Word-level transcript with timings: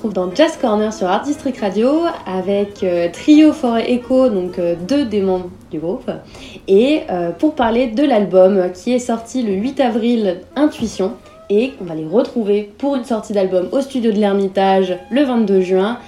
Retrouve 0.00 0.14
dans 0.14 0.34
Jazz 0.34 0.56
Corner 0.58 0.94
sur 0.94 1.08
Art 1.08 1.24
District 1.24 1.60
Radio 1.60 2.04
avec 2.24 2.82
euh, 2.82 3.08
Trio 3.12 3.52
for 3.52 3.76
Echo, 3.76 4.30
donc 4.30 4.58
euh, 4.58 4.74
deux 4.88 5.04
des 5.04 5.20
membres 5.20 5.50
du 5.70 5.78
groupe, 5.78 6.10
et 6.68 7.02
euh, 7.10 7.32
pour 7.32 7.54
parler 7.54 7.88
de 7.88 8.02
l'album 8.02 8.72
qui 8.72 8.94
est 8.94 8.98
sorti 8.98 9.42
le 9.42 9.52
8 9.52 9.78
avril, 9.80 10.40
Intuition, 10.56 11.12
et 11.50 11.74
on 11.82 11.84
va 11.84 11.94
les 11.94 12.06
retrouver 12.06 12.72
pour 12.78 12.96
une 12.96 13.04
sortie 13.04 13.34
d'album 13.34 13.68
au 13.72 13.82
studio 13.82 14.10
de 14.10 14.16
l'Ermitage 14.16 14.96
le 15.10 15.22
22 15.22 15.60
juin 15.60 15.98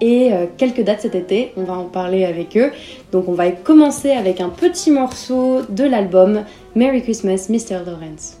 et 0.00 0.30
quelques 0.56 0.82
dates 0.82 1.00
cet 1.00 1.14
été, 1.14 1.52
on 1.56 1.64
va 1.64 1.74
en 1.74 1.84
parler 1.84 2.24
avec 2.24 2.56
eux. 2.56 2.70
Donc 3.12 3.28
on 3.28 3.34
va 3.34 3.50
commencer 3.50 4.12
avec 4.12 4.40
un 4.40 4.48
petit 4.48 4.90
morceau 4.90 5.60
de 5.68 5.84
l'album 5.84 6.44
Merry 6.74 7.02
Christmas 7.02 7.48
Mr. 7.50 7.84
Lawrence. 7.84 8.39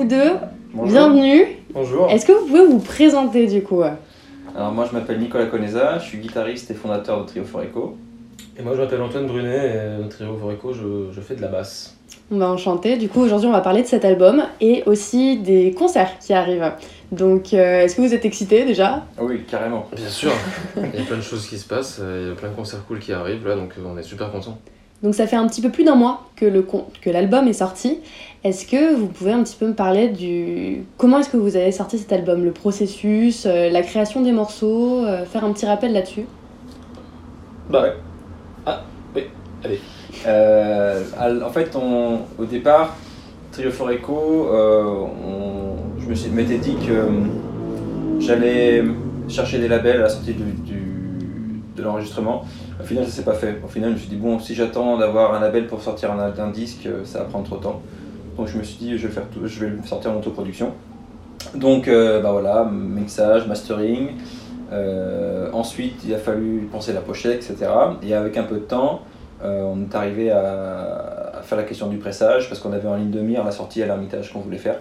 Vous 0.00 0.06
deux, 0.06 0.32
bienvenue. 0.72 1.44
Bonjour. 1.74 2.08
Est-ce 2.10 2.24
que 2.24 2.32
vous 2.32 2.46
pouvez 2.46 2.64
vous 2.64 2.78
présenter 2.78 3.46
du 3.46 3.62
coup 3.62 3.82
Alors 3.82 4.72
moi 4.72 4.86
je 4.88 4.96
m'appelle 4.96 5.18
Nicolas 5.18 5.44
Conesa, 5.44 5.98
je 5.98 6.04
suis 6.06 6.16
guitariste 6.16 6.70
et 6.70 6.74
fondateur 6.74 7.20
de 7.20 7.26
Trio 7.26 7.44
Foreco. 7.44 7.98
Et 8.58 8.62
moi 8.62 8.72
je 8.74 8.80
m'appelle 8.80 9.02
Antoine 9.02 9.26
Brunet 9.26 9.74
et 9.74 10.02
au 10.02 10.08
Trio 10.08 10.38
Foreco 10.38 10.72
je, 10.72 11.12
je 11.12 11.20
fais 11.20 11.34
de 11.34 11.42
la 11.42 11.48
basse. 11.48 11.98
On 12.30 12.38
va 12.38 12.48
enchanter. 12.50 12.96
Du 12.96 13.10
coup 13.10 13.20
aujourd'hui 13.20 13.48
on 13.48 13.52
va 13.52 13.60
parler 13.60 13.82
de 13.82 13.86
cet 13.86 14.06
album 14.06 14.42
et 14.62 14.82
aussi 14.86 15.36
des 15.36 15.74
concerts 15.76 16.18
qui 16.18 16.32
arrivent. 16.32 16.72
Donc 17.12 17.52
euh, 17.52 17.82
est-ce 17.82 17.96
que 17.96 18.00
vous 18.00 18.14
êtes 18.14 18.24
excité 18.24 18.64
déjà 18.64 19.04
Ah 19.18 19.22
Oui, 19.22 19.42
carrément. 19.46 19.84
Bien 19.94 20.08
sûr, 20.08 20.32
il 20.78 20.98
y 20.98 21.02
a 21.02 21.04
plein 21.04 21.18
de 21.18 21.22
choses 21.22 21.46
qui 21.46 21.58
se 21.58 21.68
passent, 21.68 21.98
euh, 22.00 22.22
il 22.24 22.28
y 22.30 22.32
a 22.32 22.36
plein 22.36 22.48
de 22.48 22.54
concerts 22.54 22.86
cool 22.88 23.00
qui 23.00 23.12
arrivent 23.12 23.46
là 23.46 23.54
donc 23.54 23.74
euh, 23.78 23.82
on 23.86 23.98
est 23.98 24.02
super 24.02 24.32
contents. 24.32 24.58
Donc 25.02 25.14
ça 25.14 25.26
fait 25.26 25.36
un 25.36 25.46
petit 25.46 25.62
peu 25.62 25.70
plus 25.70 25.84
d'un 25.84 25.94
mois 25.94 26.26
que 26.36 27.10
l'album 27.10 27.48
est 27.48 27.54
sorti. 27.54 27.98
Est-ce 28.44 28.66
que 28.66 28.94
vous 28.94 29.06
pouvez 29.06 29.32
un 29.32 29.42
petit 29.42 29.56
peu 29.56 29.66
me 29.66 29.74
parler 29.74 30.08
du 30.08 30.82
comment 30.98 31.18
est-ce 31.20 31.28
que 31.30 31.36
vous 31.38 31.56
avez 31.56 31.72
sorti 31.72 31.98
cet 31.98 32.12
album, 32.12 32.44
le 32.44 32.52
processus, 32.52 33.44
euh, 33.46 33.70
la 33.70 33.82
création 33.82 34.22
des 34.22 34.32
morceaux, 34.32 35.04
euh, 35.04 35.24
faire 35.24 35.44
un 35.44 35.52
petit 35.52 35.66
rappel 35.66 35.92
là-dessus? 35.92 36.24
Bah 37.70 37.82
Ouais. 37.82 37.92
Ah, 38.66 38.82
oui, 39.14 39.22
allez. 39.64 39.80
Euh, 40.26 41.02
en 41.46 41.50
fait, 41.50 41.74
au 42.38 42.44
départ, 42.44 42.96
Trio 43.52 43.70
Foreco, 43.70 44.48
je 45.98 46.06
me 46.08 46.14
suis- 46.14 46.30
m'étais 46.30 46.58
dit 46.58 46.76
que 46.76 48.20
j'allais 48.22 48.84
chercher 49.28 49.58
des 49.58 49.68
labels 49.68 49.96
à 49.98 50.02
la 50.02 50.08
sortie 50.08 50.34
de 50.34 51.82
l'enregistrement. 51.82 52.44
Au 52.80 52.86
final, 52.86 53.04
ça 53.04 53.10
s'est 53.10 53.22
pas 53.22 53.34
fait. 53.34 53.60
Au 53.64 53.68
final, 53.68 53.90
je 53.90 53.94
me 53.94 54.00
suis 54.00 54.08
dit, 54.08 54.16
bon, 54.16 54.38
si 54.38 54.54
j'attends 54.54 54.96
d'avoir 54.96 55.34
un 55.34 55.40
label 55.40 55.66
pour 55.66 55.82
sortir 55.82 56.12
un, 56.12 56.50
disque, 56.50 56.86
euh, 56.86 57.04
ça 57.04 57.20
va 57.20 57.24
prendre 57.26 57.44
trop 57.44 57.56
de 57.56 57.62
temps. 57.62 57.82
Donc 58.36 58.48
je 58.48 58.56
me 58.56 58.62
suis 58.62 58.78
dit, 58.78 58.98
je 58.98 59.06
vais, 59.06 59.12
faire 59.12 59.28
tout, 59.28 59.40
je 59.44 59.64
vais 59.64 59.86
sortir 59.86 60.12
en 60.12 60.16
autoproduction. 60.16 60.72
Donc, 61.54 61.88
euh, 61.88 62.20
bah 62.20 62.32
voilà, 62.32 62.64
mixage, 62.64 63.46
mastering. 63.46 64.12
Euh, 64.72 65.50
ensuite, 65.52 66.02
il 66.04 66.14
a 66.14 66.18
fallu 66.18 66.68
penser 66.70 66.92
la 66.92 67.00
pochette, 67.00 67.50
etc. 67.50 67.70
Et 68.02 68.14
avec 68.14 68.36
un 68.36 68.44
peu 68.44 68.56
de 68.56 68.60
temps, 68.60 69.02
on 69.42 69.80
est 69.82 69.94
arrivé 69.94 70.30
à, 70.30 71.40
faire 71.42 71.56
la 71.56 71.64
question 71.64 71.88
du 71.88 71.96
pressage 71.96 72.48
parce 72.48 72.60
qu'on 72.60 72.72
avait 72.72 72.86
en 72.86 72.96
ligne 72.96 73.10
de 73.10 73.20
mire 73.20 73.42
la 73.42 73.50
sortie 73.50 73.82
à 73.82 73.86
l'Ermitage 73.86 74.32
qu'on 74.32 74.40
voulait 74.40 74.58
faire. 74.58 74.78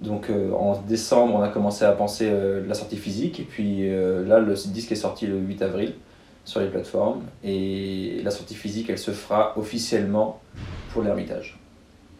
Donc 0.00 0.30
en 0.56 0.80
décembre, 0.88 1.34
on 1.34 1.42
a 1.42 1.48
commencé 1.48 1.84
à 1.84 1.90
penser 1.90 2.28
euh, 2.30 2.62
la 2.66 2.74
sortie 2.74 2.96
physique 2.96 3.40
et 3.40 3.42
puis 3.42 3.90
là, 3.90 4.38
le 4.38 4.54
disque 4.68 4.92
est 4.92 4.96
sorti 4.96 5.26
le 5.26 5.36
8 5.36 5.62
avril 5.62 5.94
sur 6.44 6.60
les 6.60 6.66
plateformes 6.66 7.22
et 7.44 8.20
la 8.24 8.30
sortie 8.30 8.54
physique, 8.54 8.90
elle 8.90 8.98
se 8.98 9.10
fera 9.10 9.54
officiellement 9.56 10.40
pour 10.92 11.02
l'Ermitage. 11.02 11.58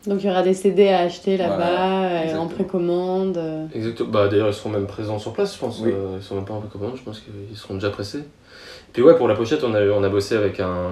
Donc 0.06 0.22
il 0.22 0.28
y 0.28 0.30
aura 0.30 0.42
des 0.42 0.54
CD 0.54 0.88
à 0.88 1.00
acheter 1.00 1.36
là-bas, 1.36 2.04
euh, 2.04 2.36
en 2.36 2.46
précommande. 2.46 3.36
euh. 3.36 3.66
Exactement, 3.74 4.08
bah 4.08 4.28
d'ailleurs 4.28 4.48
ils 4.48 4.54
seront 4.54 4.70
même 4.70 4.86
présents 4.86 5.18
sur 5.18 5.32
place 5.34 5.54
je 5.54 5.60
pense, 5.60 5.80
Oui. 5.80 5.90
Euh, 5.92 6.16
ils 6.16 6.22
sont 6.22 6.36
même 6.36 6.46
pas 6.46 6.54
en 6.54 6.60
précommande, 6.60 6.96
je 6.96 7.02
pense 7.02 7.20
qu'ils 7.20 7.56
seront 7.56 7.74
déjà 7.74 7.90
pressés. 7.90 8.24
Puis 8.94 9.02
ouais 9.02 9.14
pour 9.16 9.28
la 9.28 9.34
pochette 9.34 9.62
on 9.62 9.74
a, 9.74 9.82
on 9.82 10.02
a 10.02 10.08
bossé 10.08 10.36
avec 10.36 10.58
un, 10.58 10.90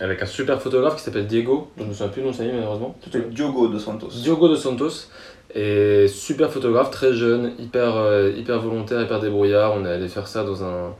avec 0.00 0.20
un 0.22 0.26
super 0.26 0.60
photographe 0.60 0.96
qui 0.96 1.02
s'appelle 1.02 1.28
Diego, 1.28 1.68
je 1.78 1.84
me 1.84 1.92
souviens 1.92 2.08
plus 2.08 2.20
de 2.22 2.26
nom 2.26 2.32
de 2.32 2.52
malheureusement. 2.52 2.96
C'était 3.04 3.20
Diogo 3.20 3.68
dos 3.68 3.78
Santos. 3.78 4.08
Diogo 4.08 4.48
de 4.48 4.56
Santos 4.56 5.06
et 5.54 6.08
super 6.08 6.50
photographe, 6.50 6.90
très 6.90 7.14
jeune, 7.14 7.52
hyper, 7.58 7.94
hyper 8.36 8.60
volontaire, 8.60 9.00
hyper 9.00 9.20
débrouillard. 9.20 9.74
On 9.76 9.84
est 9.86 9.90
allé 9.90 10.08
faire 10.08 10.26
ça 10.26 10.44
dans 10.44 10.62
un, 10.62 10.94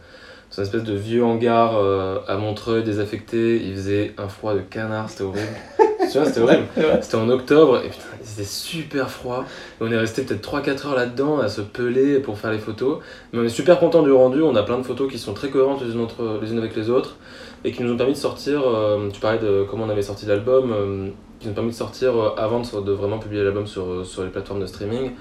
dans 0.58 0.64
une 0.64 0.66
espèce 0.66 0.84
de 0.84 0.98
vieux 0.98 1.24
hangar 1.24 1.76
euh, 1.76 2.18
à 2.26 2.36
Montreuil, 2.36 2.82
désaffecté. 2.82 3.62
Il 3.64 3.74
faisait 3.74 4.12
un 4.18 4.28
froid 4.28 4.54
de 4.54 4.60
canard, 4.60 5.08
c'était 5.08 5.22
horrible. 5.22 5.46
tu 5.78 6.18
vois, 6.18 6.24
c'était 6.26 6.40
horrible. 6.40 6.64
C'était 7.00 7.16
en 7.16 7.28
octobre 7.28 7.78
et 7.84 7.88
putain, 7.88 8.02
c'était 8.22 8.44
super 8.44 9.08
froid. 9.08 9.44
Et 9.80 9.84
on 9.84 9.92
est 9.92 9.96
resté 9.96 10.22
peut-être 10.22 10.42
3-4 10.42 10.88
heures 10.88 10.96
là-dedans 10.96 11.38
à 11.38 11.48
se 11.48 11.60
peler 11.60 12.18
pour 12.18 12.38
faire 12.38 12.50
les 12.50 12.58
photos. 12.58 12.98
Mais 13.32 13.38
on 13.38 13.44
est 13.44 13.48
super 13.50 13.78
content 13.78 14.02
du 14.02 14.10
rendu. 14.10 14.42
On 14.42 14.56
a 14.56 14.64
plein 14.64 14.78
de 14.78 14.82
photos 14.82 15.08
qui 15.10 15.18
sont 15.18 15.32
très 15.32 15.48
cohérentes 15.48 15.80
les 15.80 15.92
unes, 15.92 16.00
entre, 16.00 16.40
les 16.42 16.50
unes 16.50 16.58
avec 16.58 16.74
les 16.74 16.90
autres 16.90 17.16
et 17.64 17.70
qui 17.70 17.84
nous 17.84 17.92
ont 17.92 17.96
permis 17.96 18.14
de 18.14 18.18
sortir. 18.18 18.62
euh, 18.66 19.10
tu 19.12 19.20
parlais 19.20 19.38
de 19.38 19.64
comment 19.70 19.84
on 19.84 19.90
avait 19.90 20.02
sorti 20.02 20.26
l'album. 20.26 20.72
euh, 20.72 21.08
qui 21.38 21.46
nous 21.46 21.52
ont 21.52 21.54
permis 21.54 21.70
de 21.70 21.76
sortir 21.76 22.14
avant 22.36 22.60
de, 22.60 22.80
de 22.80 22.90
vraiment 22.90 23.20
publier 23.20 23.44
l'album 23.44 23.68
sur, 23.68 24.04
sur 24.04 24.24
les 24.24 24.28
plateformes 24.28 24.60
de 24.60 24.66
streaming, 24.66 25.12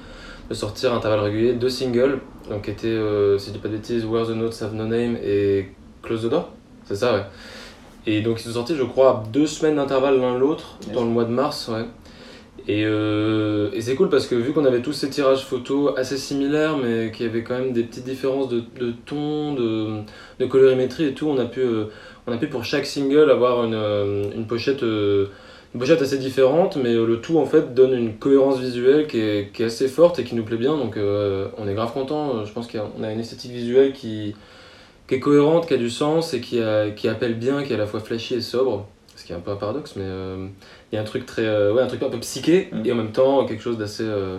de 0.49 0.53
sortir 0.53 0.93
à 0.93 0.97
intervalles 0.97 1.19
réguliers 1.21 1.53
deux 1.53 1.69
singles, 1.69 2.19
donc 2.49 2.63
qui 2.63 2.71
étaient, 2.71 2.87
euh, 2.87 3.37
si 3.37 3.47
je 3.49 3.53
dis 3.53 3.59
pas 3.59 3.67
de 3.67 3.75
bêtises, 3.75 4.05
Where 4.05 4.25
the 4.25 4.31
Notes 4.35 4.61
Have 4.61 4.73
No 4.73 4.85
Name 4.85 5.17
et 5.23 5.69
Close 6.01 6.23
the 6.23 6.29
Door, 6.29 6.49
c'est 6.85 6.95
ça 6.95 7.13
ouais. 7.13 7.23
Et 8.05 8.21
donc 8.21 8.39
ils 8.39 8.43
sont 8.47 8.53
sortis 8.53 8.75
je 8.75 8.83
crois 8.83 9.09
à 9.09 9.23
deux 9.33 9.47
semaines 9.47 9.75
d'intervalle 9.75 10.19
l'un 10.19 10.37
l'autre, 10.37 10.77
Yes. 10.87 10.93
dans 10.95 11.03
le 11.03 11.09
mois 11.09 11.25
de 11.25 11.31
mars, 11.31 11.67
ouais. 11.67 11.85
Et, 12.69 12.83
euh, 12.85 13.69
et 13.73 13.79
c'est 13.81 13.95
cool 13.95 14.09
parce 14.09 14.27
que 14.27 14.35
vu 14.35 14.51
qu'on 14.51 14.65
avait 14.65 14.81
tous 14.81 14.91
ces 14.91 15.09
tirages 15.09 15.43
photos 15.45 15.93
assez 15.97 16.17
similaires, 16.17 16.75
mais 16.77 17.11
qu'il 17.11 17.25
y 17.25 17.29
avait 17.29 17.41
quand 17.43 17.57
même 17.57 17.71
des 17.71 17.83
petites 17.83 18.03
différences 18.03 18.49
de, 18.49 18.61
de 18.79 18.93
ton, 19.05 19.53
de, 19.53 19.99
de 20.39 20.45
colorimétrie 20.45 21.05
et 21.05 21.13
tout, 21.13 21.27
on 21.27 21.37
a 21.37 21.45
pu, 21.45 21.61
euh, 21.61 21.85
on 22.25 22.31
a 22.33 22.37
pu 22.37 22.47
pour 22.47 22.65
chaque 22.65 22.85
single 22.85 23.29
avoir 23.31 23.63
une, 23.63 23.73
euh, 23.73 24.23
une 24.35 24.47
pochette, 24.47 24.83
une 25.73 25.79
pochette 25.79 26.01
assez 26.01 26.17
différente, 26.17 26.75
mais 26.77 26.93
euh, 26.93 27.05
le 27.05 27.19
tout 27.21 27.37
en 27.39 27.45
fait 27.45 27.73
donne 27.73 27.93
une 27.93 28.15
cohérence 28.17 28.59
visuelle 28.59 29.07
qui 29.07 29.19
est, 29.19 29.51
qui 29.53 29.63
est 29.63 29.67
assez 29.67 29.87
forte 29.87 30.17
et 30.19 30.23
qui 30.23 30.33
nous 30.35 30.43
plaît 30.43 30.57
bien, 30.57 30.77
donc 30.77 30.97
euh, 30.97 31.47
on 31.57 31.67
est 31.67 31.73
grave 31.73 31.93
content. 31.93 32.45
Je 32.45 32.51
pense 32.51 32.67
qu'on 32.67 33.03
a 33.03 33.11
une 33.11 33.19
esthétique 33.19 33.51
visuelle 33.51 33.93
qui, 33.93 34.35
qui 35.07 35.15
est 35.15 35.19
cohérente, 35.19 35.67
qui 35.67 35.73
a 35.73 35.77
du 35.77 35.89
sens 35.89 36.33
et 36.33 36.41
qui, 36.41 36.61
a- 36.61 36.89
qui 36.91 37.07
appelle 37.07 37.35
bien, 37.35 37.63
qui 37.63 37.71
est 37.73 37.75
à 37.75 37.79
la 37.79 37.85
fois 37.87 37.99
flashy 37.99 38.35
et 38.35 38.41
sobre, 38.41 38.85
ce 39.15 39.25
qui 39.25 39.33
est 39.33 39.35
un 39.35 39.39
peu 39.39 39.51
un 39.51 39.55
paradoxe, 39.55 39.93
mais 39.97 40.03
euh, 40.05 40.47
il 40.91 40.95
y 40.95 40.97
a 40.97 41.01
un 41.01 41.05
truc 41.05 41.25
très, 41.25 41.45
euh, 41.45 41.73
ouais, 41.73 41.81
un 41.81 41.87
truc 41.87 42.01
un 42.01 42.09
peu 42.09 42.19
psyché 42.19 42.69
Mm. 42.71 42.85
et 42.85 42.91
en 42.91 42.95
même 42.95 43.11
temps 43.11 43.45
quelque 43.45 43.61
chose 43.61 43.77
d'assez, 43.77 44.03
euh, 44.03 44.37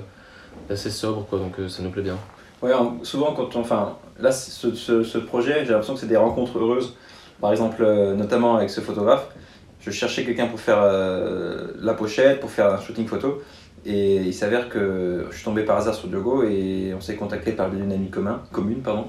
sobre, 0.76 1.26
quoi. 1.28 1.38
Donc 1.38 1.58
euh, 1.60 1.68
ça 1.68 1.82
nous 1.82 1.90
plaît 1.90 2.02
bien. 2.02 2.16
Ouais, 2.62 2.72
en- 2.72 2.98
souvent 3.04 3.32
quand 3.34 3.54
on. 3.54 3.60
Enfin, 3.60 3.96
là, 4.18 4.32
ce, 4.32 4.74
ce, 4.74 5.02
ce 5.04 5.18
projet, 5.18 5.64
j'ai 5.64 5.70
l'impression 5.72 5.94
que 5.94 6.00
c'est 6.00 6.06
des 6.08 6.16
rencontres 6.16 6.58
heureuses. 6.58 6.94
Par 7.40 7.52
exemple, 7.52 7.76
euh, 7.84 8.14
notamment 8.14 8.56
avec 8.56 8.68
ce 8.70 8.80
photographe, 8.80 9.28
je 9.80 9.90
cherchais 9.90 10.24
quelqu'un 10.24 10.46
pour 10.46 10.60
faire 10.60 10.80
euh, 10.82 11.68
la 11.80 11.94
pochette, 11.94 12.40
pour 12.40 12.50
faire 12.50 12.72
un 12.72 12.80
shooting 12.80 13.06
photo. 13.06 13.42
Et 13.86 14.16
il 14.16 14.34
s'avère 14.34 14.68
que 14.68 15.26
je 15.30 15.36
suis 15.36 15.44
tombé 15.44 15.62
par 15.62 15.76
hasard 15.76 15.94
sur 15.94 16.08
Diogo 16.08 16.42
et 16.42 16.92
on 16.96 17.00
s'est 17.00 17.14
contacté 17.14 17.52
par 17.52 17.72
une 17.72 17.92
amie 17.92 18.10
commun, 18.10 18.42
commune. 18.52 18.80
Pardon. 18.80 19.06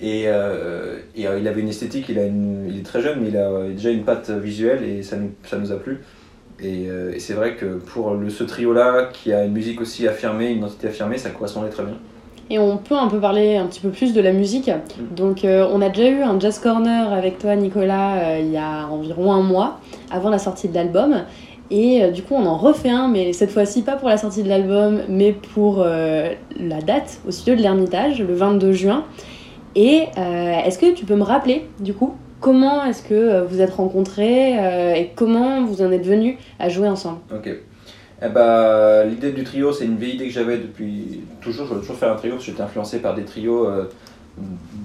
Et, 0.00 0.24
euh, 0.26 0.98
et, 1.16 1.26
euh, 1.26 1.38
il 1.38 1.48
avait 1.48 1.60
une 1.60 1.68
esthétique, 1.68 2.08
il, 2.08 2.18
a 2.18 2.26
il 2.26 2.78
est 2.78 2.84
très 2.84 3.00
jeune, 3.00 3.20
mais 3.20 3.28
il 3.28 3.36
a 3.36 3.68
déjà 3.68 3.90
une 3.90 4.04
patte 4.04 4.30
visuelle 4.30 4.84
et 4.84 5.02
ça 5.02 5.16
nous, 5.16 5.32
ça 5.44 5.56
nous 5.58 5.72
a 5.72 5.76
plu. 5.76 6.00
Et, 6.60 6.86
et 6.86 7.20
c'est 7.20 7.34
vrai 7.34 7.54
que 7.54 7.76
pour 7.76 8.14
le, 8.14 8.30
ce 8.30 8.42
trio-là, 8.42 9.10
qui 9.12 9.32
a 9.32 9.44
une 9.44 9.52
musique 9.52 9.80
aussi 9.80 10.08
affirmée, 10.08 10.50
une 10.50 10.58
identité 10.58 10.88
affirmée, 10.88 11.16
ça 11.16 11.30
correspondait 11.30 11.70
très 11.70 11.84
bien. 11.84 11.98
Et 12.50 12.58
on 12.58 12.78
peut 12.78 12.96
un 12.96 13.08
peu 13.08 13.20
parler 13.20 13.56
un 13.56 13.66
petit 13.66 13.80
peu 13.80 13.90
plus 13.90 14.14
de 14.14 14.20
la 14.20 14.32
musique. 14.32 14.70
Donc 15.14 15.44
euh, 15.44 15.68
on 15.70 15.82
a 15.82 15.90
déjà 15.90 16.08
eu 16.08 16.22
un 16.22 16.40
Jazz 16.40 16.58
Corner 16.58 17.12
avec 17.12 17.38
toi 17.38 17.54
Nicolas 17.56 18.16
euh, 18.16 18.38
il 18.40 18.50
y 18.50 18.56
a 18.56 18.86
environ 18.88 19.32
un 19.32 19.42
mois, 19.42 19.80
avant 20.10 20.30
la 20.30 20.38
sortie 20.38 20.68
de 20.68 20.74
l'album. 20.74 21.24
Et 21.70 22.02
euh, 22.02 22.10
du 22.10 22.22
coup 22.22 22.34
on 22.34 22.46
en 22.46 22.56
refait 22.56 22.88
un, 22.88 23.08
mais 23.08 23.34
cette 23.34 23.50
fois-ci 23.50 23.82
pas 23.82 23.96
pour 23.96 24.08
la 24.08 24.16
sortie 24.16 24.42
de 24.42 24.48
l'album, 24.48 25.02
mais 25.08 25.32
pour 25.32 25.84
la 25.84 26.80
date 26.80 27.20
au 27.26 27.30
studio 27.30 27.54
de 27.54 27.62
l'Ermitage, 27.62 28.22
le 28.22 28.34
22 28.34 28.72
juin. 28.72 29.04
Et 29.74 30.06
est-ce 30.16 30.78
que 30.78 30.92
tu 30.92 31.04
peux 31.04 31.14
me 31.14 31.22
rappeler 31.22 31.66
du 31.78 31.92
coup 31.92 32.14
comment 32.40 32.84
est-ce 32.84 33.02
que 33.02 33.44
vous 33.44 33.60
êtes 33.60 33.74
rencontrés 33.74 34.54
et 34.98 35.10
comment 35.14 35.64
vous 35.64 35.82
en 35.82 35.92
êtes 35.92 36.06
venus 36.06 36.36
à 36.58 36.68
jouer 36.68 36.88
ensemble? 36.88 37.18
Ok. 37.32 37.50
Eh 38.20 38.28
ben, 38.28 39.04
L'idée 39.04 39.32
du 39.32 39.44
trio, 39.44 39.72
c'est 39.72 39.84
une 39.84 39.96
vieille 39.96 40.16
idée 40.16 40.26
que 40.26 40.32
j'avais 40.32 40.58
depuis 40.58 41.20
toujours. 41.40 41.66
Je 41.66 41.70
voulais 41.70 41.80
toujours 41.80 41.96
faire 41.96 42.12
un 42.12 42.16
trio 42.16 42.34
parce 42.34 42.44
que 42.44 42.50
j'étais 42.50 42.62
influencé 42.62 42.98
par 42.98 43.14
des 43.14 43.24
trios 43.24 43.66
euh, 43.66 43.88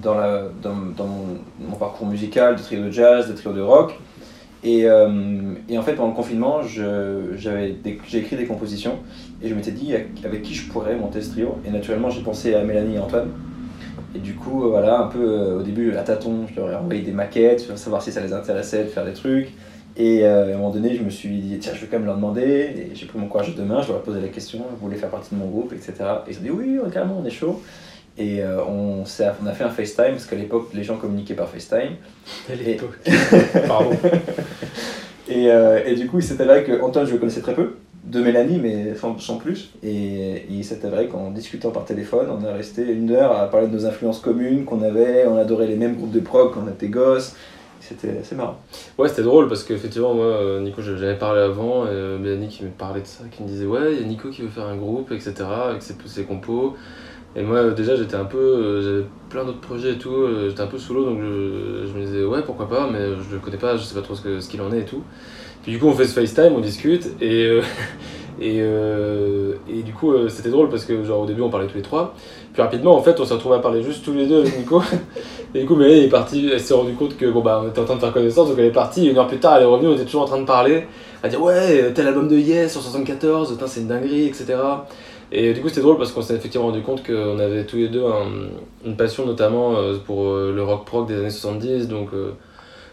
dans, 0.02 0.14
la, 0.14 0.44
dans, 0.62 0.76
dans 0.96 1.06
mon, 1.06 1.76
parcours 1.76 2.06
musical, 2.06 2.54
des 2.54 2.62
trios 2.62 2.84
de 2.84 2.90
jazz, 2.90 3.28
des 3.28 3.34
trios 3.34 3.54
de 3.54 3.60
rock. 3.60 3.98
Et, 4.62 4.84
euh, 4.86 5.54
et 5.68 5.76
en 5.76 5.82
fait, 5.82 5.94
pendant 5.94 6.10
le 6.10 6.14
confinement, 6.14 6.62
j'ai 6.62 7.76
écrit 8.14 8.36
des 8.36 8.46
compositions 8.46 8.98
et 9.42 9.48
je 9.48 9.54
m'étais 9.54 9.72
dit 9.72 9.94
avec, 9.94 10.42
qui 10.42 10.54
je 10.54 10.70
pourrais 10.70 10.94
monter 10.94 11.20
ce 11.20 11.30
trio. 11.30 11.58
Et 11.66 11.70
naturellement, 11.70 12.10
j'ai 12.10 12.22
pensé 12.22 12.54
à 12.54 12.62
Mélanie 12.62 12.94
et 12.94 12.98
Antoine. 13.00 13.30
Et 14.14 14.20
du 14.20 14.34
coup, 14.34 14.64
euh, 14.64 14.68
voilà, 14.68 15.00
un 15.00 15.08
peu 15.08 15.54
au 15.58 15.62
début, 15.62 15.96
à 15.96 16.02
tâtons, 16.02 16.46
je 16.48 16.60
leur 16.60 16.70
ai 16.70 16.76
envoyé 16.76 17.02
des 17.02 17.10
maquettes 17.10 17.76
savoir 17.76 18.00
si 18.00 18.12
ça 18.12 18.20
les 18.20 18.32
intéressait 18.32 18.84
de 18.84 18.88
faire 18.88 19.04
des 19.04 19.12
trucs. 19.12 19.52
Et 19.96 20.24
euh, 20.24 20.52
à 20.52 20.54
un 20.54 20.56
moment 20.56 20.70
donné, 20.70 20.96
je 20.96 21.02
me 21.02 21.10
suis 21.10 21.38
dit, 21.38 21.58
tiens, 21.58 21.72
je 21.74 21.80
vais 21.82 21.86
quand 21.86 21.98
même 21.98 22.06
leur 22.06 22.16
demander. 22.16 22.42
Et 22.42 22.90
j'ai 22.94 23.06
pris 23.06 23.18
mon 23.18 23.28
courage 23.28 23.54
de 23.54 23.62
main, 23.62 23.80
je 23.82 23.88
leur 23.88 23.98
ai 23.98 24.02
posé 24.02 24.20
la 24.20 24.28
question, 24.28 24.58
vous 24.58 24.86
voulez 24.86 24.96
faire 24.96 25.10
partie 25.10 25.34
de 25.34 25.40
mon 25.40 25.46
groupe, 25.46 25.72
etc. 25.72 25.92
Et 26.26 26.32
ils 26.32 26.38
ont 26.38 26.42
dit, 26.42 26.50
oui, 26.50 26.78
oui, 26.82 26.90
carrément, 26.90 27.20
on 27.22 27.26
est 27.26 27.30
chaud. 27.30 27.62
Et 28.16 28.42
euh, 28.42 28.64
on, 28.64 29.04
s'est- 29.04 29.30
on 29.42 29.46
a 29.46 29.52
fait 29.52 29.64
un 29.64 29.70
FaceTime, 29.70 30.12
parce 30.12 30.26
qu'à 30.26 30.36
l'époque, 30.36 30.70
les 30.74 30.84
gens 30.84 30.96
communiquaient 30.96 31.34
par 31.34 31.48
FaceTime. 31.48 31.96
À 32.50 32.54
l'époque. 32.54 32.98
Pardon. 33.68 33.90
Et, 35.28 35.50
euh, 35.50 35.82
et 35.86 35.94
du 35.94 36.06
coup, 36.06 36.18
il 36.18 36.22
s'est 36.22 36.40
avéré 36.40 36.64
que 36.64 36.80
Antoine, 36.82 37.06
je 37.06 37.12
le 37.12 37.18
connaissais 37.18 37.40
très 37.40 37.54
peu, 37.54 37.76
de 38.04 38.20
Mélanie, 38.20 38.58
mais 38.58 38.94
sans, 38.94 39.18
sans 39.18 39.38
plus. 39.38 39.70
Et, 39.82 40.44
il 40.50 40.64
s'est 40.64 40.84
avéré 40.84 41.08
qu'en 41.08 41.30
discutant 41.30 41.70
par 41.70 41.84
téléphone, 41.84 42.26
on 42.30 42.44
est 42.44 42.52
resté 42.52 42.82
une 42.82 43.10
heure 43.10 43.36
à 43.36 43.50
parler 43.50 43.68
de 43.68 43.72
nos 43.72 43.86
influences 43.86 44.20
communes 44.20 44.64
qu'on 44.64 44.82
avait, 44.82 45.26
on 45.26 45.36
adorait 45.36 45.66
les 45.66 45.76
mêmes 45.76 45.96
groupes 45.96 46.12
de 46.12 46.20
prog 46.20 46.52
quand 46.52 46.60
on 46.66 46.70
était 46.70 46.88
gosses, 46.88 47.34
c'était 47.86 48.18
assez 48.18 48.34
marrant. 48.34 48.58
Ouais, 48.96 49.08
c'était 49.08 49.22
drôle 49.22 49.46
parce 49.46 49.62
qu'effectivement, 49.62 50.14
moi, 50.14 50.24
euh, 50.24 50.60
Nico, 50.60 50.80
j'avais 50.80 51.18
parlé 51.18 51.42
avant, 51.42 51.84
et 51.84 51.90
euh, 51.90 52.18
Mélanie 52.18 52.48
qui 52.48 52.64
me 52.64 52.70
parlait 52.70 53.02
de 53.02 53.06
ça, 53.06 53.24
qui 53.30 53.42
me 53.42 53.48
disait 53.48 53.66
Ouais, 53.66 53.92
il 53.92 54.00
y 54.00 54.04
a 54.04 54.06
Nico 54.06 54.30
qui 54.30 54.42
veut 54.42 54.48
faire 54.48 54.66
un 54.66 54.76
groupe, 54.76 55.12
etc., 55.12 55.34
avec 55.68 55.82
ses, 55.82 55.94
ses 56.06 56.24
compos. 56.24 56.74
Et 57.36 57.42
moi, 57.42 57.58
euh, 57.58 57.74
déjà, 57.74 57.94
j'étais 57.94 58.14
un 58.14 58.24
peu. 58.24 58.80
J'avais 58.80 59.04
plein 59.28 59.44
d'autres 59.44 59.60
projets 59.60 59.92
et 59.92 59.98
tout, 59.98 60.26
j'étais 60.48 60.62
un 60.62 60.66
peu 60.66 60.78
sous 60.78 60.94
l'eau, 60.94 61.04
donc 61.04 61.18
je, 61.20 61.86
je 61.86 61.92
me 61.92 62.06
disais 62.06 62.24
Ouais, 62.24 62.42
pourquoi 62.42 62.68
pas, 62.68 62.88
mais 62.90 63.00
je 63.28 63.34
le 63.34 63.40
connais 63.40 63.58
pas, 63.58 63.76
je 63.76 63.82
sais 63.82 63.94
pas 63.94 64.02
trop 64.02 64.14
ce 64.14 64.48
qu'il 64.48 64.62
en 64.62 64.72
est 64.72 64.80
et 64.80 64.86
tout. 64.86 65.02
Puis 65.62 65.72
du 65.72 65.78
coup, 65.78 65.86
on 65.86 65.94
fait 65.94 66.06
ce 66.06 66.18
FaceTime, 66.18 66.54
on 66.54 66.60
discute, 66.60 67.08
et. 67.20 67.60
Et, 68.40 68.58
et 68.58 69.82
du 69.84 69.92
coup, 69.92 70.12
c'était 70.28 70.50
drôle 70.50 70.68
parce 70.68 70.84
que, 70.84 71.04
genre, 71.04 71.20
au 71.20 71.26
début, 71.26 71.42
on 71.42 71.50
parlait 71.50 71.68
tous 71.68 71.76
les 71.76 71.82
trois. 71.82 72.16
Puis 72.52 72.60
rapidement, 72.60 72.96
en 72.96 73.00
fait, 73.00 73.20
on 73.20 73.24
s'est 73.24 73.34
retrouvés 73.34 73.54
à 73.54 73.60
parler 73.60 73.84
juste 73.84 74.04
tous 74.04 74.12
les 74.12 74.26
deux 74.26 74.40
avec 74.40 74.58
Nico. 74.58 74.82
Et 75.54 75.60
du 75.60 75.66
coup, 75.66 75.80
elle 75.80 75.92
est 76.04 76.08
partie, 76.08 76.48
elle 76.52 76.60
s'est 76.60 76.74
rendue 76.74 76.94
compte 76.94 77.16
que, 77.16 77.26
bon, 77.26 77.40
bah, 77.40 77.62
on 77.64 77.68
était 77.68 77.78
en 77.80 77.84
train 77.84 77.94
de 77.94 78.00
faire 78.00 78.12
connaissance, 78.12 78.48
donc 78.48 78.58
elle 78.58 78.66
est 78.66 78.72
partie. 78.72 79.06
Une 79.06 79.16
heure 79.18 79.28
plus 79.28 79.38
tard, 79.38 79.56
elle 79.56 79.62
est 79.62 79.66
revenue, 79.66 79.88
on 79.88 79.94
était 79.94 80.04
toujours 80.04 80.22
en 80.22 80.26
train 80.26 80.40
de 80.40 80.46
parler, 80.46 80.86
à 81.22 81.28
dire, 81.28 81.40
ouais, 81.40 81.92
tel 81.94 82.08
album 82.08 82.26
de 82.28 82.36
Yes 82.36 82.72
sur 82.72 82.82
74, 82.82 83.52
putain, 83.52 83.66
c'est 83.68 83.80
une 83.80 83.86
dinguerie, 83.86 84.26
etc. 84.26 84.56
Et 85.30 85.52
du 85.52 85.60
coup, 85.60 85.68
c'était 85.68 85.80
drôle 85.80 85.96
parce 85.96 86.10
qu'on 86.12 86.22
s'est 86.22 86.34
effectivement 86.34 86.66
rendu 86.66 86.82
compte 86.82 87.04
qu'on 87.06 87.38
avait 87.38 87.64
tous 87.66 87.76
les 87.76 87.88
deux 87.88 88.04
un- 88.04 88.48
une 88.84 88.96
passion, 88.96 89.26
notamment 89.26 89.76
euh, 89.76 89.96
pour 90.04 90.26
euh, 90.26 90.52
le 90.54 90.62
rock 90.62 90.84
prog 90.86 91.06
des 91.06 91.16
années 91.18 91.30
70, 91.30 91.86
donc 91.88 92.08
euh, 92.14 92.32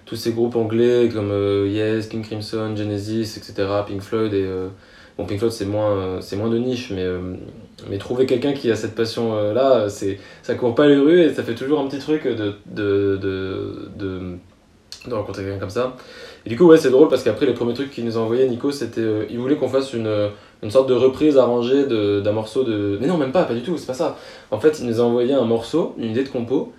tous 0.06 0.16
ces 0.16 0.32
groupes 0.34 0.56
anglais 0.56 1.10
comme 1.14 1.32
Yes, 1.68 2.08
King 2.08 2.24
Crimson, 2.24 2.76
Genesis, 2.76 3.38
etc., 3.38 3.68
Pink 3.88 4.02
Floyd 4.02 4.34
et. 4.34 4.46
Euh, 5.18 5.18
Bon, 5.18 5.26
Pink 5.26 5.40
Floyd, 5.40 5.52
c'est 5.54 5.66
moins, 5.66 5.92
euh, 5.92 6.22
c'est 6.22 6.36
moins 6.36 6.50
de 6.50 6.58
niche, 6.58 6.92
mais, 6.92 7.04
euh, 7.04 7.36
mais 7.90 7.98
trouver 7.98 8.26
quelqu'un 8.26 8.54
qui 8.54 8.72
a 8.72 8.76
cette 8.76 8.96
passion-là, 8.96 9.90
c'est 9.90 10.20
ça 10.44 10.56
court 10.56 10.76
pas 10.76 10.88
les 10.88 10.98
rues 10.98 11.22
et 11.22 11.34
ça 11.34 11.44
fait 11.44 11.56
toujours 11.56 11.80
un 11.80 11.88
petit 11.88 12.00
truc 12.00 12.26
de, 12.28 12.54
de, 12.68 13.18
de, 13.18 13.90
de, 13.98 14.20
de 15.08 15.14
rencontrer 15.14 15.44
quelqu'un 15.44 15.60
comme 15.60 15.70
ça. 15.70 15.96
Et 16.46 16.50
du 16.50 16.58
coup, 16.58 16.66
ouais, 16.66 16.78
c'est 16.78 16.90
drôle 16.90 17.08
parce 17.08 17.24
qu'après, 17.24 17.46
les 17.46 17.54
premiers 17.54 17.74
trucs 17.74 17.92
qu'il 17.92 18.06
nous 18.06 18.18
a 18.18 18.22
envoyé, 18.22 18.48
Nico, 18.48 18.72
c'était. 18.72 19.02
euh, 19.02 19.26
il 19.30 19.38
voulait 19.40 19.56
qu'on 19.56 19.68
fasse 19.70 19.94
une, 19.94 20.30
une 20.64 20.72
sorte 20.72 20.90
de 20.90 20.94
reprise 20.96 21.38
arrangée 21.38 21.86
d'un 21.86 22.32
morceau 22.32 22.64
de. 22.64 22.98
Mais 23.00 23.08
non, 23.08 23.18
même 23.18 23.32
pas, 23.32 23.44
pas 23.44 23.54
du 23.54 23.62
tout, 23.62 23.78
c'est 23.78 23.86
pas 23.88 23.94
ça. 23.94 24.18
En 24.50 24.60
fait, 24.60 24.80
il 24.80 24.88
nous 24.88 25.00
a 25.00 25.04
envoyé 25.04 25.34
un 25.34 25.46
morceau, 25.46 25.94
une 25.98 26.12
idée 26.12 26.24
de 26.24 26.30
compo, 26.30 26.74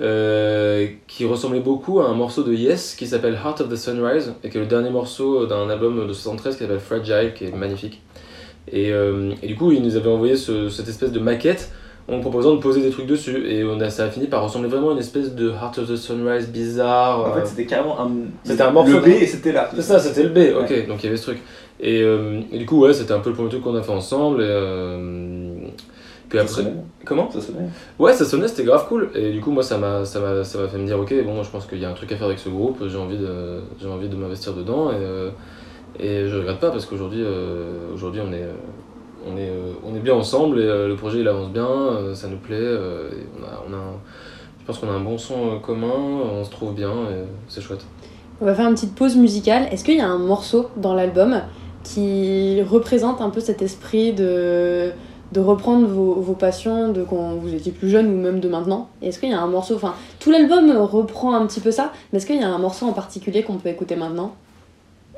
euh, 0.00 0.86
qui 1.06 1.24
ressemblait 1.24 1.60
beaucoup 1.60 2.00
à 2.00 2.08
un 2.08 2.14
morceau 2.14 2.42
de 2.42 2.52
Yes 2.52 2.94
qui 2.98 3.06
s'appelle 3.06 3.34
Heart 3.42 3.62
of 3.62 3.68
the 3.68 3.76
Sunrise 3.76 4.32
et 4.44 4.50
qui 4.50 4.56
est 4.58 4.60
le 4.60 4.66
dernier 4.66 4.90
morceau 4.90 5.46
d'un 5.46 5.70
album 5.70 6.06
de 6.06 6.12
73 6.12 6.54
qui 6.56 6.62
s'appelle 6.62 6.80
Fragile, 6.80 7.32
qui 7.34 7.44
est 7.44 7.52
magnifique. 7.56 8.02
Et, 8.70 8.92
euh, 8.92 9.32
et 9.42 9.46
du 9.46 9.54
coup, 9.54 9.70
il 9.72 9.82
nous 9.82 9.96
avait 9.96 10.10
envoyé 10.10 10.36
ce- 10.36 10.68
cette 10.68 10.88
espèce 10.88 11.12
de 11.12 11.20
maquette 11.20 11.70
en 12.08 12.20
proposant 12.20 12.54
de 12.54 12.60
poser 12.60 12.82
des 12.82 12.90
trucs 12.90 13.06
dessus. 13.06 13.46
Et 13.48 13.64
on 13.64 13.80
a, 13.80 13.90
ça 13.90 14.04
a 14.04 14.08
fini 14.10 14.26
par 14.26 14.42
ressembler 14.42 14.68
vraiment 14.68 14.90
à 14.90 14.92
une 14.92 14.98
espèce 14.98 15.34
de 15.34 15.50
Heart 15.50 15.78
of 15.78 15.88
the 15.88 15.96
Sunrise 15.96 16.48
bizarre. 16.48 17.20
En 17.20 17.30
euh, 17.30 17.40
fait, 17.40 17.46
c'était 17.46 17.66
carrément 17.66 18.00
un. 18.00 18.10
C'était 18.44 18.62
un 18.62 18.70
morceau 18.72 18.92
Le 18.94 19.00
B 19.00 19.06
et 19.08 19.26
c'était 19.26 19.52
là. 19.52 19.70
c'est 19.74 19.82
ça, 19.82 19.98
c'était 20.00 20.24
le 20.24 20.28
B, 20.30 20.38
ok, 20.60 20.88
donc 20.88 21.02
il 21.02 21.06
y 21.06 21.08
avait 21.08 21.16
ce 21.16 21.22
truc. 21.30 21.38
Et, 21.80 22.02
euh, 22.02 22.40
et 22.52 22.58
du 22.58 22.66
coup, 22.66 22.80
ouais, 22.80 22.92
c'était 22.92 23.12
un 23.12 23.18
peu 23.20 23.30
le 23.30 23.36
premier 23.36 23.50
truc 23.50 23.62
qu'on 23.62 23.76
a 23.76 23.82
fait 23.82 23.92
ensemble. 23.92 24.42
Et, 24.42 24.46
euh, 24.48 25.54
puis 26.28 26.38
après. 26.38 26.62
Comment 27.06 27.30
Ça 27.30 27.40
sonnait. 27.40 27.68
Ouais, 27.98 28.12
ça 28.12 28.24
sonnait, 28.26 28.48
c'était 28.48 28.64
grave 28.64 28.86
cool. 28.88 29.10
Et 29.14 29.30
du 29.32 29.40
coup, 29.40 29.50
moi, 29.52 29.62
ça 29.62 29.78
m'a, 29.78 30.04
ça 30.04 30.20
m'a, 30.20 30.44
ça 30.44 30.58
m'a 30.58 30.68
fait 30.68 30.76
me 30.76 30.84
dire, 30.86 30.98
ok, 30.98 31.14
bon, 31.24 31.42
je 31.42 31.50
pense 31.50 31.64
qu'il 31.66 31.78
y 31.78 31.84
a 31.86 31.88
un 31.90 31.94
truc 31.94 32.12
à 32.12 32.16
faire 32.16 32.26
avec 32.26 32.38
ce 32.38 32.48
groupe, 32.50 32.82
j'ai 32.88 32.98
envie 32.98 33.16
de, 33.16 33.60
j'ai 33.80 33.88
envie 33.88 34.08
de 34.08 34.16
m'investir 34.16 34.52
dedans. 34.54 34.90
Et, 34.90 34.96
euh, 34.96 35.30
et 35.98 36.26
je 36.28 36.36
regrette 36.36 36.58
pas 36.60 36.70
parce 36.70 36.84
qu'aujourd'hui, 36.84 37.22
euh, 37.24 37.94
aujourd'hui, 37.94 38.20
on 38.28 38.32
est, 38.32 38.44
on 39.26 39.36
est, 39.38 39.48
euh, 39.48 39.72
on 39.84 39.94
est 39.94 40.00
bien 40.00 40.14
ensemble 40.14 40.60
et 40.60 40.64
euh, 40.66 40.88
le 40.88 40.96
projet 40.96 41.20
il 41.20 41.28
avance 41.28 41.48
bien, 41.50 41.66
euh, 41.66 42.14
ça 42.14 42.28
nous 42.28 42.36
plaît. 42.36 42.56
euh, 42.60 43.08
et 43.12 43.26
on 43.40 43.44
a, 43.44 43.62
on 43.68 43.72
a 43.72 43.76
un- 43.78 43.94
je 44.60 44.66
pense 44.66 44.78
qu'on 44.78 44.88
a 44.88 44.92
un 44.92 45.00
bon 45.00 45.16
son 45.16 45.34
euh, 45.54 45.58
commun, 45.60 45.92
on 45.94 46.44
se 46.44 46.50
trouve 46.50 46.74
bien 46.74 46.90
et 46.90 47.24
c'est 47.48 47.60
chouette. 47.60 47.84
On 48.40 48.44
va 48.44 48.54
faire 48.54 48.66
une 48.68 48.74
petite 48.74 48.94
pause 48.94 49.16
musicale. 49.16 49.68
Est-ce 49.72 49.84
qu'il 49.84 49.96
y 49.96 50.00
a 50.00 50.08
un 50.08 50.18
morceau 50.18 50.66
dans 50.76 50.92
l'album 50.94 51.40
qui 51.84 52.60
représente 52.62 53.20
un 53.20 53.30
peu 53.30 53.40
cet 53.40 53.62
esprit 53.62 54.12
de, 54.12 54.90
de 55.32 55.40
reprendre 55.40 55.86
vos, 55.86 56.14
vos 56.14 56.34
passions 56.34 56.92
de 56.92 57.02
quand 57.02 57.34
vous 57.34 57.52
étiez 57.54 57.72
plus 57.72 57.90
jeune 57.90 58.06
ou 58.06 58.16
même 58.16 58.40
de 58.40 58.48
maintenant 58.48 58.88
Est-ce 59.02 59.18
qu'il 59.18 59.30
y 59.30 59.34
a 59.34 59.40
un 59.40 59.46
morceau, 59.48 59.74
enfin 59.74 59.94
tout 60.20 60.30
l'album 60.30 60.70
reprend 60.76 61.34
un 61.34 61.46
petit 61.46 61.60
peu 61.60 61.70
ça, 61.70 61.92
mais 62.12 62.18
est-ce 62.18 62.26
qu'il 62.26 62.36
y 62.40 62.42
a 62.44 62.48
un 62.48 62.58
morceau 62.58 62.86
en 62.86 62.92
particulier 62.92 63.42
qu'on 63.42 63.56
peut 63.56 63.68
écouter 63.68 63.96
maintenant? 63.96 64.34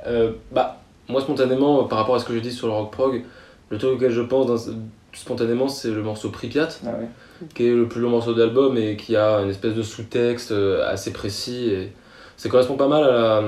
Euh, 0.06 0.32
bah, 0.52 0.78
moi 1.08 1.20
spontanément, 1.20 1.84
par 1.84 1.98
rapport 1.98 2.14
à 2.14 2.18
ce 2.18 2.24
que 2.24 2.32
j'ai 2.32 2.40
dit 2.40 2.52
sur 2.52 2.66
le 2.68 2.72
rock 2.72 2.90
prog, 2.90 3.22
le 3.70 3.78
truc 3.78 3.92
auquel 3.96 4.10
je 4.10 4.22
pense 4.22 4.46
dans- 4.46 4.72
spontanément, 5.12 5.68
c'est 5.68 5.90
le 5.90 6.02
morceau 6.02 6.30
Pripyat, 6.30 6.68
Ah 6.86 6.90
ouais. 6.90 7.08
qui 7.54 7.66
est 7.66 7.74
le 7.74 7.86
plus 7.88 8.00
long 8.00 8.10
morceau 8.10 8.32
de 8.34 8.40
l'album 8.42 8.76
et 8.78 8.96
qui 8.96 9.16
a 9.16 9.40
une 9.40 9.50
espèce 9.50 9.74
de 9.74 9.82
sous-texte 9.82 10.52
euh, 10.52 10.88
assez 10.88 11.12
précis. 11.12 11.68
Et 11.70 11.92
ça 12.36 12.48
correspond 12.48 12.76
pas 12.76 12.88
mal 12.88 13.04
à, 13.04 13.40
la- 13.40 13.42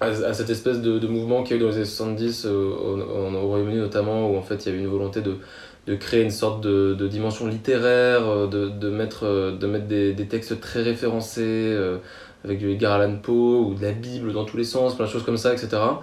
à, 0.00 0.06
à 0.06 0.32
cette 0.34 0.50
espèce 0.50 0.80
de, 0.80 0.98
de 0.98 1.06
mouvement 1.08 1.42
qu'il 1.42 1.56
y 1.56 1.58
a 1.58 1.62
eu 1.62 1.64
dans 1.64 1.70
les 1.70 1.76
années 1.76 1.84
70 1.84 2.44
euh, 2.46 2.50
au, 2.50 2.98
au- 3.00 3.34
au 3.34 3.48
Royaume-Uni 3.48 3.78
notamment, 3.78 4.30
où 4.30 4.36
en 4.36 4.42
fait 4.42 4.64
il 4.66 4.70
y 4.70 4.72
avait 4.72 4.78
une 4.82 4.88
volonté 4.90 5.20
de, 5.22 5.38
de 5.86 5.94
créer 5.96 6.22
une 6.22 6.30
sorte 6.30 6.60
de, 6.62 6.94
de 6.94 7.08
dimension 7.08 7.46
littéraire, 7.46 8.26
euh, 8.28 8.46
de, 8.46 8.68
de 8.68 8.88
mettre, 8.90 9.24
euh, 9.24 9.56
de 9.56 9.66
mettre 9.66 9.86
des, 9.86 10.12
des 10.14 10.26
textes 10.28 10.60
très 10.60 10.82
référencés, 10.82 11.42
euh, 11.44 11.98
avec 12.44 12.58
du 12.58 12.70
Edgar 12.70 12.92
Allan 13.00 13.16
Poe 13.18 13.32
ou 13.68 13.74
de 13.74 13.82
la 13.82 13.92
Bible 13.92 14.32
dans 14.32 14.44
tous 14.44 14.56
les 14.56 14.64
sens, 14.64 14.96
plein 14.96 15.06
de 15.06 15.10
choses 15.10 15.24
comme 15.24 15.36
ça, 15.36 15.52
etc. 15.54 16.02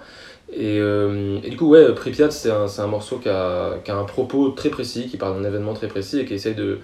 Et, 0.52 0.78
euh, 0.80 1.38
et 1.42 1.50
du 1.50 1.56
coup, 1.56 1.68
ouais, 1.68 1.92
Pripyat, 1.94 2.30
c'est 2.30 2.50
un, 2.50 2.66
un 2.78 2.86
morceau 2.86 3.18
qui 3.18 3.28
a, 3.28 3.78
qui 3.84 3.90
a 3.90 3.96
un 3.96 4.04
propos 4.04 4.50
très 4.50 4.70
précis, 4.70 5.08
qui 5.08 5.16
parle 5.16 5.40
d'un 5.40 5.48
événement 5.48 5.74
très 5.74 5.88
précis 5.88 6.20
et 6.20 6.24
qui 6.24 6.34
essaye 6.34 6.54
de, 6.54 6.80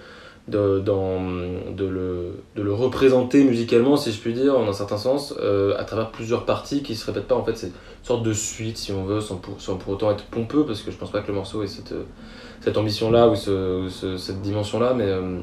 de, 0.49 0.81
d'en- 0.81 1.21
de, 1.77 1.85
le, 1.87 2.33
de 2.57 2.63
le 2.63 2.73
représenter 2.75 3.45
musicalement, 3.45 3.97
si 3.97 4.11
je 4.13 4.19
puis 4.21 4.33
dire, 4.33 4.59
en 4.59 4.69
un 4.69 4.73
certain 4.73 4.97
sens, 4.99 5.35
euh, 5.41 5.75
à 5.79 5.85
travers 5.85 6.11
plusieurs 6.11 6.45
parties 6.45 6.83
qui 6.83 6.97
se 6.97 7.07
répètent 7.07 7.29
pas. 7.29 7.37
En 7.37 7.45
fait, 7.45 7.57
c'est 7.57 7.69
une 7.69 7.73
sorte 8.03 8.25
de 8.25 8.33
suite, 8.33 8.77
si 8.77 8.91
on 8.93 9.05
veut, 9.05 9.21
sans 9.21 9.37
pour, 9.37 9.61
sans 9.61 9.77
pour 9.77 9.93
autant 9.93 10.11
être 10.11 10.25
pompeux, 10.25 10.65
parce 10.67 10.83
que 10.83 10.91
je 10.91 10.97
pense 10.97 11.13
pas 11.13 11.21
que 11.21 11.29
le 11.29 11.35
morceau 11.35 11.63
ait 11.63 11.69
cette, 11.69 11.95
cette 12.61 12.77
ambition-là 12.77 13.29
ou 13.29 13.37
ce- 13.37 14.17
cette 14.19 14.43
dimension-là, 14.43 14.95
mais 14.95 15.07
euh, 15.07 15.39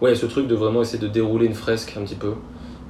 ouais, 0.00 0.14
ce 0.14 0.24
truc 0.26 0.46
de 0.48 0.54
vraiment 0.54 0.80
essayer 0.80 0.98
de 0.98 1.08
dérouler 1.12 1.44
une 1.46 1.54
fresque 1.54 1.94
un 1.98 2.02
petit 2.04 2.14
peu, 2.14 2.32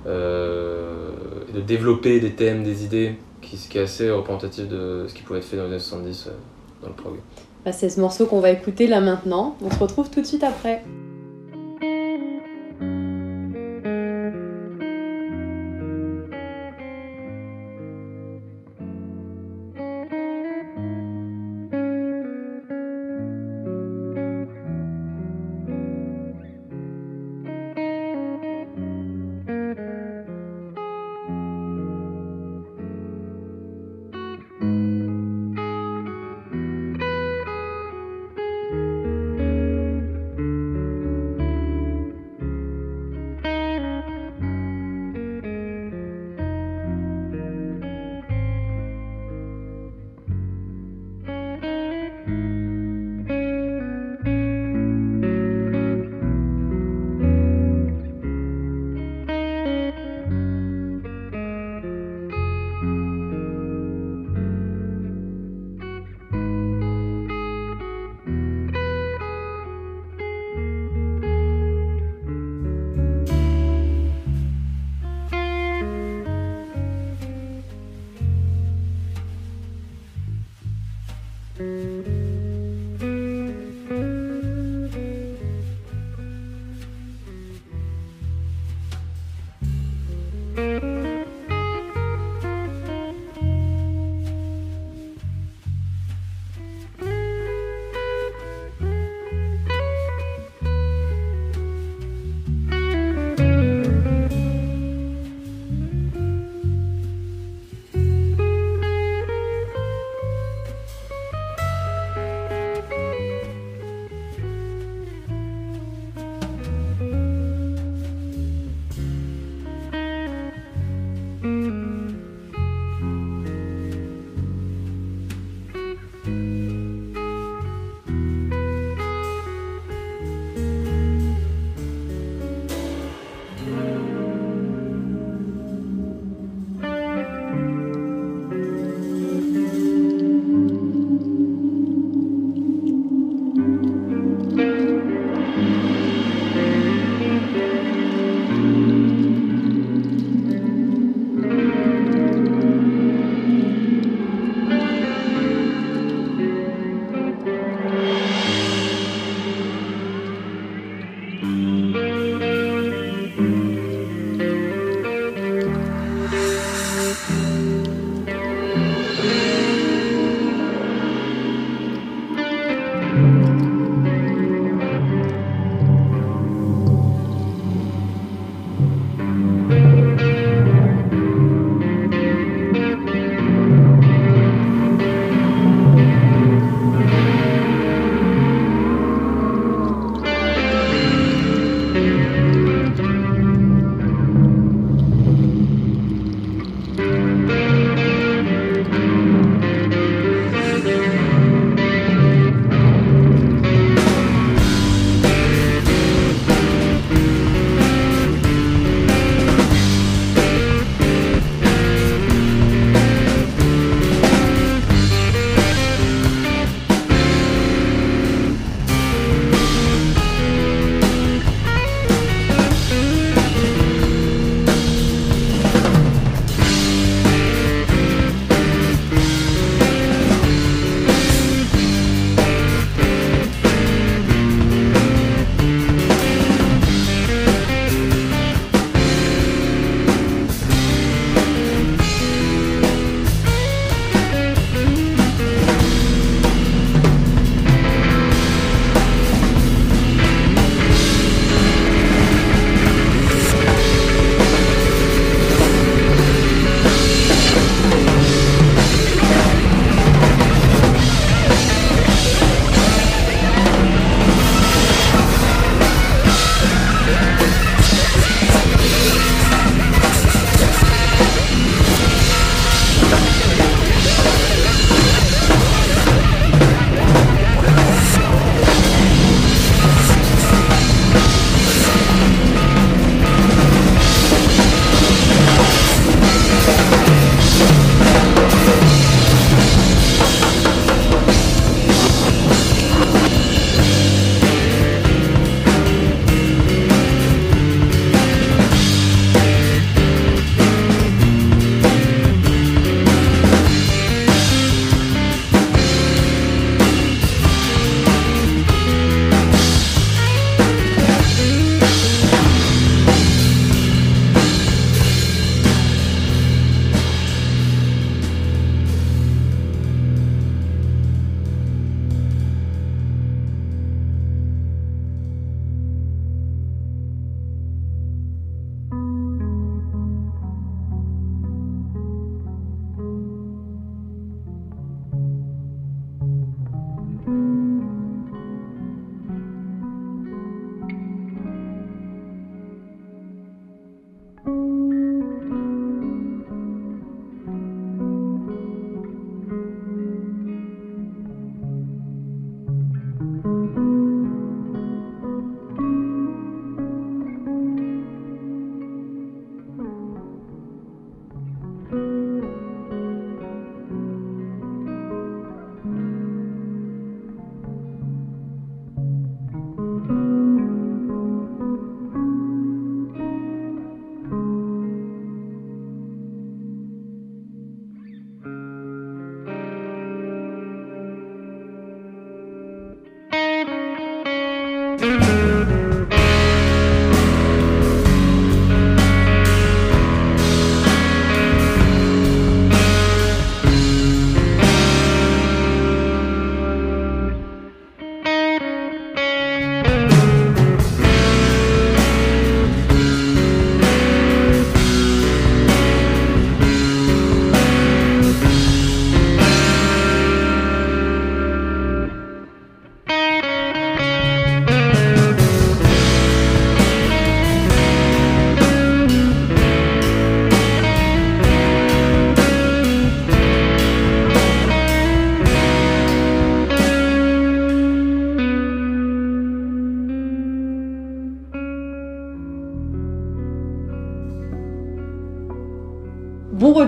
euh, 0.06 1.10
et 1.48 1.52
de 1.52 1.60
développer 1.60 2.20
des 2.20 2.32
thèmes, 2.34 2.62
des 2.62 2.84
idées, 2.84 3.16
qui, 3.42 3.56
qui 3.56 3.78
est 3.78 3.82
assez 3.82 4.10
représentatif 4.10 4.68
de 4.68 5.06
ce 5.08 5.14
qui 5.14 5.22
pouvait 5.22 5.38
être 5.40 5.44
fait 5.44 5.56
dans 5.56 5.64
les 5.64 5.70
années 5.70 5.78
70 5.80 6.26
euh, 6.28 6.30
dans 6.82 6.88
le 6.88 6.94
prog. 6.94 7.14
Bah, 7.64 7.72
C'est 7.72 7.88
ce 7.88 8.00
morceau 8.00 8.26
qu'on 8.26 8.40
va 8.40 8.50
écouter 8.50 8.86
là 8.86 9.00
maintenant. 9.00 9.56
On 9.62 9.70
se 9.70 9.78
retrouve 9.78 10.10
tout 10.10 10.20
de 10.20 10.26
suite 10.26 10.44
après. 10.44 10.84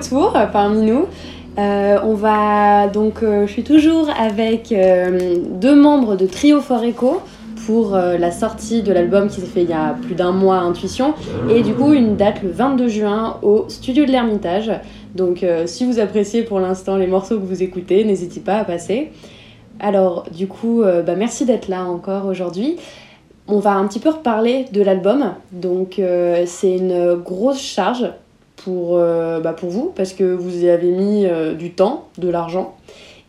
Retour 0.01 0.33
parmi 0.53 0.83
nous. 0.83 1.07
Euh, 1.59 1.99
on 2.05 2.15
va 2.15 2.89
donc, 2.89 3.23
euh, 3.23 3.47
je 3.47 3.53
suis 3.53 3.65
toujours 3.65 4.09
avec 4.11 4.73
euh, 4.73 5.37
deux 5.61 5.75
membres 5.75 6.17
de 6.17 6.27
Trio 6.27 6.61
for 6.61 6.83
Echo 6.83 7.21
pour 7.67 7.95
euh, 7.95 8.17
la 8.17 8.31
sortie 8.31 8.83
de 8.83 8.93
l'album 8.93 9.29
qui 9.29 9.41
s'est 9.41 9.47
fait 9.47 9.63
il 9.63 9.71
y 9.71 9.75
a 9.75 9.95
plus 10.01 10.15
d'un 10.15 10.33
mois, 10.33 10.59
Intuition, 10.59 11.15
et 11.51 11.63
du 11.63 11.75
coup 11.75 11.93
une 11.93 12.17
date 12.17 12.43
le 12.43 12.51
22 12.51 12.89
juin 12.89 13.37
au 13.43 13.67
studio 13.69 14.07
de 14.07 14.11
l'Ermitage. 14.11 14.71
Donc 15.15 15.43
euh, 15.43 15.67
si 15.67 15.85
vous 15.85 15.99
appréciez 15.99 16.43
pour 16.43 16.61
l'instant 16.61 16.97
les 16.97 17.07
morceaux 17.07 17.39
que 17.39 17.45
vous 17.45 17.63
écoutez, 17.63 18.05
n'hésitez 18.05 18.41
pas 18.41 18.57
à 18.57 18.65
passer. 18.65 19.11
Alors 19.81 20.25
du 20.33 20.47
coup, 20.47 20.83
euh, 20.83 21.03
bah, 21.03 21.17
merci 21.17 21.45
d'être 21.45 21.69
là 21.69 21.85
encore 21.85 22.27
aujourd'hui. 22.27 22.77
On 23.49 23.59
va 23.59 23.73
un 23.73 23.87
petit 23.87 23.99
peu 23.99 24.11
reparler 24.11 24.67
de 24.73 24.83
l'album. 24.83 25.33
Donc 25.53 25.99
euh, 25.99 26.45
c'est 26.47 26.77
une 26.77 27.15
grosse 27.17 27.61
charge 27.61 28.07
pour, 28.65 28.97
euh, 28.97 29.41
bah, 29.41 29.53
pour 29.53 29.71
vous 29.71 29.93
parce 29.95 30.13
que 30.13 30.25
vous 30.25 30.65
y 30.65 30.69
avez 30.69 30.91
mis 30.91 31.27
euh, 31.27 31.55
du 31.55 31.73
temps, 31.73 32.09
de 32.19 32.29
l'argent. 32.29 32.77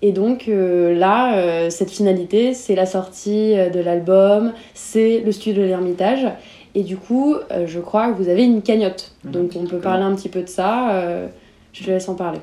Et 0.02 0.12
donc 0.12 0.48
euh, 0.48 0.96
là, 0.98 1.70
cette 1.70 1.92
finalité, 1.92 2.54
c'est 2.56 2.74
la 2.74 2.88
sortie 2.88 3.54
de 3.56 3.80
l'album, 3.80 4.52
c'est 4.74 5.22
le 5.24 5.32
studio 5.32 5.62
de 5.62 5.68
l'Ermitage. 5.68 6.28
Et 6.74 6.84
du 6.84 6.98
coup, 6.98 7.36
je 7.66 7.80
crois 7.80 8.12
que 8.12 8.18
vous 8.18 8.30
avez 8.30 8.44
une 8.46 8.62
cagnotte. 8.62 9.12
Mhm, 9.26 9.32
Donc 9.32 9.52
on 9.56 9.66
peut 9.66 9.78
parler 9.78 10.04
un 10.04 10.16
petit 10.16 10.30
peu 10.30 10.42
de 10.42 10.48
ça. 10.48 11.28
je 11.74 11.84
te 11.84 11.92
laisse 11.92 12.10
en 12.10 12.16
parler. 12.16 12.40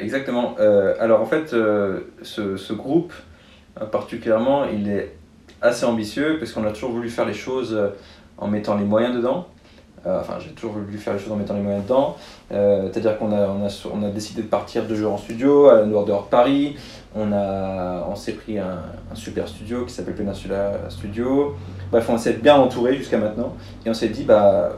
Exactement. 0.00 0.54
Alors 1.00 1.20
en 1.20 1.26
fait, 1.26 1.48
ce, 1.48 2.56
ce 2.56 2.72
groupe 2.72 3.12
particulièrement, 3.90 4.66
il 4.66 4.88
est 4.88 5.12
assez 5.62 5.84
ambitieux 5.84 6.36
parce 6.38 6.52
qu'on 6.52 6.64
a 6.64 6.70
toujours 6.70 6.92
voulu 6.92 7.08
faire 7.08 7.26
les 7.26 7.34
choses 7.34 7.76
en 8.38 8.46
mettant 8.46 8.76
les 8.76 8.84
moyens 8.84 9.16
dedans. 9.16 9.46
Euh, 10.06 10.20
enfin, 10.20 10.34
j'ai 10.40 10.50
toujours 10.50 10.72
voulu 10.72 10.98
faire 10.98 11.14
les 11.14 11.18
choses 11.18 11.32
en 11.32 11.36
mettant 11.36 11.54
les 11.54 11.60
moyens 11.60 11.84
dedans. 11.84 12.16
Euh, 12.50 12.88
C'est-à-dire 12.90 13.18
qu'on 13.18 13.32
a, 13.32 13.48
on 13.48 13.64
a, 13.64 13.86
on 13.94 14.02
a 14.02 14.10
décidé 14.10 14.42
de 14.42 14.48
partir 14.48 14.84
deux 14.84 14.96
jours 14.96 15.12
en 15.12 15.18
studio 15.18 15.68
à 15.68 15.76
la 15.76 15.84
dehors 15.84 16.04
de 16.04 16.28
Paris. 16.30 16.76
On, 17.14 17.30
on 17.32 18.14
s'est 18.16 18.32
pris 18.32 18.58
un, 18.58 18.78
super 19.14 19.46
studio 19.46 19.84
qui 19.84 19.92
s'appelle 19.92 20.14
Peninsula 20.14 20.72
Studio. 20.88 21.54
Bref, 21.90 22.08
on 22.08 22.18
s'est 22.18 22.32
bien 22.34 22.56
entouré 22.56 22.96
jusqu'à 22.96 23.18
maintenant. 23.18 23.54
Et 23.84 23.90
on 23.90 23.94
s'est 23.94 24.08
dit, 24.08 24.24
bah, 24.24 24.72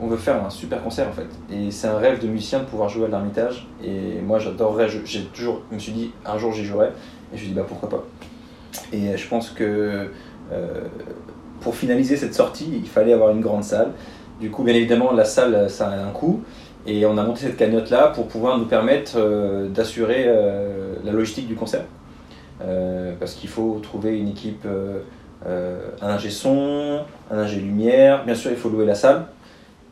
on 0.00 0.06
veut 0.06 0.16
faire 0.16 0.44
un 0.44 0.50
super 0.50 0.82
concert 0.82 1.08
en 1.08 1.12
fait. 1.12 1.28
Et 1.50 1.70
c'est 1.70 1.88
un 1.88 1.98
rêve 1.98 2.20
de 2.20 2.26
musicien 2.26 2.60
de 2.60 2.64
pouvoir 2.64 2.88
jouer 2.88 3.06
à 3.06 3.08
l'Ermitage. 3.08 3.66
Et 3.84 4.20
moi 4.20 4.38
j'adorerais, 4.38 4.88
j'ai 4.88 5.24
toujours, 5.26 5.62
je 5.70 5.74
me 5.74 5.80
suis 5.80 5.92
dit 5.92 6.12
un 6.24 6.38
jour 6.38 6.52
j'y 6.52 6.64
jouerai. 6.64 6.88
Et 6.88 6.90
je 7.32 7.32
me 7.32 7.38
suis 7.38 7.48
dit 7.48 7.54
bah 7.54 7.64
pourquoi 7.66 7.88
pas. 7.88 8.04
Et 8.92 9.16
je 9.16 9.28
pense 9.28 9.50
que 9.50 10.10
euh, 10.52 10.84
pour 11.60 11.74
finaliser 11.74 12.16
cette 12.16 12.34
sortie, 12.34 12.68
il 12.72 12.88
fallait 12.88 13.12
avoir 13.12 13.30
une 13.30 13.40
grande 13.40 13.64
salle. 13.64 13.92
Du 14.40 14.50
coup, 14.50 14.62
bien 14.62 14.74
évidemment, 14.74 15.12
la 15.12 15.24
salle 15.24 15.68
ça 15.68 15.88
a 15.88 15.96
un 15.98 16.10
coût. 16.10 16.42
Et 16.86 17.04
on 17.04 17.18
a 17.18 17.22
monté 17.22 17.40
cette 17.40 17.56
cagnotte 17.56 17.90
là 17.90 18.08
pour 18.08 18.28
pouvoir 18.28 18.58
nous 18.58 18.64
permettre 18.64 19.12
euh, 19.16 19.68
d'assurer 19.68 20.24
euh, 20.26 20.94
la 21.04 21.12
logistique 21.12 21.46
du 21.46 21.54
concert. 21.54 21.84
Euh, 22.62 23.12
parce 23.20 23.34
qu'il 23.34 23.50
faut 23.50 23.78
trouver 23.82 24.18
une 24.18 24.28
équipe, 24.28 24.66
un 25.46 26.08
ingé 26.08 26.30
son, 26.30 27.00
un 27.30 27.38
ingé 27.38 27.60
lumière. 27.60 28.24
Bien 28.24 28.34
sûr, 28.34 28.50
il 28.50 28.56
faut 28.56 28.70
louer 28.70 28.86
la 28.86 28.94
salle 28.94 29.26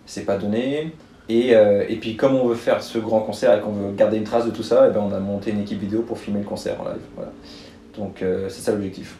c'est 0.08 0.24
pas 0.24 0.38
donné. 0.38 0.92
Et, 1.28 1.52
puis 2.00 2.14
comme 2.14 2.36
on 2.36 2.46
veut 2.46 2.54
faire 2.54 2.80
ce 2.80 2.98
grand 2.98 3.18
concert 3.18 3.58
et 3.58 3.60
qu'on 3.60 3.72
veut 3.72 3.92
garder 3.92 4.18
une 4.18 4.24
trace 4.24 4.46
de 4.46 4.52
tout 4.52 4.62
ça, 4.62 4.86
et 4.86 4.92
ben 4.92 5.00
on 5.00 5.12
a 5.12 5.18
monté 5.18 5.50
une 5.50 5.60
équipe 5.62 5.80
vidéo 5.80 6.02
pour 6.02 6.16
filmer 6.16 6.38
le 6.38 6.46
concert 6.46 6.80
en 6.80 6.84
live. 6.84 7.02
Voilà. 7.16 7.32
Donc 7.96 8.22
c'est 8.48 8.60
ça 8.60 8.70
l'objectif. 8.70 9.18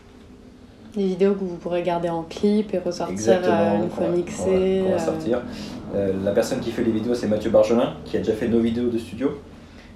Des 0.97 1.05
vidéos 1.05 1.35
que 1.35 1.41
vous 1.41 1.57
pourrez 1.57 1.83
garder 1.83 2.09
en 2.09 2.23
clip 2.23 2.73
et 2.73 2.79
ressortir 2.79 3.13
Exactement. 3.15 3.55
euh, 3.55 3.77
une 3.77 3.89
qu'on 3.89 3.97
fois 3.97 4.07
va- 4.07 4.17
mixées. 4.17 4.45
qu'on 4.45 4.51
va- 4.51 4.57
qu'on 4.57 4.89
va 4.91 4.95
euh, 4.95 4.99
sortir. 4.99 5.43
Euh, 5.95 6.13
la 6.25 6.33
personne 6.33 6.61
qui 6.61 6.71
fait 6.71 6.83
les 6.85 6.91
vidéos, 6.93 7.15
c'est 7.15 7.27
Mathieu 7.29 7.51
Bargelin, 7.51 7.95
qui 8.05 8.17
a 8.17 8.21
déjà 8.21 8.33
fait 8.33 8.49
nos 8.49 8.61
vidéos 8.61 8.89
de 8.89 8.97
studio, 8.99 9.39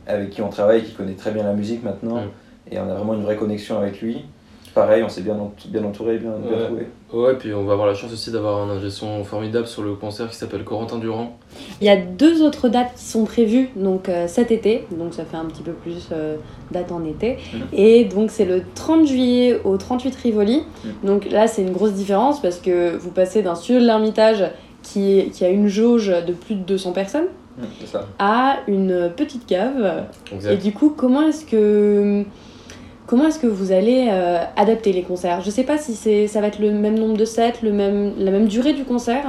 avec 0.07 0.31
qui 0.31 0.43
on 0.43 0.49
travaille, 0.51 0.83
qui 0.85 0.93
connaît 0.93 1.15
très 1.15 1.31
bien 1.31 1.43
la 1.45 1.55
musique 1.55 1.83
maintenant. 1.83 2.19
Et 2.71 2.79
on 2.79 2.89
a 2.89 2.95
vraiment 2.95 3.15
une 3.15 3.23
vraie 3.23 3.37
connexion 3.37 3.79
avec 3.79 4.01
lui. 4.03 4.25
Pareil, 4.74 5.02
on 5.02 5.09
s'est 5.09 5.22
bien, 5.22 5.35
ent- 5.35 5.52
bien 5.68 5.83
entouré, 5.85 6.18
bien, 6.18 6.30
bien 6.42 6.56
Ouais. 6.59 6.64
trouvé. 6.66 6.87
Ouais, 7.12 7.35
puis 7.35 7.52
on 7.52 7.64
va 7.64 7.72
avoir 7.72 7.88
la 7.88 7.94
chance 7.94 8.12
aussi 8.12 8.30
d'avoir 8.30 8.59
un 8.62 8.70
ingé 8.70 8.88
son 8.88 9.24
formidable 9.24 9.66
sur 9.66 9.83
le 9.83 9.94
concert 9.94 10.28
qui 10.30 10.37
s'appelle 10.37 10.62
Corentin 10.62 10.98
Durand. 10.98 11.37
Il 11.80 11.87
y 11.87 11.90
a 11.90 11.96
deux 11.96 12.40
autres 12.42 12.68
dates 12.68 12.94
qui 12.96 13.04
sont 13.04 13.24
prévues 13.24 13.70
donc 13.74 14.09
euh, 14.09 14.28
cet 14.28 14.52
été, 14.52 14.87
donc 14.92 15.12
ça 15.14 15.24
fait 15.24 15.37
un 15.37 15.46
petit 15.46 15.62
peu 15.62 15.72
plus 15.72 16.09
euh, 16.12 16.37
date 16.70 16.92
en 16.92 17.04
été. 17.04 17.38
Mhm. 17.52 17.61
Et 17.72 18.04
donc 18.04 18.30
c'est 18.30 18.44
le 18.44 18.62
30 18.76 19.06
juillet 19.09 19.61
au 19.64 19.76
38 19.76 20.14
Rivoli. 20.14 20.62
Mhm. 20.85 20.92
Donc 21.04 21.30
là 21.30 21.48
c'est 21.48 21.62
une 21.62 21.72
grosse 21.72 21.94
différence 21.94 22.40
parce 22.40 22.59
que 22.59 22.96
vous 22.96 23.11
passez 23.11 23.42
d'un 23.42 23.56
studio 23.56 23.80
de 23.80 23.87
l'Ermitage 23.87 24.44
qui, 24.85 25.30
qui 25.33 25.44
a 25.44 25.48
une 25.48 25.66
jauge 25.68 26.09
de 26.26 26.33
plus 26.33 26.54
de 26.54 26.62
200 26.62 26.92
personnes 26.92 27.26
Mm, 27.59 27.64
ça. 27.87 28.06
à 28.20 28.59
une 28.68 29.11
petite 29.14 29.44
cave. 29.46 30.04
Et 30.48 30.56
du 30.56 30.72
coup 30.72 30.94
comment 30.96 31.22
est-ce 31.22 31.44
que 31.44 32.22
comment 33.11 33.27
est-ce 33.27 33.40
que 33.40 33.49
vous 33.49 33.73
allez 33.73 34.09
euh, 34.09 34.38
adapter 34.55 34.92
les 34.92 35.03
concerts? 35.03 35.40
Je 35.40 35.51
sais 35.51 35.64
pas 35.64 35.79
si 35.79 35.96
ça 36.29 36.40
va 36.40 36.46
être 36.46 36.61
le 36.61 36.70
même 36.70 36.96
nombre 36.96 37.16
de 37.16 37.25
sets, 37.25 37.55
le 37.64 37.73
même 37.73 38.12
la 38.16 38.31
même 38.31 38.46
durée 38.46 38.73
du 38.73 38.85
concert? 38.85 39.25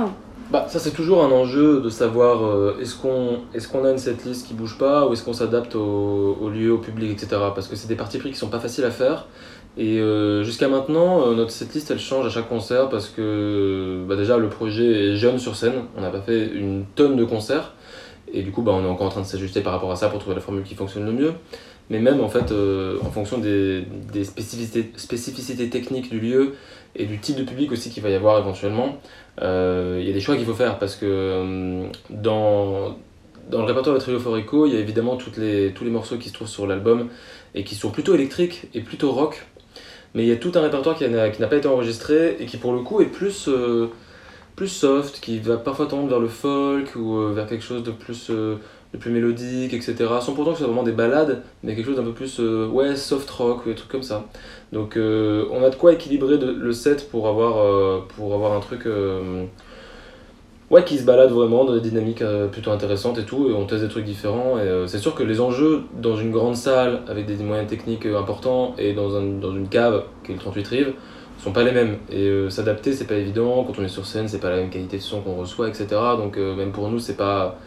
Bah, 0.51 0.67
ça 0.69 0.77
c'est 0.77 0.91
toujours 0.91 1.23
un 1.23 1.31
enjeu 1.31 1.81
de 1.81 1.89
savoir 1.89 2.45
euh, 2.45 2.77
est-ce 2.79 2.95
qu'on 2.95 3.39
est 3.55 3.87
a 3.87 3.91
une 3.91 3.97
setlist 3.97 4.45
qui 4.45 4.53
bouge 4.53 4.77
pas 4.77 5.07
ou 5.07 5.13
est-ce 5.13 5.23
qu'on 5.23 5.33
s'adapte 5.33 5.75
au, 5.75 6.49
lieu, 6.53 6.71
au 6.71 6.77
public, 6.77 7.11
etc. 7.11 7.41
Parce 7.55 7.67
que 7.67 7.75
c'est 7.75 7.87
des 7.87 7.95
parties 7.95 8.19
pris 8.19 8.29
qui 8.29 8.37
sont 8.37 8.49
pas 8.49 8.59
faciles 8.59 8.85
à 8.85 8.91
faire. 8.91 9.25
Et 9.77 9.99
euh, 9.99 10.43
jusqu'à 10.43 10.67
maintenant, 10.67 11.31
notre 11.33 11.51
setlist 11.51 11.89
elle 11.89 11.99
change 11.99 12.27
à 12.27 12.29
chaque 12.29 12.49
concert 12.49 12.87
parce 12.87 13.09
que 13.09 14.03
bah, 14.07 14.15
déjà 14.15 14.37
le 14.37 14.49
projet 14.49 15.13
est 15.13 15.15
jeune 15.15 15.39
sur 15.39 15.55
scène. 15.55 15.85
On 15.97 16.01
n'a 16.01 16.11
pas 16.11 16.21
fait 16.21 16.45
une 16.53 16.85
tonne 16.93 17.15
de 17.15 17.23
concerts. 17.23 17.73
Et 18.33 18.43
du 18.43 18.51
coup, 18.51 18.61
bah, 18.61 18.71
on 18.73 18.83
est 18.83 18.87
encore 18.87 19.07
en 19.07 19.09
train 19.09 19.21
de 19.21 19.25
s'ajuster 19.25 19.61
par 19.61 19.73
rapport 19.73 19.91
à 19.91 19.95
ça 19.95 20.07
pour 20.07 20.19
trouver 20.19 20.35
la 20.35 20.41
formule 20.41 20.63
qui 20.63 20.75
fonctionne 20.75 21.05
le 21.05 21.11
mieux. 21.11 21.33
Mais 21.89 21.99
même 21.99 22.21
en 22.21 22.29
fait, 22.29 22.51
euh, 22.51 22.97
en 23.01 23.11
fonction 23.11 23.37
des, 23.37 23.83
des 24.13 24.23
spécificités, 24.23 24.91
spécificités 24.95 25.69
techniques 25.69 26.09
du 26.09 26.19
lieu 26.19 26.53
et 26.95 27.05
du 27.05 27.19
type 27.19 27.35
de 27.35 27.43
public 27.43 27.71
aussi 27.71 27.89
qu'il 27.89 28.01
va 28.01 28.09
y 28.09 28.13
avoir 28.15 28.39
éventuellement, 28.39 28.97
euh, 29.41 29.97
il 29.99 30.07
y 30.07 30.09
a 30.09 30.13
des 30.13 30.21
choix 30.21 30.37
qu'il 30.37 30.45
faut 30.45 30.53
faire 30.53 30.79
parce 30.79 30.95
que 30.95 31.05
euh, 31.05 31.83
dans, 32.09 32.97
dans 33.49 33.59
le 33.59 33.65
répertoire 33.65 33.95
de 33.95 33.99
Trio 33.99 34.19
for 34.19 34.37
Echo, 34.37 34.67
il 34.67 34.73
y 34.73 34.77
a 34.77 34.79
évidemment 34.79 35.17
toutes 35.17 35.35
les, 35.35 35.73
tous 35.73 35.83
les 35.83 35.89
morceaux 35.89 36.17
qui 36.17 36.29
se 36.29 36.33
trouvent 36.33 36.47
sur 36.47 36.65
l'album 36.65 37.09
et 37.55 37.65
qui 37.65 37.75
sont 37.75 37.89
plutôt 37.89 38.15
électriques 38.15 38.67
et 38.73 38.79
plutôt 38.79 39.11
rock. 39.11 39.45
Mais 40.13 40.23
il 40.23 40.29
y 40.29 40.33
a 40.33 40.37
tout 40.37 40.51
un 40.55 40.61
répertoire 40.61 40.95
qui 40.97 41.07
n'a 41.09 41.47
pas 41.47 41.55
été 41.57 41.67
enregistré 41.67 42.37
et 42.39 42.45
qui 42.45 42.57
pour 42.57 42.73
le 42.73 42.79
coup 42.79 43.01
est 43.01 43.05
plus, 43.05 43.49
plus 44.57 44.67
soft, 44.67 45.21
qui 45.21 45.39
va 45.39 45.55
parfois 45.55 45.87
tendre 45.87 46.09
vers 46.09 46.19
le 46.19 46.27
folk 46.27 46.97
ou 46.97 47.17
vers 47.33 47.47
quelque 47.47 47.63
chose 47.63 47.81
de 47.81 47.91
plus, 47.91 48.29
de 48.93 48.97
plus 48.97 49.11
mélodique, 49.11 49.73
etc. 49.73 50.19
Sans 50.21 50.33
pourtant 50.33 50.51
que 50.51 50.57
ce 50.57 50.63
soit 50.63 50.67
vraiment 50.67 50.83
des 50.83 50.91
ballades, 50.91 51.43
mais 51.63 51.75
quelque 51.75 51.85
chose 51.85 51.95
d'un 51.95 52.03
peu 52.03 52.13
plus 52.13 52.39
euh, 52.39 52.95
soft 52.95 53.29
rock 53.29 53.65
ou 53.65 53.69
des 53.69 53.75
trucs 53.75 53.91
comme 53.91 54.03
ça. 54.03 54.25
Donc 54.73 54.97
euh, 54.97 55.45
on 55.51 55.63
a 55.63 55.69
de 55.69 55.75
quoi 55.75 55.93
équilibrer 55.93 56.37
le 56.37 56.73
set 56.73 57.09
pour 57.09 57.27
avoir, 57.27 57.57
euh, 57.59 57.99
pour 58.15 58.33
avoir 58.33 58.53
un 58.53 58.59
truc 58.59 58.85
euh, 58.87 59.45
ouais, 60.69 60.83
qui 60.83 60.97
se 60.97 61.03
balade 61.03 61.31
vraiment 61.31 61.65
dans 61.65 61.73
des 61.73 61.81
dynamiques 61.81 62.23
plutôt 62.51 62.71
intéressantes 62.71 63.17
et 63.17 63.23
tout, 63.25 63.49
et 63.49 63.53
on 63.53 63.65
teste 63.65 63.83
des 63.83 63.89
trucs 63.89 64.05
différents. 64.05 64.57
Et 64.59 64.87
c'est 64.87 64.99
sûr 64.99 65.15
que 65.15 65.23
les 65.23 65.39
enjeux 65.41 65.83
dans 66.01 66.15
une 66.15 66.31
grande 66.31 66.55
salle 66.55 67.01
avec 67.07 67.25
des 67.25 67.35
moyens 67.43 67.69
techniques 67.69 68.05
importants 68.05 68.75
et 68.77 68.93
dans, 68.93 69.15
un- 69.15 69.39
dans 69.39 69.53
une 69.55 69.67
cave 69.69 70.03
qui 70.23 70.31
est 70.31 70.35
le 70.35 70.41
38 70.41 70.67
Rives 70.67 70.93
sont 71.43 71.53
pas 71.53 71.63
les 71.63 71.71
mêmes. 71.71 71.97
Et 72.11 72.49
s'adapter, 72.49 72.93
c'est 72.93 73.05
pas 73.07 73.15
évident. 73.15 73.63
Quand 73.63 73.79
on 73.79 73.83
est 73.83 73.87
sur 73.87 74.05
scène, 74.05 74.27
c'est 74.27 74.39
pas 74.39 74.49
la 74.51 74.57
même 74.57 74.69
qualité 74.69 74.97
de 74.97 75.01
son 75.01 75.21
qu'on 75.21 75.35
reçoit, 75.35 75.69
etc. 75.69 76.15
Donc 76.17 76.37
même 76.37 76.71
pour 76.71 76.89
nous, 76.89 76.99
c'est 76.99 77.17
pas. 77.17 77.57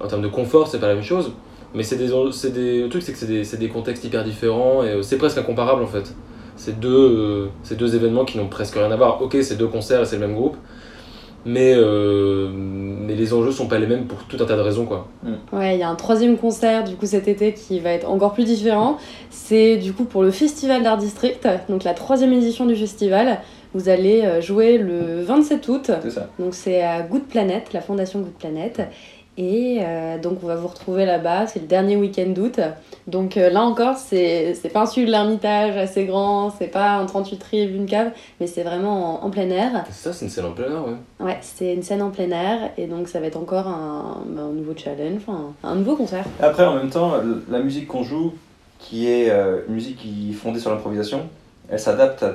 En 0.00 0.06
termes 0.08 0.22
de 0.22 0.28
confort, 0.28 0.68
c'est 0.68 0.78
pas 0.78 0.88
la 0.88 0.94
même 0.94 1.02
chose. 1.04 1.32
Mais 1.74 1.82
c'est 1.82 1.96
des, 1.96 2.08
des 2.08 2.82
le 2.82 2.88
truc, 2.88 3.02
c'est 3.02 3.12
que 3.12 3.18
c'est 3.18 3.26
des, 3.26 3.44
c'est 3.44 3.58
des 3.58 3.68
contextes 3.68 4.04
hyper 4.04 4.24
différents 4.24 4.82
et 4.82 4.88
euh, 4.88 5.02
c'est 5.02 5.18
presque 5.18 5.38
incomparable 5.38 5.82
en 5.82 5.86
fait. 5.86 6.14
c'est 6.56 6.80
deux, 6.80 7.50
euh, 7.70 7.76
deux 7.76 7.94
événements 7.94 8.24
qui 8.24 8.38
n'ont 8.38 8.48
presque 8.48 8.74
rien 8.74 8.90
à 8.90 8.96
voir. 8.96 9.22
Ok, 9.22 9.36
c'est 9.42 9.56
deux 9.56 9.68
concerts 9.68 10.00
et 10.02 10.04
c'est 10.04 10.16
le 10.16 10.26
même 10.26 10.34
groupe, 10.34 10.56
mais, 11.46 11.72
euh, 11.76 12.50
mais 12.52 13.14
les 13.14 13.32
enjeux 13.32 13.52
sont 13.52 13.68
pas 13.68 13.78
les 13.78 13.86
mêmes 13.86 14.06
pour 14.06 14.18
tout 14.24 14.36
un 14.40 14.46
tas 14.46 14.56
de 14.56 14.60
raisons. 14.60 14.84
Quoi. 14.84 15.06
Ouais, 15.52 15.76
il 15.76 15.80
y 15.80 15.82
a 15.84 15.88
un 15.88 15.94
troisième 15.94 16.36
concert 16.36 16.82
du 16.82 16.96
coup 16.96 17.06
cet 17.06 17.28
été 17.28 17.54
qui 17.54 17.78
va 17.78 17.90
être 17.90 18.10
encore 18.10 18.32
plus 18.34 18.44
différent. 18.44 18.98
C'est 19.30 19.76
du 19.76 19.92
coup 19.92 20.04
pour 20.04 20.22
le 20.22 20.32
Festival 20.32 20.82
d'Art 20.82 20.98
District, 20.98 21.46
donc 21.68 21.84
la 21.84 21.94
troisième 21.94 22.32
édition 22.32 22.66
du 22.66 22.74
festival. 22.74 23.40
Vous 23.72 23.88
allez 23.88 24.22
euh, 24.22 24.40
jouer 24.40 24.78
le 24.78 25.22
27 25.22 25.68
août. 25.68 25.90
C'est 26.02 26.10
ça. 26.10 26.28
Donc 26.40 26.54
c'est 26.54 26.82
à 26.82 27.02
Good 27.02 27.26
Planet, 27.26 27.72
la 27.72 27.80
fondation 27.80 28.18
Good 28.18 28.32
Planet. 28.32 28.82
Et 29.38 29.78
euh, 29.80 30.18
donc 30.18 30.38
on 30.42 30.46
va 30.46 30.56
vous 30.56 30.66
retrouver 30.68 31.06
là-bas, 31.06 31.46
c'est 31.46 31.60
le 31.60 31.66
dernier 31.66 31.96
week-end 31.96 32.26
d'août. 32.28 32.60
Donc 33.06 33.36
euh, 33.36 33.48
là 33.48 33.62
encore, 33.62 33.96
c'est 33.96 34.54
c'est 34.54 34.68
pas 34.68 34.82
un 34.82 34.86
studio 34.86 35.06
de 35.06 35.12
l'Ermitage 35.12 35.76
assez 35.76 36.04
grand, 36.04 36.50
c'est 36.50 36.66
pas 36.66 36.96
un 36.96 37.06
38 37.06 37.42
rives, 37.44 37.74
une 37.76 37.86
cave, 37.86 38.10
mais 38.40 38.46
c'est 38.46 38.62
vraiment 38.64 39.22
en, 39.22 39.26
en 39.26 39.30
plein 39.30 39.48
air. 39.48 39.84
C'est 39.90 40.08
ça, 40.08 40.12
c'est 40.12 40.26
une 40.26 40.30
scène 40.30 40.44
en 40.46 40.52
plein 40.52 40.64
air, 40.66 40.84
ouais. 40.84 41.26
Ouais, 41.26 41.38
c'est 41.40 41.72
une 41.72 41.82
scène 41.82 42.02
en 42.02 42.10
plein 42.10 42.30
air 42.30 42.70
et 42.76 42.86
donc 42.86 43.08
ça 43.08 43.20
va 43.20 43.26
être 43.28 43.36
encore 43.38 43.66
un, 43.68 44.18
bah, 44.26 44.42
un 44.42 44.52
nouveau 44.52 44.72
challenge, 44.76 45.22
enfin 45.26 45.52
un 45.62 45.76
nouveau 45.76 45.96
concert. 45.96 46.24
Après, 46.42 46.66
en 46.66 46.74
même 46.74 46.90
temps, 46.90 47.12
la 47.48 47.60
musique 47.60 47.86
qu'on 47.86 48.02
joue, 48.02 48.34
qui 48.78 49.08
est 49.08 49.30
euh, 49.30 49.60
une 49.68 49.74
musique 49.74 49.96
qui 49.98 50.30
est 50.30 50.34
fondée 50.34 50.58
sur 50.60 50.70
l'improvisation, 50.70 51.22
elle 51.70 51.78
s'adapte 51.78 52.24
à, 52.24 52.34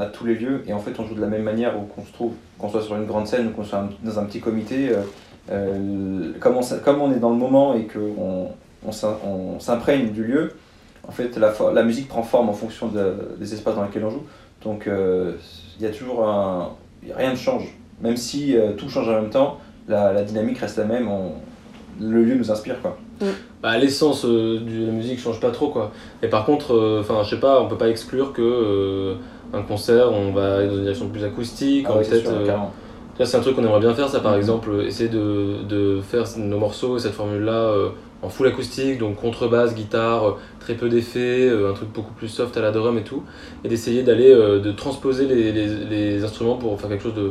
à 0.00 0.06
tous 0.06 0.24
les 0.24 0.34
lieux 0.36 0.62
et 0.66 0.72
en 0.72 0.78
fait, 0.78 0.92
on 0.98 1.04
joue 1.06 1.14
de 1.14 1.20
la 1.20 1.26
même 1.26 1.42
manière 1.42 1.76
où 1.78 1.82
qu'on 1.82 2.06
se 2.06 2.12
trouve, 2.12 2.32
qu'on 2.58 2.70
soit 2.70 2.82
sur 2.82 2.96
une 2.96 3.06
grande 3.06 3.26
scène 3.26 3.48
ou 3.48 3.50
qu'on 3.50 3.64
soit 3.64 3.80
un- 3.80 3.90
dans 4.02 4.18
un 4.18 4.24
petit 4.24 4.40
comité. 4.40 4.90
Euh, 5.50 5.68
euh, 6.30 6.32
comme, 6.40 6.56
on, 6.56 6.60
s- 6.60 6.74
comme 6.84 7.00
on 7.00 7.12
est 7.12 7.18
dans 7.18 7.30
le 7.30 7.36
moment 7.36 7.74
et 7.74 7.86
qu'on 7.86 8.48
on, 8.86 8.92
s'im- 8.92 9.16
on 9.26 9.58
s'imprègne 9.60 10.10
du 10.10 10.24
lieu, 10.24 10.52
en 11.06 11.12
fait, 11.12 11.36
la, 11.38 11.82
musique 11.82 12.08
prend 12.08 12.22
forme 12.22 12.48
en 12.48 12.52
fonction 12.52 12.88
de- 12.88 13.36
des 13.38 13.54
espaces 13.54 13.74
dans 13.76 13.82
lesquels 13.84 14.04
on 14.04 14.10
joue. 14.10 14.24
Donc, 14.64 14.86
euh, 14.86 15.32
il 15.78 15.84
y 15.84 15.86
a 15.88 15.90
toujours 15.92 16.26
un. 16.28 16.70
Rien 17.16 17.30
ne 17.32 17.36
change. 17.36 17.76
Même 18.00 18.16
si 18.16 18.56
euh, 18.56 18.72
tout 18.72 18.88
change 18.88 19.08
en 19.08 19.20
même 19.20 19.30
temps, 19.30 19.58
la, 19.88 20.12
la 20.12 20.22
dynamique 20.22 20.58
reste 20.58 20.78
la 20.78 20.84
même. 20.84 21.08
on- 21.08 21.32
le 22.00 22.22
lieu 22.22 22.36
nous 22.36 22.50
inspire, 22.52 22.80
quoi. 22.80 22.96
Bah, 23.60 23.76
l'essence 23.76 24.24
euh, 24.24 24.60
de 24.60 24.86
la 24.86 24.92
musique 24.92 25.18
change 25.18 25.40
pas 25.40 25.50
trop 25.50 25.68
quoi. 25.70 25.90
Et 26.22 26.28
par 26.28 26.44
contre, 26.44 26.74
euh, 26.74 27.00
enfin 27.00 27.24
je 27.24 27.30
sais 27.30 27.40
pas, 27.40 27.60
on 27.60 27.66
peut 27.66 27.76
pas 27.76 27.88
exclure 27.88 28.32
que 28.32 28.40
euh, 28.42 29.14
un 29.52 29.62
concert, 29.62 30.12
on 30.12 30.30
va 30.30 30.58
aller 30.58 30.68
dans 30.68 30.74
une 30.76 30.82
direction 30.82 31.08
plus 31.08 31.24
acoustique, 31.24 31.86
Ah 31.88 31.96
ouais, 31.96 32.04
peut-être. 32.04 32.30
Euh, 33.20 33.24
c'est 33.24 33.36
un 33.36 33.40
truc 33.40 33.56
qu'on 33.56 33.64
aimerait 33.64 33.80
bien 33.80 33.94
faire, 33.94 34.08
ça 34.08 34.20
par 34.20 34.34
exemple, 34.36 34.70
euh, 34.70 34.86
essayer 34.86 35.08
de, 35.08 35.62
de 35.68 36.00
faire 36.00 36.24
nos 36.38 36.58
morceaux 36.58 36.96
et 36.96 37.00
cette 37.00 37.12
formule 37.14 37.42
là 37.42 37.72
en 38.22 38.28
full 38.28 38.48
acoustique, 38.48 38.98
donc 38.98 39.16
contrebasse, 39.16 39.74
guitare, 39.74 40.28
euh, 40.28 40.32
très 40.60 40.74
peu 40.74 40.88
d'effets, 40.88 41.48
euh, 41.48 41.70
un 41.70 41.74
truc 41.74 41.88
beaucoup 41.92 42.12
plus 42.14 42.28
soft 42.28 42.56
à 42.56 42.60
la 42.60 42.72
drum 42.72 42.98
et 42.98 43.04
tout, 43.04 43.22
et 43.64 43.68
d'essayer 43.68 44.02
d'aller 44.02 44.30
euh, 44.32 44.58
de 44.58 44.72
transposer 44.72 45.26
les, 45.26 45.52
les, 45.52 45.66
les 45.66 46.24
instruments 46.24 46.56
pour 46.56 46.78
faire 46.80 46.90
quelque 46.90 47.02
chose 47.04 47.14
de, 47.14 47.30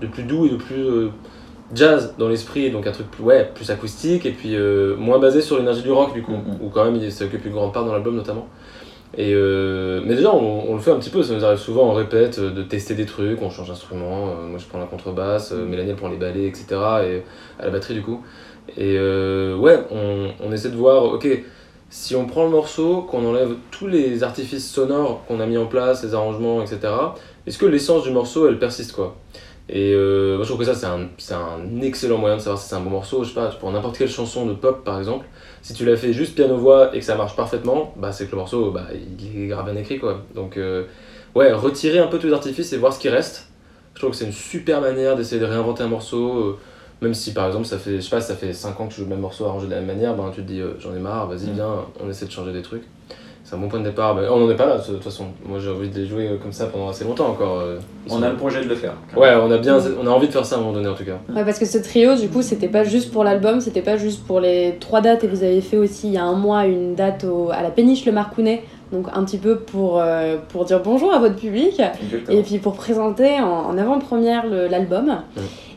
de 0.00 0.06
plus 0.06 0.22
doux 0.22 0.46
et 0.46 0.50
de 0.50 0.56
plus 0.56 0.84
euh, 0.84 1.08
jazz 1.74 2.14
dans 2.18 2.28
l'esprit, 2.28 2.70
donc 2.70 2.86
un 2.86 2.92
truc 2.92 3.10
plus, 3.10 3.24
ouais, 3.24 3.50
plus 3.54 3.70
acoustique 3.70 4.24
et 4.26 4.30
puis 4.32 4.54
euh, 4.54 4.96
moins 4.96 5.18
basé 5.18 5.40
sur 5.40 5.58
l'énergie 5.58 5.82
du 5.82 5.90
rock 5.90 6.12
du 6.14 6.22
coup, 6.22 6.32
Mhm. 6.32 6.58
où 6.62 6.68
quand 6.68 6.84
même 6.84 6.96
une 6.96 7.52
grande 7.52 7.72
part 7.72 7.84
dans 7.84 7.92
l'album 7.92 8.14
notamment. 8.14 8.46
Et 9.16 9.34
euh, 9.34 10.00
mais 10.04 10.14
déjà 10.14 10.32
on, 10.32 10.70
on 10.70 10.74
le 10.74 10.80
fait 10.80 10.92
un 10.92 10.98
petit 10.98 11.10
peu, 11.10 11.22
ça 11.24 11.34
nous 11.34 11.44
arrive 11.44 11.58
souvent 11.58 11.90
on 11.90 11.94
répète 11.94 12.38
euh, 12.38 12.52
de 12.52 12.62
tester 12.62 12.94
des 12.94 13.06
trucs, 13.06 13.42
on 13.42 13.50
change 13.50 13.66
d'instrument, 13.66 14.28
euh, 14.28 14.46
moi 14.46 14.58
je 14.58 14.66
prends 14.66 14.78
la 14.78 14.86
contrebasse, 14.86 15.50
euh, 15.50 15.66
Mélanie 15.66 15.90
elle 15.90 15.96
prend 15.96 16.08
les 16.08 16.16
ballets, 16.16 16.46
etc. 16.46 16.66
et 16.70 17.22
à 17.58 17.64
la 17.64 17.70
batterie 17.70 17.94
du 17.94 18.02
coup. 18.02 18.22
Et 18.76 18.96
ouais, 19.00 19.80
on, 19.90 20.28
on 20.40 20.52
essaie 20.52 20.68
de 20.68 20.76
voir, 20.76 21.02
ok, 21.02 21.26
si 21.88 22.14
on 22.14 22.26
prend 22.26 22.44
le 22.44 22.50
morceau, 22.50 23.02
qu'on 23.02 23.26
enlève 23.26 23.56
tous 23.72 23.88
les 23.88 24.22
artifices 24.22 24.70
sonores 24.70 25.24
qu'on 25.26 25.40
a 25.40 25.46
mis 25.46 25.58
en 25.58 25.66
place, 25.66 26.04
les 26.04 26.14
arrangements, 26.14 26.62
etc., 26.62 26.78
est-ce 27.46 27.58
que 27.58 27.66
l'essence 27.66 28.04
du 28.04 28.12
morceau 28.12 28.46
elle 28.46 28.60
persiste 28.60 28.92
quoi? 28.92 29.16
Et 29.72 29.92
euh, 29.94 30.34
moi 30.34 30.42
je 30.44 30.48
trouve 30.50 30.58
que 30.66 30.72
ça 30.72 30.74
c'est 30.74 30.86
un, 30.86 31.08
un 31.36 31.80
excellent 31.80 32.18
moyen 32.18 32.36
de 32.36 32.40
savoir 32.40 32.60
si 32.60 32.68
c'est 32.68 32.74
un 32.74 32.80
bon 32.80 32.90
morceau, 32.90 33.22
je 33.22 33.28
sais 33.28 33.34
pas, 33.34 33.46
prends 33.48 33.70
n'importe 33.70 33.96
quelle 33.98 34.08
chanson 34.08 34.44
de 34.44 34.52
pop 34.54 34.82
par 34.84 34.98
exemple, 34.98 35.26
si 35.62 35.74
tu 35.74 35.84
l'as 35.84 35.96
fait 35.96 36.12
juste 36.12 36.34
piano-voix 36.34 36.94
et 36.94 36.98
que 36.98 37.04
ça 37.04 37.14
marche 37.14 37.36
parfaitement, 37.36 37.94
bah 37.96 38.10
c'est 38.10 38.26
que 38.26 38.32
le 38.32 38.38
morceau, 38.38 38.72
bah, 38.72 38.86
il 38.92 39.44
est 39.44 39.46
grave 39.46 39.70
bien 39.70 39.76
écrit 39.80 39.98
quoi. 40.00 40.22
Donc 40.34 40.56
euh, 40.56 40.84
ouais, 41.36 41.52
retirer 41.52 42.00
un 42.00 42.08
peu 42.08 42.18
tous 42.18 42.26
les 42.26 42.32
artifices 42.32 42.72
et 42.72 42.78
voir 42.78 42.92
ce 42.92 42.98
qui 42.98 43.08
reste, 43.08 43.48
je 43.94 44.00
trouve 44.00 44.10
que 44.10 44.16
c'est 44.16 44.24
une 44.26 44.32
super 44.32 44.80
manière 44.80 45.14
d'essayer 45.16 45.40
de 45.40 45.46
réinventer 45.46 45.82
un 45.84 45.88
morceau. 45.88 46.38
euh, 46.38 46.58
même 47.02 47.14
si 47.14 47.32
par 47.32 47.46
exemple 47.46 47.64
ça 47.64 47.78
fait, 47.78 47.96
je 47.96 48.00
sais 48.00 48.10
pas, 48.10 48.20
ça 48.20 48.34
fait 48.34 48.52
5 48.52 48.78
ans 48.80 48.86
que 48.86 48.92
je 48.92 48.98
joue 48.98 49.04
le 49.04 49.10
même 49.10 49.20
morceau 49.20 49.46
arrangé 49.46 49.66
de 49.66 49.70
la 49.70 49.78
même 49.80 49.86
manière, 49.86 50.14
ben 50.16 50.30
tu 50.34 50.42
te 50.42 50.46
dis 50.46 50.60
j'en 50.80 50.94
ai 50.94 50.98
marre, 50.98 51.28
vas-y 51.28 51.46
Mm. 51.48 51.54
viens, 51.54 51.74
on 52.04 52.10
essaie 52.10 52.26
de 52.26 52.30
changer 52.30 52.52
des 52.52 52.60
trucs. 52.62 52.82
C'est 53.50 53.56
un 53.56 53.58
bon 53.58 53.66
point 53.68 53.80
de 53.80 53.84
départ, 53.86 54.14
mais 54.14 54.28
on 54.28 54.38
n'en 54.38 54.48
est 54.48 54.54
pas 54.54 54.66
là 54.66 54.78
de 54.78 54.82
toute 54.84 55.02
façon. 55.02 55.24
Moi 55.44 55.58
j'ai 55.58 55.70
envie 55.70 55.88
de 55.88 55.98
les 55.98 56.06
jouer 56.06 56.28
euh, 56.28 56.36
comme 56.40 56.52
ça 56.52 56.66
pendant 56.66 56.88
assez 56.88 57.02
longtemps 57.02 57.30
encore. 57.30 57.58
euh. 57.58 57.80
Ils 58.06 58.12
On 58.12 58.22
a 58.22 58.28
le 58.28 58.36
projet 58.36 58.62
de 58.62 58.68
le 58.68 58.76
faire. 58.76 58.92
Ouais, 59.16 59.34
on 59.42 59.50
a 59.50 59.58
bien, 59.58 59.76
on 60.00 60.06
a 60.06 60.10
envie 60.10 60.28
de 60.28 60.32
faire 60.32 60.46
ça 60.46 60.54
à 60.54 60.58
un 60.58 60.60
moment 60.60 60.72
donné 60.74 60.86
en 60.88 60.94
tout 60.94 61.04
cas. 61.04 61.18
Ouais, 61.34 61.44
parce 61.44 61.58
que 61.58 61.64
ce 61.66 61.78
trio, 61.78 62.14
du 62.14 62.28
coup, 62.28 62.42
c'était 62.42 62.68
pas 62.68 62.84
juste 62.84 63.10
pour 63.10 63.24
l'album, 63.24 63.60
c'était 63.60 63.82
pas 63.82 63.96
juste 63.96 64.24
pour 64.24 64.38
les 64.38 64.76
trois 64.78 65.00
dates, 65.00 65.24
et 65.24 65.26
vous 65.26 65.42
avez 65.42 65.60
fait 65.62 65.76
aussi 65.78 66.06
il 66.06 66.12
y 66.12 66.16
a 66.16 66.22
un 66.22 66.34
mois 66.36 66.64
une 66.66 66.94
date 66.94 67.24
au- 67.24 67.50
à 67.50 67.60
la 67.64 67.70
péniche 67.70 68.06
Le 68.06 68.12
Marcounet, 68.12 68.62
donc 68.92 69.06
un 69.12 69.24
petit 69.24 69.38
peu 69.38 69.56
pour, 69.58 69.98
euh, 70.00 70.36
pour 70.50 70.64
dire 70.64 70.80
bonjour 70.80 71.12
à 71.12 71.18
votre 71.18 71.34
public, 71.34 71.80
Exactement. 72.04 72.38
et 72.38 72.42
puis 72.44 72.58
pour 72.58 72.74
présenter 72.74 73.40
en, 73.40 73.48
en 73.66 73.76
avant-première 73.78 74.46
l'album. 74.46 75.16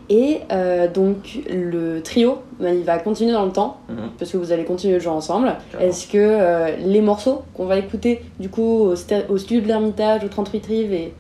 Et 0.10 0.40
euh, 0.52 0.88
donc 0.88 1.40
le 1.50 2.02
trio, 2.02 2.40
ben, 2.60 2.76
il 2.78 2.84
va 2.84 2.98
continuer 3.00 3.32
dans 3.32 3.46
le 3.46 3.52
temps, 3.52 3.78
Mhm. 3.90 3.96
parce 4.20 4.32
que 4.32 4.38
vous 4.38 4.52
allez 4.52 4.66
continuer 4.66 4.96
de 4.96 5.00
jouer 5.00 5.14
ensemble. 5.14 5.56
Est-ce 5.80 6.08
que 6.08 6.18
euh, 6.18 6.76
les 6.78 7.02
morceaux 7.02 7.44
qu'on 7.54 7.66
va 7.66 7.78
écouter 7.78 8.22
du 8.40 8.50
coup 8.50 8.62
au, 8.90 8.96
studio 8.96 9.62
de 9.62 9.68
l'Ermitage, 9.68 10.24
au 10.24 10.28
38 10.28 10.66
Rives 10.66 10.94
et 10.94 11.14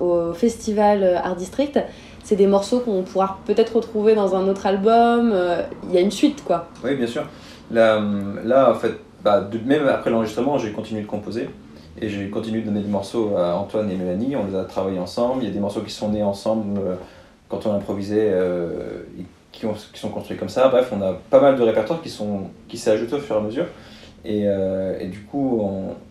au 0.00 0.32
festival 0.32 1.02
euh, 1.02 1.16
Art 1.18 1.36
District, 1.36 1.78
c'est 2.24 2.36
des 2.36 2.46
morceaux 2.46 2.80
qu'on 2.80 3.02
pourra 3.02 3.38
peut-être 3.46 3.76
retrouver 3.76 4.14
dans 4.14 4.34
un 4.34 4.48
autre 4.48 4.66
album 4.66 5.32
Il 5.88 5.94
y 5.94 5.98
a 5.98 6.00
une 6.00 6.10
suite 6.10 6.42
quoi. 6.44 6.68
Oui, 6.82 6.94
bien 6.96 7.06
sûr. 7.06 7.22
Là, 7.70 8.00
là 8.44 8.70
en 8.70 8.74
fait, 8.74 8.92
bah, 9.22 9.40
de- 9.42 9.58
même 9.64 9.86
après 9.88 10.10
l'enregistrement, 10.10 10.56
j'ai 10.58 10.72
continué 10.72 11.02
de 11.02 11.06
composer. 11.06 11.48
Et 12.00 12.08
j'ai 12.08 12.28
continué 12.28 12.60
de 12.62 12.66
donner 12.66 12.80
des 12.80 12.88
morceaux 12.90 13.36
à 13.36 13.54
Antoine 13.56 13.88
et 13.90 13.94
Mélanie. 13.94 14.34
On 14.36 14.46
les 14.50 14.56
a 14.56 14.64
travaillés 14.64 14.98
ensemble. 14.98 15.42
Il 15.44 15.48
y 15.48 15.50
a 15.50 15.54
des 15.54 15.60
morceaux 15.60 15.80
qui 15.82 15.92
sont 15.92 16.08
nés 16.08 16.24
ensemble 16.24 16.80
quand 17.54 17.70
on 17.70 17.74
improvisait, 17.74 18.30
euh, 18.32 19.02
qui, 19.52 19.66
qui 19.92 20.00
sont 20.00 20.10
construits 20.10 20.36
comme 20.36 20.48
ça. 20.48 20.68
Bref, 20.68 20.90
on 20.92 21.00
a 21.02 21.14
pas 21.30 21.40
mal 21.40 21.56
de 21.56 21.62
répertoires 21.62 22.02
qui 22.02 22.10
sont 22.10 22.50
qui 22.68 22.76
s'est 22.76 22.90
ajouté 22.90 23.14
au 23.14 23.18
fur 23.18 23.36
et 23.36 23.38
à 23.38 23.42
mesure. 23.42 23.66
Et, 24.24 24.44
euh, 24.46 25.06
du 25.08 25.20
coup, 25.20 25.62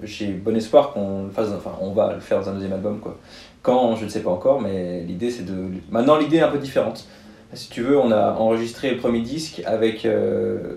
j'ai 0.04 0.28
bon 0.28 0.56
espoir 0.56 0.94
qu'on 0.94 1.30
fasse. 1.34 1.50
Enfin, 1.56 1.74
on 1.82 1.92
va 1.92 2.14
le 2.14 2.20
faire 2.20 2.40
dans 2.40 2.50
un 2.50 2.54
deuxième 2.54 2.74
album, 2.74 3.00
quoi. 3.00 3.18
Quand, 3.62 3.96
je 3.96 4.06
ne 4.06 4.10
sais 4.10 4.22
pas 4.22 4.30
encore, 4.30 4.62
mais 4.62 5.02
l'idée 5.02 5.32
c'est 5.32 5.46
de. 5.46 5.54
Maintenant, 5.90 6.18
l'idée 6.18 6.38
est 6.38 6.42
un 6.42 6.52
peu 6.52 6.60
différente. 6.60 7.06
Si 7.54 7.70
tu 7.70 7.82
veux, 7.82 7.98
on 8.00 8.12
a 8.12 8.34
enregistré 8.34 8.92
le 8.92 8.98
premier 8.98 9.22
disque 9.22 9.62
avec. 9.66 10.06
euh, 10.06 10.76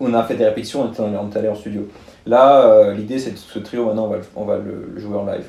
on 0.00 0.14
a 0.14 0.22
fait 0.22 0.34
des 0.34 0.46
répétitions, 0.46 0.82
on 0.82 0.92
était, 0.92 1.00
on 1.02 1.30
est 1.30 1.36
allé 1.36 1.48
en 1.48 1.54
studio. 1.54 1.86
Là, 2.26 2.64
euh, 2.66 2.94
l'idée 2.94 3.18
c'est 3.18 3.32
de 3.32 3.36
ce 3.36 3.58
trio, 3.58 3.84
maintenant 3.86 4.06
on 4.06 4.08
va, 4.08 4.16
le, 4.16 4.22
on 4.34 4.44
va 4.44 4.56
le, 4.56 4.90
le 4.94 5.00
jouer 5.00 5.18
en 5.18 5.26
live. 5.26 5.46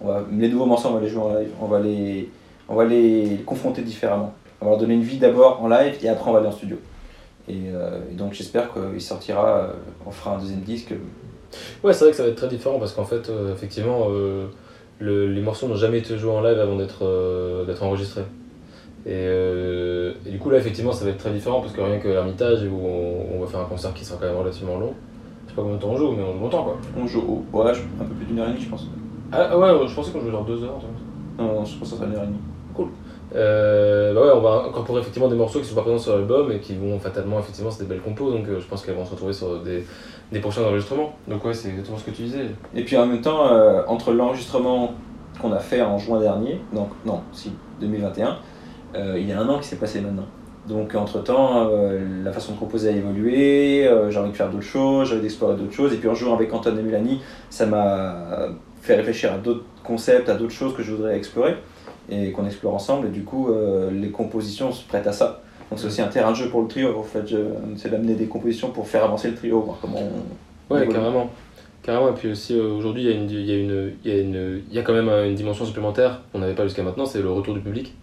On 0.00 0.08
va, 0.08 0.24
les 0.32 0.48
nouveaux 0.48 0.66
morceaux, 0.66 0.88
on 0.88 0.94
va 0.94 1.00
les 1.00 1.08
jouer 1.08 1.22
en 1.22 1.34
live. 1.34 1.50
On 1.60 1.66
va 1.66 1.80
les, 1.80 2.30
on 2.70 2.74
va 2.76 2.84
les 2.86 3.42
confronter 3.44 3.82
différemment. 3.82 4.32
On 4.60 4.64
va 4.66 4.70
leur 4.72 4.80
donner 4.80 4.94
une 4.94 5.02
vie 5.02 5.18
d'abord 5.18 5.62
en 5.62 5.68
live 5.68 5.94
et 6.02 6.08
après 6.08 6.30
on 6.30 6.32
va 6.32 6.38
aller 6.38 6.48
en 6.48 6.52
studio. 6.52 6.78
Et, 7.48 7.54
euh, 7.74 7.98
et 8.10 8.14
donc 8.14 8.32
j'espère 8.32 8.72
qu'il 8.72 9.00
sortira, 9.00 9.48
euh, 9.58 9.66
on 10.06 10.10
fera 10.10 10.36
un 10.36 10.38
deuxième 10.38 10.60
disque. 10.60 10.94
Ouais, 11.82 11.92
c'est 11.92 12.04
vrai 12.04 12.10
que 12.12 12.16
ça 12.16 12.22
va 12.22 12.28
être 12.28 12.36
très 12.36 12.48
différent 12.48 12.78
parce 12.78 12.92
qu'en 12.92 13.04
fait, 13.04 13.28
euh, 13.28 13.52
effectivement, 13.52 14.06
euh, 14.10 14.46
le- 15.00 15.26
les 15.32 15.40
morceaux 15.40 15.66
n'ont 15.66 15.74
jamais 15.76 15.98
été 15.98 16.16
joués 16.16 16.30
en 16.30 16.42
live 16.42 16.58
avant 16.60 16.76
d'être 16.76 17.04
euh, 17.04 17.64
d'être 17.64 17.82
enregistrés. 17.82 18.22
Et, 19.06 19.12
euh, 19.14 20.12
et 20.26 20.30
du 20.30 20.38
coup, 20.38 20.50
là, 20.50 20.58
effectivement, 20.58 20.92
ça 20.92 21.04
va 21.06 21.10
être 21.10 21.18
très 21.18 21.30
différent 21.32 21.60
parce 21.60 21.72
que 21.72 21.80
rien 21.80 21.98
que 21.98 22.06
l'Ermitage, 22.08 22.62
où 22.64 22.76
on, 22.86 23.36
on 23.36 23.40
va 23.40 23.46
faire 23.46 23.60
un 23.60 23.64
concert 23.64 23.94
qui 23.94 24.04
sera 24.04 24.18
quand 24.20 24.26
même 24.26 24.36
relativement 24.36 24.78
long, 24.78 24.92
je 25.46 25.50
sais 25.50 25.56
pas 25.56 25.62
combien 25.62 25.76
de 25.76 25.80
temps 25.82 25.88
on 25.88 25.96
joue, 25.96 26.12
mais 26.12 26.22
on 26.22 26.34
joue 26.34 26.40
longtemps 26.40 26.64
quoi. 26.64 26.76
On 26.96 27.06
joue 27.06 27.20
au, 27.52 27.58
ouais, 27.58 27.74
je- 27.74 27.80
un 27.80 28.04
peu 28.06 28.14
plus 28.14 28.26
d'une 28.26 28.38
heure 28.38 28.48
et 28.48 28.52
demie, 28.52 28.62
je 28.62 28.68
pense. 28.68 28.86
Ah 29.32 29.58
ouais, 29.58 29.88
je 29.88 29.94
pensais 29.94 30.12
qu'on 30.12 30.20
jouait 30.20 30.30
genre 30.30 30.44
deux 30.44 30.62
heures. 30.62 30.78
Non, 31.38 31.46
non, 31.46 31.64
je 31.64 31.76
pense 31.78 31.80
que 31.80 31.86
ça 31.86 31.96
sera 31.96 32.06
une 32.06 32.14
heure 32.14 32.24
et 32.24 32.26
demie. 32.26 32.38
Euh, 33.34 34.12
bah 34.12 34.22
ouais, 34.22 34.32
on 34.34 34.40
va 34.40 34.64
incorporer 34.68 35.00
effectivement 35.00 35.28
des 35.28 35.36
morceaux 35.36 35.60
qui 35.60 35.66
sont 35.66 35.76
pas 35.76 35.82
présents 35.82 35.98
sur 35.98 36.16
l'album 36.16 36.50
et 36.50 36.58
qui 36.58 36.74
vont 36.74 36.98
fatalement, 36.98 37.38
effectivement, 37.38 37.70
c'est 37.70 37.84
des 37.84 37.88
belles 37.88 38.00
compos, 38.00 38.32
donc 38.32 38.48
euh, 38.48 38.58
je 38.60 38.66
pense 38.66 38.84
qu'elles 38.84 38.96
vont 38.96 39.04
se 39.04 39.12
retrouver 39.12 39.32
sur 39.32 39.60
des, 39.60 39.84
des 40.32 40.40
prochains 40.40 40.62
enregistrements. 40.62 41.14
Donc 41.28 41.44
ouais, 41.44 41.54
c'est 41.54 41.68
exactement 41.68 41.98
ce 41.98 42.04
que 42.04 42.10
tu 42.10 42.22
disais. 42.22 42.46
Et 42.74 42.84
puis 42.84 42.96
en 42.96 43.06
même 43.06 43.20
temps, 43.20 43.48
euh, 43.48 43.82
entre 43.86 44.12
l'enregistrement 44.12 44.94
qu'on 45.40 45.52
a 45.52 45.58
fait 45.58 45.82
en 45.82 45.98
juin 45.98 46.20
dernier, 46.20 46.60
donc 46.72 46.88
non, 47.04 47.20
si 47.32 47.52
2021, 47.80 48.38
euh, 48.96 49.16
il 49.18 49.28
y 49.28 49.32
a 49.32 49.40
un 49.40 49.48
an 49.48 49.58
qui 49.58 49.68
s'est 49.68 49.76
passé 49.76 50.00
maintenant. 50.00 50.26
Donc 50.68 50.94
entre 50.94 51.22
temps, 51.22 51.70
la 52.22 52.32
façon 52.32 52.52
de 52.52 52.58
composer 52.58 52.90
a 52.90 52.92
évolué, 52.92 53.88
euh, 53.88 54.10
j'ai 54.10 54.18
envie 54.18 54.30
de 54.30 54.36
faire 54.36 54.50
d'autres 54.50 54.62
choses, 54.62 55.08
j'ai 55.08 55.14
envie 55.14 55.22
d'explorer 55.22 55.56
d'autres 55.56 55.72
choses. 55.72 55.92
Et 55.94 55.96
puis 55.96 56.08
en 56.08 56.14
jouant 56.14 56.34
avec 56.34 56.52
Antoine 56.52 56.78
et 56.78 56.82
Mélanie, 56.82 57.20
ça 57.48 57.66
m'a 57.66 58.48
fait 58.82 58.94
réfléchir 58.94 59.32
à 59.32 59.38
d'autres 59.38 59.64
concepts, 59.82 60.28
à 60.28 60.34
d'autres 60.34 60.52
choses 60.52 60.76
que 60.76 60.82
je 60.82 60.92
voudrais 60.92 61.16
explorer 61.16 61.56
et 62.10 62.32
qu'on 62.32 62.46
explore 62.46 62.74
ensemble. 62.74 63.06
Et 63.08 63.10
du 63.10 63.22
coup, 63.24 63.48
euh, 63.50 63.90
les 63.90 64.10
compositions 64.10 64.72
se 64.72 64.86
prêtent 64.86 65.06
à 65.06 65.12
ça. 65.12 65.42
Donc 65.70 65.78
c'est 65.78 65.86
aussi 65.86 66.02
un 66.02 66.08
terrain 66.08 66.30
de 66.32 66.36
jeu 66.36 66.48
pour 66.48 66.62
le 66.62 66.68
trio. 66.68 66.98
En 66.98 67.02
fait, 67.02 67.22
c'est 67.76 67.90
d'amener 67.90 68.14
des 68.14 68.26
compositions 68.26 68.70
pour 68.70 68.88
faire 68.88 69.04
avancer 69.04 69.28
le 69.30 69.36
trio, 69.36 69.60
voir 69.60 69.78
comment 69.80 69.98
on, 69.98 70.74
Ouais, 70.74 70.82
évolue. 70.82 70.96
carrément. 70.98 71.30
Carrément, 71.82 72.10
et 72.10 72.12
puis 72.12 72.30
aussi 72.30 72.54
euh, 72.58 72.72
aujourd'hui, 72.74 73.04
il 73.04 73.08
y, 73.08 73.12
a 73.12 73.16
une- 73.16 73.30
il 73.30 73.46
y, 73.46 73.52
a 73.52 73.56
une- 73.56 73.92
il 74.04 74.10
y, 74.10 74.14
a 74.14 74.20
une- 74.20 74.62
il 74.68 74.74
y 74.74 74.78
a 74.78 74.82
quand 74.82 74.92
même 74.92 75.08
une 75.08 75.34
dimension 75.34 75.64
supplémentaire 75.64 76.20
qu'on 76.32 76.40
n'avait 76.40 76.54
pas 76.54 76.64
jusqu'à 76.64 76.82
maintenant, 76.82 77.06
c'est 77.06 77.22
le 77.22 77.30
retour 77.30 77.54
du 77.54 77.60
public, 77.60 77.94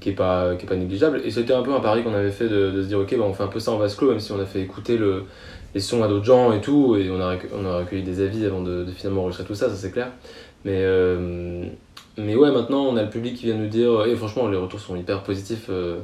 qui 0.00 0.08
est 0.08 0.14
pas, 0.14 0.56
qui 0.56 0.64
est 0.66 0.68
pas 0.68 0.74
négligeable. 0.76 1.20
Et 1.24 1.30
c'était 1.30 1.52
un 1.52 1.62
peu 1.62 1.72
un 1.72 1.78
pari 1.80 2.02
qu'on 2.02 2.12
avait 2.14 2.32
fait 2.32 2.48
de, 2.48 2.70
de 2.72 2.82
se 2.82 2.88
dire, 2.88 2.98
ok, 2.98 3.16
bah, 3.16 3.24
on 3.28 3.32
fait 3.32 3.44
un 3.44 3.48
peu 3.48 3.60
ça 3.60 3.70
en 3.70 3.76
vase 3.76 3.94
clos, 3.94 4.08
même 4.10 4.18
si 4.18 4.32
on 4.32 4.40
a 4.40 4.46
fait 4.46 4.62
écouter 4.62 4.96
le, 4.96 5.24
les 5.74 5.80
sons 5.80 6.02
à 6.02 6.08
d'autres 6.08 6.24
gens 6.24 6.52
et 6.52 6.60
tout, 6.60 6.96
et 6.96 7.08
on 7.10 7.20
a, 7.20 7.36
on 7.56 7.64
a 7.66 7.78
recueilli 7.78 8.02
des 8.02 8.20
avis 8.20 8.44
avant 8.46 8.62
de, 8.62 8.82
de 8.84 8.90
finalement 8.90 9.20
enregistrer 9.22 9.44
tout 9.46 9.54
ça, 9.54 9.68
ça 9.68 9.76
c'est 9.76 9.92
clair. 9.92 10.08
Mais, 10.64 10.78
euh, 10.78 11.66
mais 12.24 12.36
ouais, 12.36 12.50
maintenant 12.50 12.84
on 12.84 12.96
a 12.96 13.02
le 13.02 13.10
public 13.10 13.34
qui 13.36 13.46
vient 13.46 13.56
nous 13.56 13.68
dire, 13.68 14.06
et 14.06 14.14
franchement, 14.16 14.48
les 14.48 14.56
retours 14.56 14.80
sont 14.80 14.96
hyper 14.96 15.22
positifs. 15.22 15.66
euh, 15.70 16.00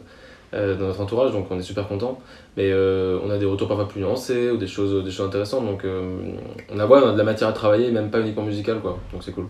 euh, 0.55 0.77
dans 0.77 0.87
notre 0.87 1.01
entourage, 1.01 1.33
donc 1.33 1.47
on 1.51 1.59
est 1.59 1.63
super 1.63 1.89
content. 1.89 2.19
Mais 2.57 2.71
euh, 2.71 3.19
on 3.25 3.31
a 3.31 3.37
des 3.37 3.47
retours 3.47 3.67
parfois 3.67 3.89
plus 3.89 4.01
nuancés 4.01 4.51
ou 4.51 4.57
des 4.57 4.69
choses, 4.69 5.05
des 5.05 5.11
choses 5.11 5.27
intéressantes. 5.27 5.67
Donc 5.67 5.85
on, 5.85 6.79
a, 6.79 6.87
ouais, 6.87 7.01
on 7.03 7.09
a 7.09 7.13
de 7.13 7.19
la 7.19 7.25
matière 7.25 7.49
à 7.49 7.53
travailler, 7.53 7.91
même 7.91 8.11
pas 8.11 8.21
uniquement 8.21 8.45
musicale, 8.45 8.81
quoi. 8.81 8.99
Donc 9.13 9.23
c'est 9.25 9.33
cool. 9.33 9.47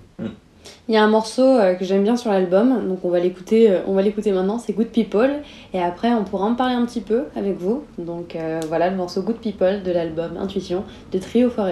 Il 0.88 0.94
y 0.94 0.96
a 0.96 1.04
un 1.04 1.08
morceau 1.08 1.58
que 1.78 1.84
j'aime 1.84 2.02
bien 2.02 2.16
sur 2.16 2.30
l'album, 2.30 2.88
donc 2.88 3.04
on 3.04 3.10
va 3.10 3.20
l'écouter, 3.20 3.76
on 3.86 3.94
va 3.94 4.02
l'écouter 4.02 4.32
maintenant, 4.32 4.58
c'est 4.58 4.72
Good 4.72 4.88
People, 4.88 5.30
et 5.74 5.82
après 5.82 6.12
on 6.12 6.24
pourra 6.24 6.46
en 6.46 6.54
parler 6.54 6.74
un 6.74 6.86
petit 6.86 7.00
peu 7.00 7.24
avec 7.36 7.56
vous. 7.58 7.84
Donc 7.98 8.36
voilà 8.68 8.88
le 8.90 8.96
morceau 8.96 9.22
Good 9.22 9.38
People 9.38 9.82
de 9.82 9.92
l'album 9.92 10.36
Intuition 10.38 10.84
de 11.12 11.18
Trio 11.18 11.50
For 11.50 11.68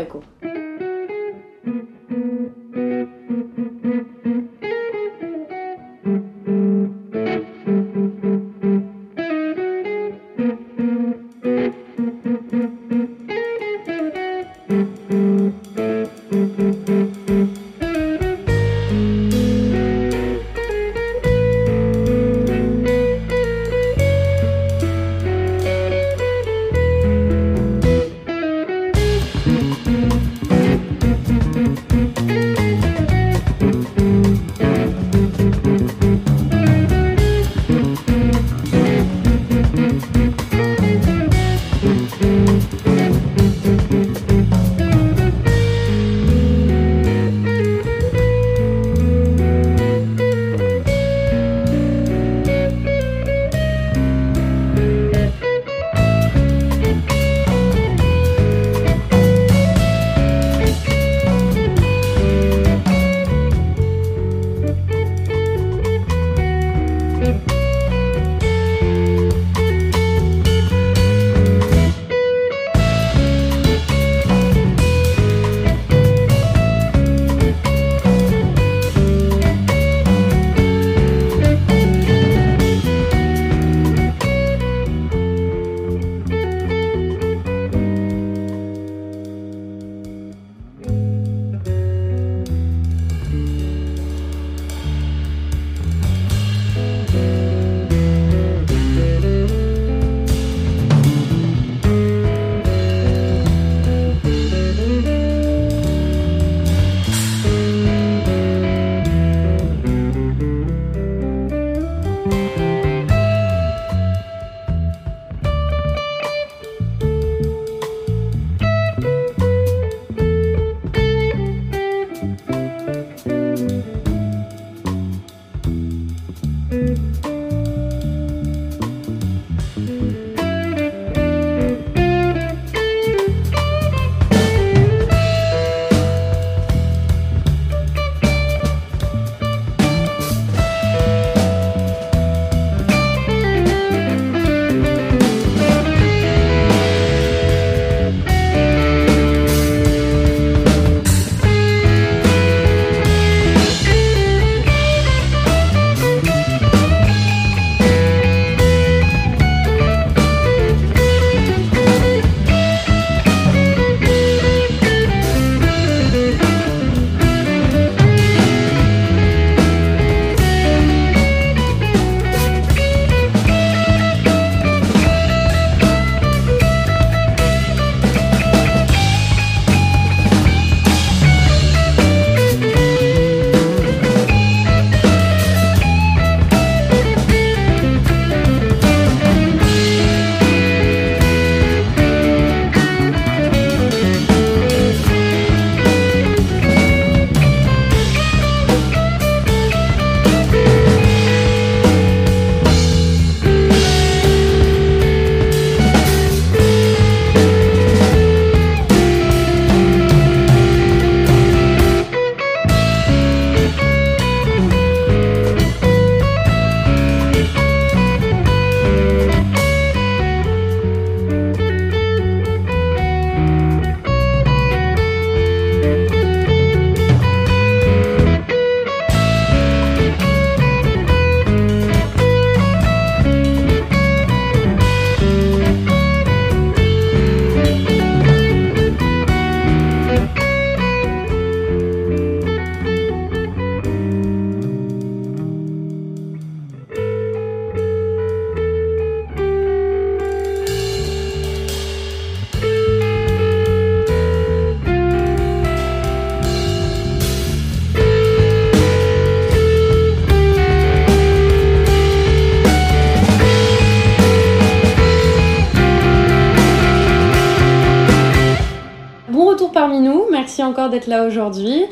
encore 270.75 270.91
d'être 270.91 271.07
là 271.07 271.25
aujourd'hui. 271.25 271.85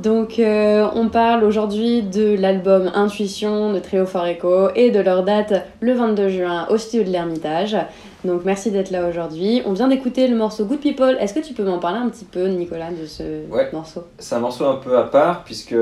Donc, 0.00 0.40
euh, 0.40 0.88
on 0.96 1.08
parle 1.08 1.44
aujourd'hui 1.44 2.02
de 2.02 2.34
l'album 2.36 2.90
Intuition 2.94 3.72
de 3.72 3.78
Trio 3.78 4.06
Foreco 4.06 4.70
et 4.74 4.90
de 4.90 4.98
leur 4.98 5.22
date 5.22 5.52
le 5.80 5.92
22 5.92 6.28
juin 6.30 6.66
au 6.68 6.76
studio 6.78 7.06
de 7.06 7.10
l'Ermitage. 7.12 7.76
Donc, 8.24 8.40
merci 8.44 8.72
d'être 8.72 8.90
là 8.90 9.08
aujourd'hui. 9.08 9.62
On 9.66 9.72
vient 9.72 9.86
d'écouter 9.86 10.26
le 10.26 10.34
morceau 10.34 10.64
Good 10.64 10.80
People. 10.80 11.16
Est-ce 11.20 11.32
que 11.32 11.38
tu 11.38 11.54
peux 11.54 11.62
m'en 11.62 11.78
parler 11.78 11.98
un 11.98 12.08
petit 12.08 12.24
peu, 12.24 12.48
Nicolas, 12.48 12.90
de 12.90 13.06
ce 13.06 13.22
Ouais. 13.48 13.68
morceau? 13.72 14.02
C'est 14.18 14.34
un 14.34 14.40
morceau 14.40 14.64
un 14.66 14.76
peu 14.76 14.98
à 14.98 15.04
part 15.04 15.44
puisque 15.44 15.76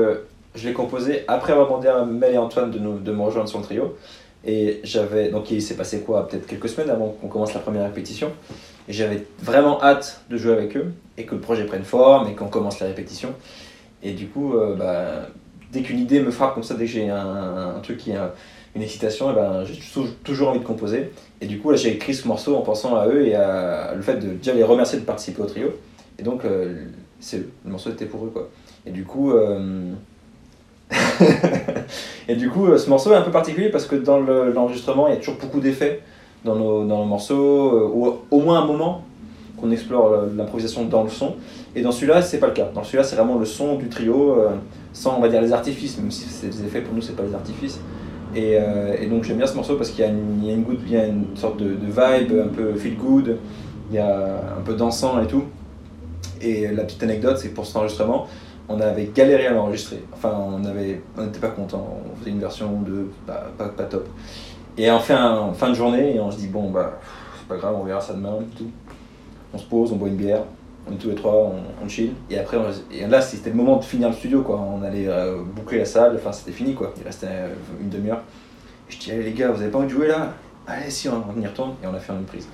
je 0.53 0.67
l'ai 0.67 0.73
composé 0.73 1.23
après 1.27 1.53
avoir 1.53 1.67
demandé 1.67 1.87
à 1.87 2.05
Mel 2.05 2.35
et 2.35 2.37
Antoine 2.37 2.69
de, 2.69 2.77
nous, 2.77 2.99
de 2.99 3.11
me 3.11 3.23
rejoindre 3.23 3.49
sur 3.49 3.57
le 3.57 3.65
trio. 3.65 3.95
Et 4.45 4.79
j'avais. 4.83 5.29
Donc 5.29 5.49
il 5.49 5.59
s'est 5.61 5.75
passé 5.75 6.01
quoi 6.01 6.27
Peut-être 6.27 6.45
quelques 6.45 6.69
semaines 6.69 6.91
avant 6.91 7.15
qu'on 7.19 7.29
commence 7.29 7.53
la 7.55 7.61
première 7.61 7.85
répétition? 7.85 8.29
J'avais 8.89 9.25
vraiment 9.41 9.81
hâte 9.81 10.21
de 10.29 10.37
jouer 10.37 10.53
avec 10.53 10.75
eux 10.75 10.91
et 11.17 11.25
que 11.25 11.35
le 11.35 11.41
projet 11.41 11.65
prenne 11.65 11.83
forme 11.83 12.27
et 12.29 12.35
qu'on 12.35 12.47
commence 12.47 12.79
la 12.79 12.87
répétition. 12.87 13.33
Et 14.01 14.11
du 14.11 14.27
coup, 14.27 14.55
euh, 14.55 14.75
bah, 14.75 15.27
dès 15.71 15.81
qu'une 15.81 15.99
idée 15.99 16.19
me 16.19 16.31
frappe 16.31 16.53
comme 16.55 16.63
ça, 16.63 16.73
dès 16.73 16.85
que 16.85 16.91
j'ai 16.91 17.09
un, 17.09 17.79
truc 17.81 17.97
qui 17.97 18.11
a 18.13 18.33
une 18.75 18.81
excitation, 18.81 19.31
et 19.31 19.35
ben, 19.35 19.63
j'ai 19.65 19.79
tou- 19.93 20.07
toujours 20.23 20.49
envie 20.49 20.59
de 20.59 20.65
composer. 20.65 21.11
Et 21.39 21.45
du 21.45 21.59
coup, 21.59 21.73
j'ai 21.75 21.91
écrit 21.93 22.13
ce 22.13 22.27
morceau 22.27 22.55
en 22.57 22.61
pensant 22.61 22.95
à 22.95 23.07
eux 23.07 23.25
et 23.25 23.35
à 23.35 23.93
le 23.95 24.01
fait 24.01 24.15
de 24.17 24.33
déjà 24.33 24.53
les 24.53 24.63
remercier 24.63 24.99
de 24.99 25.05
participer 25.05 25.41
au 25.41 25.45
trio. 25.45 25.67
Et 26.19 26.23
donc, 26.23 26.43
euh. 26.45 26.85
Le 27.31 27.71
morceau 27.71 27.89
était 27.89 28.05
pour 28.05 28.25
eux. 28.25 28.49
Et 28.85 28.91
du 28.91 29.05
coup, 29.05 29.31
euh, 29.31 29.93
et 32.27 32.35
du 32.35 32.49
coup, 32.49 32.77
ce 32.77 32.89
morceau 32.89 33.13
est 33.13 33.15
un 33.15 33.21
peu 33.21 33.31
particulier 33.31 33.69
parce 33.69 33.85
que 33.85 33.95
dans 33.95 34.19
le- 34.19 34.51
l'enregistrement, 34.51 35.07
il 35.07 35.11
y 35.11 35.13
a 35.13 35.19
toujours 35.19 35.35
beaucoup 35.35 35.61
d'effets 35.61 36.01
dans 36.43 36.55
nos, 36.55 36.85
dans 36.85 36.99
nos 36.99 37.05
morceaux, 37.05 37.71
euh, 37.75 38.13
au 38.29 38.39
moins 38.39 38.61
un 38.61 38.65
moment 38.65 39.03
qu'on 39.59 39.71
explore 39.71 40.11
euh, 40.11 40.27
l'improvisation 40.35 40.85
dans 40.85 41.03
le 41.03 41.09
son. 41.09 41.35
Et 41.75 41.81
dans 41.81 41.91
celui-là, 41.91 42.21
c'est 42.21 42.39
pas 42.39 42.47
le 42.47 42.53
cas. 42.53 42.69
Dans 42.73 42.83
celui-là, 42.83 43.03
c'est 43.03 43.15
vraiment 43.15 43.37
le 43.37 43.45
son 43.45 43.75
du 43.75 43.87
trio, 43.87 44.37
euh, 44.37 44.49
sans, 44.91 45.17
on 45.17 45.21
va 45.21 45.29
dire, 45.29 45.41
les 45.41 45.53
artifices, 45.53 45.97
même 45.97 46.11
si 46.11 46.25
c'est 46.25 46.49
des 46.49 46.65
effets, 46.65 46.81
pour 46.81 46.93
nous, 46.93 47.01
c'est 47.01 47.15
pas 47.15 47.23
les 47.23 47.33
artifices. 47.33 47.79
Et, 48.35 48.57
et 48.99 49.05
donc, 49.05 49.25
j'aime 49.25 49.37
bien 49.37 49.45
ce 49.45 49.53
morceau 49.55 49.75
parce 49.75 49.91
qu'il 49.91 50.03
y 50.03 50.07
a 50.07 50.09
une, 50.09 50.43
il 50.43 50.89
y 50.89 50.91
y 50.91 50.97
a 50.97 51.05
une 51.05 51.25
sorte 51.35 51.57
de, 51.57 51.67
vibe 51.67 52.33
un 52.43 52.47
peu 52.47 52.73
feel 52.73 52.97
good, 52.97 53.37
il 53.91 53.95
y 53.95 53.99
a 53.99 54.41
un 54.57 54.61
peu 54.65 54.73
dansant 54.73 55.21
et 55.21 55.27
tout. 55.27 55.43
Et 56.41 56.67
la 56.69 56.83
petite 56.83 57.03
anecdote, 57.03 57.37
c'est 57.37 57.49
pour 57.49 57.67
cet 57.67 57.75
enregistrement, 57.75 58.25
on 58.69 58.79
avait 58.79 59.11
galéré 59.13 59.45
à 59.45 59.51
l'enregistrer. 59.51 60.03
Enfin, 60.11 60.35
on 60.35 60.65
avait, 60.65 61.03
on 61.15 61.25
n'était 61.25 61.39
pas 61.39 61.49
content. 61.49 61.99
On 62.11 62.19
faisait 62.19 62.31
une 62.31 62.39
version 62.39 62.81
de 62.81 63.05
pas, 63.27 63.51
pas 63.55 63.83
top. 63.83 64.07
Et 64.77 64.89
en 64.89 64.99
fin, 64.99 65.37
en 65.37 65.53
fin 65.53 65.69
de 65.69 65.75
journée, 65.75 66.15
et 66.15 66.19
on 66.19 66.31
se 66.31 66.37
dit 66.37 66.47
bon 66.47 66.69
bah 66.71 66.99
c'est 67.37 67.47
pas 67.47 67.57
grave, 67.57 67.75
on 67.79 67.83
verra 67.83 68.01
ça 68.01 68.13
demain. 68.13 68.37
Tout. 68.57 68.69
On 69.53 69.57
se 69.57 69.65
pose, 69.65 69.91
on 69.91 69.97
boit 69.97 70.07
une 70.07 70.15
bière, 70.15 70.41
on 70.89 70.93
est 70.93 70.97
tous 70.97 71.09
les 71.09 71.15
trois, 71.15 71.35
on, 71.35 71.85
on 71.85 71.87
chill. 71.87 72.11
Et 72.29 72.39
après, 72.39 72.57
on- 72.57 72.65
et 72.91 73.05
là 73.05 73.21
c'était 73.21 73.51
le 73.51 73.55
moment 73.55 73.77
de 73.77 73.83
finir 73.83 74.09
le 74.09 74.15
studio 74.15 74.41
quoi. 74.41 74.59
On 74.59 74.81
allait 74.81 75.07
euh, 75.07 75.41
boucler 75.43 75.79
la 75.79 75.85
salle. 75.85 76.15
Enfin, 76.15 76.31
c'était 76.31 76.51
fini 76.51 76.73
quoi. 76.73 76.93
Il 76.97 77.03
restait 77.03 77.27
euh, 77.29 77.53
une 77.81 77.89
demi-heure. 77.89 78.21
Je 78.89 78.97
dis 78.97 79.11
allez 79.11 79.23
les 79.23 79.33
gars, 79.33 79.51
vous 79.51 79.61
avez 79.61 79.71
pas 79.71 79.77
envie 79.77 79.87
de 79.87 79.91
jouer 79.93 80.07
là? 80.07 80.33
Allez 80.65 80.89
si, 80.89 81.07
on, 81.09 81.39
y 81.41 81.45
retourne. 81.45 81.75
Et 81.83 81.87
on 81.87 81.93
a 81.93 81.99
fait 81.99 82.13
une 82.13 82.23
prise. 82.25 82.47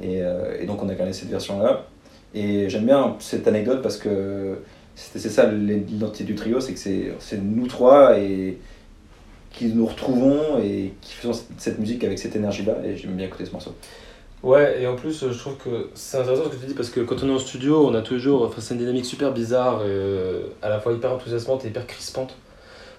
Et, 0.00 0.22
euh, 0.22 0.56
et 0.60 0.64
donc 0.66 0.82
on 0.82 0.88
a 0.88 0.94
gardé 0.94 1.12
cette 1.12 1.28
version 1.28 1.58
là. 1.60 1.86
Et 2.34 2.68
j'aime 2.68 2.84
bien 2.84 3.16
cette 3.20 3.46
anecdote 3.48 3.82
parce 3.82 3.96
que 3.96 4.58
c'est 4.94 5.18
ça 5.18 5.46
l'identité 5.46 6.24
du 6.24 6.34
trio, 6.34 6.60
c'est 6.60 6.74
que 6.74 6.78
c'est 6.78 7.42
nous 7.42 7.66
trois 7.68 8.18
et 8.18 8.58
qui 9.50 9.66
nous 9.66 9.86
retrouvons 9.86 10.58
et 10.62 10.92
qui 11.00 11.12
faisons 11.14 11.32
cette- 11.56 11.78
musique 11.78 12.04
avec 12.04 12.18
cette 12.18 12.36
énergie-là. 12.36 12.76
Et 12.84 12.96
j'aime 12.96 13.12
bien 13.12 13.26
écouter 13.26 13.46
ce 13.46 13.52
morceau. 13.52 13.74
Ouais, 14.42 14.80
et 14.80 14.86
en 14.86 14.94
plus, 14.94 15.24
je 15.32 15.38
trouve 15.38 15.56
que 15.56 15.88
c'est 15.94 16.16
intéressant 16.18 16.44
ce 16.44 16.48
que 16.50 16.56
tu 16.56 16.66
dis 16.66 16.74
parce 16.74 16.90
que 16.90 17.00
quand 17.00 17.22
on 17.24 17.28
est 17.28 17.32
en 17.34 17.38
studio, 17.40 17.84
on 17.86 17.94
a 17.94 18.02
toujours. 18.02 18.42
Enfin, 18.44 18.60
c'est 18.60 18.74
une 18.74 18.80
dynamique 18.80 19.04
super 19.04 19.32
bizarre, 19.32 19.80
euh, 19.82 20.42
à 20.62 20.68
la 20.68 20.78
fois 20.78 20.92
hyper 20.92 21.12
enthousiasmante 21.12 21.64
et 21.64 21.68
hyper 21.68 21.86
crispante. 21.86 22.36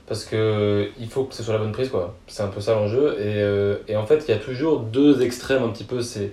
Parce 0.06 0.26
que 0.26 0.90
il 1.00 1.08
faut 1.08 1.24
que 1.26 1.36
ce 1.36 1.44
soit 1.44 1.54
la 1.54 1.60
bonne 1.60 1.72
prise, 1.72 1.90
quoi. 1.90 2.16
C'est 2.28 2.44
un 2.44 2.48
peu 2.48 2.60
ça 2.60 2.74
l'enjeu. 2.74 3.16
Et, 3.20 3.42
euh, 3.42 3.78
et 3.88 3.96
en 3.96 4.06
fait, 4.06 4.26
il 4.28 4.32
y 4.32 4.34
a 4.34 4.38
toujours 4.40 4.80
deux 4.82 5.22
extrêmes 5.22 5.64
un 5.64 5.70
petit 5.70 5.84
peu. 5.86 6.02
C'est 6.02 6.32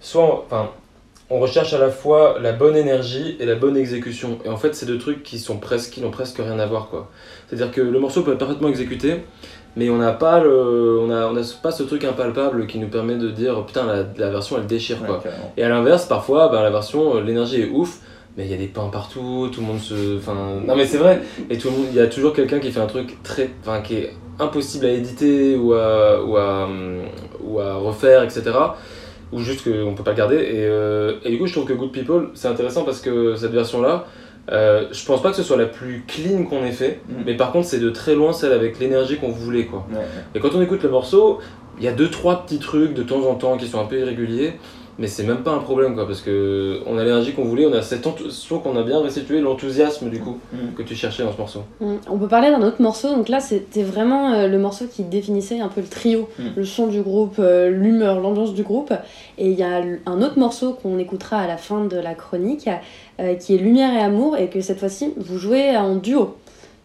soit. 0.00 0.44
Enfin, 0.46 0.70
on 1.28 1.38
recherche 1.38 1.72
à 1.74 1.78
la 1.78 1.90
fois 1.90 2.38
la 2.40 2.52
bonne 2.52 2.76
énergie 2.76 3.36
et 3.38 3.46
la 3.46 3.54
bonne 3.54 3.76
exécution. 3.76 4.38
Et 4.44 4.48
en 4.48 4.56
fait, 4.56 4.74
c'est 4.74 4.86
deux 4.86 4.98
trucs 4.98 5.22
qui 5.22 5.38
sont 5.38 5.58
presque, 5.58 5.92
qui 5.92 6.00
n'ont 6.00 6.10
presque 6.10 6.38
rien 6.38 6.58
à 6.58 6.66
voir, 6.66 6.88
quoi. 6.88 7.08
C'est-à-dire 7.50 7.72
que 7.72 7.80
le 7.80 7.98
morceau 7.98 8.22
peut 8.22 8.32
être 8.32 8.38
parfaitement 8.38 8.68
exécuté, 8.68 9.22
mais 9.76 9.90
on 9.90 9.98
n'a 9.98 10.12
pas 10.12 10.40
le, 10.40 11.00
on 11.00 11.10
a, 11.10 11.26
on 11.26 11.36
a 11.36 11.42
pas 11.62 11.72
ce 11.72 11.82
truc 11.82 12.04
impalpable 12.04 12.66
qui 12.68 12.78
nous 12.78 12.86
permet 12.86 13.16
de 13.16 13.28
dire 13.30 13.64
putain 13.66 13.86
la, 13.86 14.04
la 14.16 14.30
version 14.30 14.56
elle 14.56 14.66
déchire 14.66 14.98
quoi. 15.04 15.16
Ouais. 15.18 15.30
Et 15.56 15.64
à 15.64 15.68
l'inverse, 15.68 16.06
parfois, 16.06 16.48
ben, 16.48 16.62
la 16.62 16.70
version, 16.70 17.16
euh, 17.16 17.20
l'énergie 17.20 17.62
est 17.62 17.70
ouf, 17.70 17.98
mais 18.36 18.44
il 18.44 18.50
y 18.50 18.54
a 18.54 18.56
des 18.56 18.66
pains 18.66 18.88
partout, 18.92 19.48
tout 19.52 19.60
le 19.60 19.66
monde 19.66 19.80
se. 19.80 20.18
Enfin, 20.18 20.34
non, 20.64 20.76
mais 20.76 20.86
c'est 20.86 20.98
vrai, 20.98 21.22
et 21.48 21.58
tout 21.58 21.70
le 21.70 21.76
monde, 21.76 21.86
il 21.90 21.96
y 21.96 22.00
a 22.00 22.06
toujours 22.06 22.32
quelqu'un 22.32 22.60
qui 22.60 22.70
fait 22.70 22.80
un 22.80 22.86
truc 22.86 23.20
très. 23.24 23.50
Enfin, 23.62 23.80
qui 23.80 23.94
est 23.96 24.12
impossible 24.38 24.86
à 24.86 24.90
éditer 24.90 25.56
ou 25.56 25.74
à, 25.74 26.24
ou 26.24 26.36
à, 26.36 26.64
hum, 26.64 27.02
ou 27.42 27.60
à 27.60 27.74
refaire, 27.74 28.22
etc. 28.22 28.42
Ou 29.32 29.38
juste 29.38 29.62
qu'on 29.62 29.94
peut 29.94 30.02
pas 30.02 30.12
le 30.12 30.16
garder. 30.16 30.36
Et, 30.36 30.64
euh, 30.66 31.14
et 31.24 31.30
du 31.30 31.38
coup, 31.38 31.46
je 31.46 31.52
trouve 31.52 31.64
que 31.64 31.72
Good 31.72 31.92
People, 31.92 32.30
c'est 32.34 32.48
intéressant 32.48 32.84
parce 32.84 33.00
que 33.00 33.36
cette 33.36 33.52
version-là, 33.52 34.06
euh, 34.52 34.86
je 34.90 35.04
pense 35.04 35.22
pas 35.22 35.30
que 35.30 35.36
ce 35.36 35.42
soit 35.42 35.56
la 35.56 35.66
plus 35.66 36.04
clean 36.08 36.44
qu'on 36.44 36.64
ait 36.64 36.72
fait, 36.72 37.00
Mhm. 37.08 37.22
mais 37.26 37.34
par 37.36 37.52
contre, 37.52 37.66
c'est 37.68 37.78
de 37.80 37.90
très 37.90 38.14
loin 38.14 38.32
celle 38.32 38.52
avec 38.52 38.78
l'énergie 38.80 39.16
qu'on 39.16 39.30
voulait, 39.30 39.66
quoi. 39.66 39.86
Ouais, 39.90 39.96
ouais. 39.98 40.04
Et 40.34 40.40
quand 40.40 40.50
on 40.54 40.60
écoute 40.62 40.82
le 40.82 40.88
morceau, 40.90 41.38
il 41.78 41.84
y 41.84 41.88
a 41.88 41.92
deux 41.92 42.10
trois 42.10 42.44
petits 42.44 42.58
trucs 42.58 42.92
de 42.94 43.02
temps 43.02 43.22
en 43.28 43.34
temps 43.36 43.56
qui 43.56 43.66
sont 43.68 43.80
un 43.80 43.84
peu 43.86 43.98
irréguliers, 43.98 44.54
mais 45.00 45.08
c'est 45.08 45.24
même 45.24 45.42
pas 45.42 45.50
un 45.50 45.58
problème 45.58 45.94
quoi, 45.96 46.06
parce 46.06 46.20
que 46.20 46.80
on 46.86 46.96
a 46.98 47.02
l'énergie 47.02 47.32
qu'on 47.32 47.42
voulait, 47.44 47.66
on 47.66 47.72
a 47.72 47.82
cette 47.82 48.06
enthou- 48.06 48.30
je 48.30 48.46
trouve 48.46 48.62
qu'on 48.62 48.76
a 48.76 48.82
bien 48.84 49.00
restitué 49.00 49.40
l'enthousiasme 49.40 50.08
du 50.10 50.20
coup 50.20 50.38
Mm. 50.52 50.74
que 50.76 50.82
tu 50.82 50.94
cherchais 50.94 51.24
dans 51.24 51.32
ce 51.32 51.38
morceau. 51.38 51.60
Mm. 51.80 51.94
On 52.08 52.18
peut 52.18 52.28
parler 52.28 52.50
d'un 52.50 52.62
autre 52.62 52.80
morceau, 52.80 53.08
donc 53.08 53.28
là 53.28 53.40
c'était 53.40 53.82
vraiment 53.82 54.32
euh, 54.34 54.46
le 54.46 54.58
morceau 54.58 54.84
qui 54.86 55.02
définissait 55.02 55.58
un 55.60 55.68
peu 55.68 55.80
le 55.80 55.88
trio, 55.88 56.28
Mm. 56.38 56.42
le 56.54 56.64
son 56.64 56.86
du 56.86 57.00
groupe, 57.02 57.36
euh, 57.40 57.70
l'humeur, 57.70 58.20
l'ambiance 58.20 58.54
du 58.54 58.62
groupe. 58.62 58.92
Et 59.38 59.48
il 59.50 59.58
y 59.58 59.62
a 59.64 59.82
un 60.06 60.22
autre 60.22 60.38
morceau 60.38 60.74
qu'on 60.74 60.98
écoutera 60.98 61.38
à 61.38 61.46
la 61.48 61.56
fin 61.56 61.84
de 61.86 61.96
la 61.96 62.14
chronique, 62.14 62.68
euh, 63.20 63.34
qui 63.34 63.54
est 63.54 63.58
Lumière 63.58 63.92
et 63.94 64.02
Amour, 64.04 64.36
et 64.36 64.48
que 64.50 64.60
cette 64.60 64.78
fois-ci 64.78 65.14
vous 65.16 65.38
jouez 65.38 65.76
en 65.76 65.96
duo. 65.96 66.36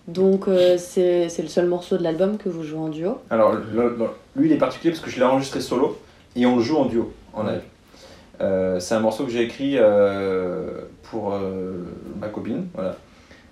Donc 0.07 0.47
euh, 0.47 0.75
c'est 0.77 1.29
c'est 1.29 1.41
le 1.41 1.47
seul 1.47 1.67
morceau 1.67 1.97
de 1.97 2.03
l'album 2.03 2.37
que 2.37 2.47
vous 2.47 2.63
jouez 2.63 2.79
en 2.79 2.89
duo. 2.89 3.17
Alors, 3.29 3.53
le- 3.53 3.89
le- 3.97 4.07
lui, 4.35 4.47
il 4.47 4.51
est 4.53 4.57
particulier 4.57 4.91
parce 4.91 5.03
que 5.03 5.09
je 5.09 5.17
l'ai 5.17 5.25
enregistré 5.25 5.59
solo 5.61 5.97
et 6.35 6.45
on 6.45 6.55
le 6.57 6.61
joue 6.61 6.77
en 6.77 6.85
duo, 6.85 7.11
en 7.33 7.43
live. 7.43 7.61
Euh, 8.41 8.79
c'est 8.79 8.95
un 8.95 8.99
morceau 8.99 9.25
que 9.25 9.31
j'ai 9.31 9.43
écrit 9.43 9.75
euh, 9.77 10.81
pour 11.03 11.33
euh, 11.33 11.85
ma 12.19 12.27
copine, 12.27 12.67
voilà, 12.73 12.97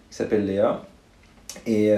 qui 0.09 0.15
s'appelle 0.15 0.45
Léa. 0.45 0.81
Et, 1.67 1.89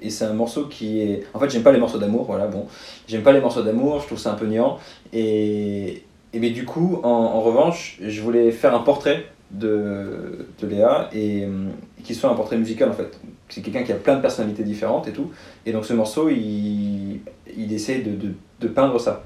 et 0.00 0.10
c'est 0.10 0.24
un 0.26 0.32
morceau 0.32 0.66
qui 0.66 1.00
est. 1.00 1.24
En 1.34 1.40
fait, 1.40 1.50
j'aime 1.50 1.64
pas 1.64 1.72
les 1.72 1.80
morceaux 1.80 1.98
d'amour, 1.98 2.24
voilà, 2.24 2.46
bon. 2.46 2.66
J'aime 3.08 3.22
pas 3.22 3.32
les 3.32 3.40
morceaux 3.40 3.62
d'amour, 3.62 4.00
je 4.00 4.06
trouve 4.06 4.18
ça 4.18 4.30
un 4.30 4.36
peu 4.36 4.46
niant. 4.46 4.78
Et, 5.12 6.04
mais 6.32 6.50
du 6.50 6.64
coup, 6.64 7.00
en, 7.02 7.40
revanche, 7.40 7.98
je 8.00 8.20
voulais 8.22 8.52
faire 8.52 8.76
un 8.76 8.80
portrait 8.80 9.26
de, 9.50 10.46
de 10.60 10.66
Léa 10.68 11.10
et 11.12 11.46
hum, 11.46 11.72
qui 12.04 12.14
soit 12.14 12.30
un 12.30 12.34
portrait 12.34 12.58
musical 12.58 12.88
en 12.88 12.92
fait. 12.92 13.18
C'est 13.48 13.60
quelqu'un 13.60 13.82
qui 13.82 13.90
a 13.90 13.96
plein 13.96 14.16
de 14.16 14.20
personnalités 14.20 14.62
différentes 14.62 15.08
et 15.08 15.12
tout. 15.12 15.32
Et 15.66 15.72
donc 15.72 15.84
ce 15.84 15.92
morceau, 15.92 16.28
il, 16.28 17.20
il 17.56 17.72
essaie 17.72 17.98
de, 17.98 18.12
de 18.60 18.68
peindre 18.68 19.00
ça. 19.00 19.24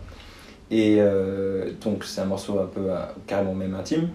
Et 0.70 0.96
euh, 1.00 1.70
donc 1.82 2.04
c'est 2.04 2.20
un 2.20 2.26
morceau 2.26 2.60
un 2.60 2.66
peu 2.66 2.90
euh, 2.90 2.98
carrément 3.26 3.54
même 3.54 3.74
intime. 3.74 4.08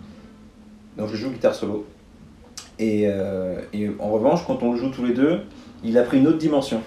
Donc 0.98 1.10
je 1.10 1.18
joue 1.18 1.30
guitare 1.30 1.54
solo. 1.54 1.86
Et, 2.80 3.04
euh, 3.08 3.60
et 3.74 3.90
en 4.00 4.10
revanche, 4.10 4.46
quand 4.48 4.64
on 4.64 4.72
le 4.72 4.78
joue 4.78 4.90
tous 4.90 5.06
les 5.06 5.14
deux, 5.14 5.42
il 5.84 5.98
a 5.98 6.04
pris 6.04 6.18
une 6.18 6.28
autre 6.28 6.38
dimension. 6.38 6.82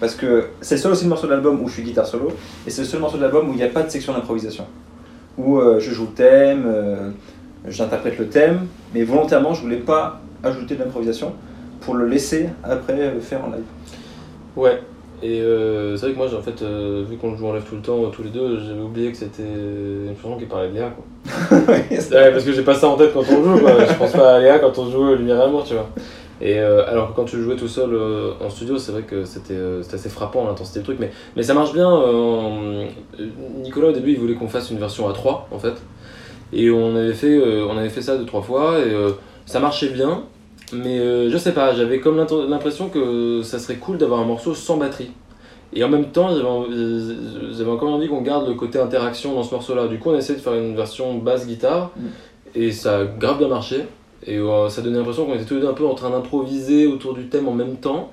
Parce 0.00 0.14
que 0.14 0.48
c'est 0.60 0.76
le 0.76 0.80
seul 0.80 0.92
aussi 0.92 1.04
le 1.04 1.10
morceau 1.10 1.26
de 1.26 1.32
l'album 1.32 1.60
où 1.60 1.68
je 1.68 1.74
suis 1.74 1.82
guitare 1.82 2.06
solo, 2.06 2.30
et 2.66 2.70
c'est 2.70 2.82
le 2.82 2.86
seul 2.86 3.00
morceau 3.00 3.16
de 3.16 3.22
l'album 3.22 3.48
où 3.48 3.52
il 3.52 3.56
n'y 3.56 3.64
a 3.64 3.68
pas 3.68 3.82
de 3.82 3.90
section 3.90 4.12
d'improvisation. 4.12 4.64
Où 5.36 5.60
je 5.60 5.90
joue 5.90 6.04
le 6.04 6.12
thème, 6.12 7.14
j'interprète 7.66 8.16
le 8.16 8.28
thème, 8.28 8.68
mais 8.94 9.02
volontairement 9.02 9.54
je 9.54 9.62
voulais 9.62 9.78
pas 9.78 10.20
ajouter 10.44 10.76
de 10.76 10.84
l'improvisation 10.84 11.32
pour 11.80 11.94
le 11.94 12.06
laisser 12.06 12.48
après 12.62 13.18
faire 13.20 13.44
en 13.44 13.50
live. 13.50 13.64
Ouais. 14.54 14.80
Et 15.22 15.40
euh, 15.40 15.96
c'est 15.96 16.06
vrai 16.06 16.12
que 16.12 16.18
moi, 16.18 16.28
j'ai- 16.28 16.36
en 16.36 16.42
fait, 16.42 16.62
euh, 16.62 17.04
vu 17.08 17.16
qu'on 17.16 17.32
le 17.32 17.36
joue 17.36 17.46
en 17.48 17.52
live 17.52 17.64
tout 17.68 17.74
le 17.74 17.82
temps, 17.82 17.98
tous 18.10 18.22
les 18.22 18.30
deux, 18.30 18.60
j'avais 18.60 18.80
oublié 18.80 19.10
que 19.10 19.16
c'était 19.16 19.42
une 19.42 20.14
chanson 20.20 20.36
qui 20.38 20.44
parlait 20.46 20.68
de 20.68 20.74
Léa, 20.74 20.90
quoi. 20.90 21.04
Ouais, 21.68 22.30
parce 22.32 22.44
que 22.44 22.52
j'ai 22.52 22.62
pas 22.62 22.74
ça 22.74 22.88
en 22.88 22.96
tête 22.96 23.12
quand 23.12 23.20
on 23.28 23.42
joue, 23.44 23.58
quoi. 23.60 23.84
Je 23.84 23.94
pense 23.94 24.12
pas 24.12 24.36
à 24.36 24.38
Léa 24.40 24.58
quand 24.60 24.78
on 24.78 24.90
joue 24.90 25.14
Lumière 25.14 25.38
et 25.38 25.42
Amour, 25.42 25.64
tu 25.64 25.74
vois. 25.74 25.88
Et 26.40 26.60
euh, 26.60 26.86
alors 26.88 27.10
que 27.10 27.16
quand 27.16 27.24
tu 27.24 27.42
jouais 27.42 27.56
tout 27.56 27.66
seul 27.66 27.90
euh, 27.92 28.30
en 28.44 28.48
studio, 28.48 28.78
c'est 28.78 28.92
vrai 28.92 29.02
que 29.02 29.24
c'était 29.24 29.54
euh, 29.56 29.82
assez 29.92 30.08
frappant 30.08 30.46
l'intensité 30.46 30.78
du 30.78 30.84
truc, 30.84 30.98
mais, 31.00 31.10
mais 31.34 31.42
ça 31.42 31.52
marche 31.52 31.72
bien. 31.72 31.90
euh, 31.90 32.12
en- 32.12 32.86
Nicolas, 33.62 33.88
au 33.88 33.92
début, 33.92 34.12
il 34.12 34.18
voulait 34.20 34.34
qu'on 34.34 34.46
fasse 34.48 34.70
une 34.70 34.78
version 34.78 35.08
à 35.08 35.12
3, 35.12 35.48
en 35.50 35.58
fait. 35.58 35.74
Et 36.52 36.70
on 36.70 36.94
avait 36.96 37.12
fait, 37.12 37.34
euh, 37.36 37.66
on 37.68 37.76
avait 37.76 37.88
fait 37.88 38.02
ça 38.02 38.16
deux, 38.16 38.24
trois 38.24 38.42
fois, 38.42 38.78
et 38.78 38.90
euh, 38.92 39.10
ça 39.46 39.58
marchait 39.58 39.88
bien. 39.88 40.22
Mais 40.72 40.98
euh, 40.98 41.30
je 41.30 41.38
sais 41.38 41.52
pas, 41.52 41.74
j'avais 41.74 41.98
comme 42.00 42.16
l'impression 42.18 42.88
que 42.88 43.40
ça 43.42 43.58
serait 43.58 43.76
cool 43.76 43.96
d'avoir 43.98 44.20
un 44.20 44.24
morceau 44.24 44.54
sans 44.54 44.76
batterie. 44.76 45.10
Et 45.72 45.84
en 45.84 45.88
même 45.88 46.06
temps, 46.06 46.30
j'avais 46.30 46.44
envie- 46.48 47.16
j'avais 47.56 47.70
encore 47.70 47.90
envie 47.92 48.08
qu'on 48.08 48.22
garde 48.22 48.48
le 48.48 48.54
côté 48.54 48.78
interaction 48.78 49.34
dans 49.34 49.42
ce 49.42 49.54
morceau-là. 49.54 49.86
Du 49.88 49.98
coup, 49.98 50.10
on 50.10 50.14
a 50.14 50.18
essayé 50.18 50.34
de 50.38 50.42
faire 50.42 50.54
une 50.54 50.74
version 50.74 51.14
basse-guitare, 51.18 51.90
Mm. 51.96 52.06
et 52.54 52.72
ça 52.72 52.98
a 53.00 53.04
grave 53.04 53.38
bien 53.38 53.48
marché. 53.48 53.84
Et 54.26 54.36
euh, 54.38 54.68
ça 54.68 54.82
donnait 54.82 54.98
l'impression 54.98 55.26
qu'on 55.26 55.34
était 55.34 55.44
tous 55.44 55.54
les 55.54 55.60
deux 55.60 55.68
un 55.68 55.74
peu 55.74 55.86
en 55.86 55.94
train 55.94 56.10
d'improviser 56.10 56.86
autour 56.86 57.14
du 57.14 57.28
thème 57.28 57.48
en 57.48 57.52
même 57.54 57.76
temps. 57.76 58.10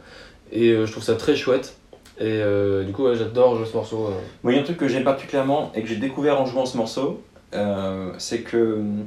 Et 0.51 0.69
euh, 0.71 0.85
je 0.85 0.91
trouve 0.91 1.03
ça 1.03 1.15
très 1.15 1.35
chouette. 1.35 1.75
Et 2.19 2.23
euh, 2.41 2.83
du 2.83 2.93
coup, 2.93 3.03
ouais, 3.05 3.15
j'adore 3.15 3.57
jouer 3.57 3.65
ce 3.65 3.75
morceau. 3.75 4.05
euh. 4.07 4.11
Moi, 4.43 4.53
il 4.53 4.55
y 4.55 4.59
a 4.59 4.61
un 4.61 4.65
truc 4.65 4.77
que 4.77 4.87
j'aime 4.87 5.03
particulièrement 5.03 5.71
et 5.75 5.81
que 5.81 5.87
j'ai 5.87 5.95
découvert 5.97 6.39
en 6.39 6.45
jouant 6.45 6.65
ce 6.65 6.77
morceau, 6.77 7.21
euh, 7.53 8.11
c'est 8.17 8.41
que 8.41 8.75
hum, 8.75 9.05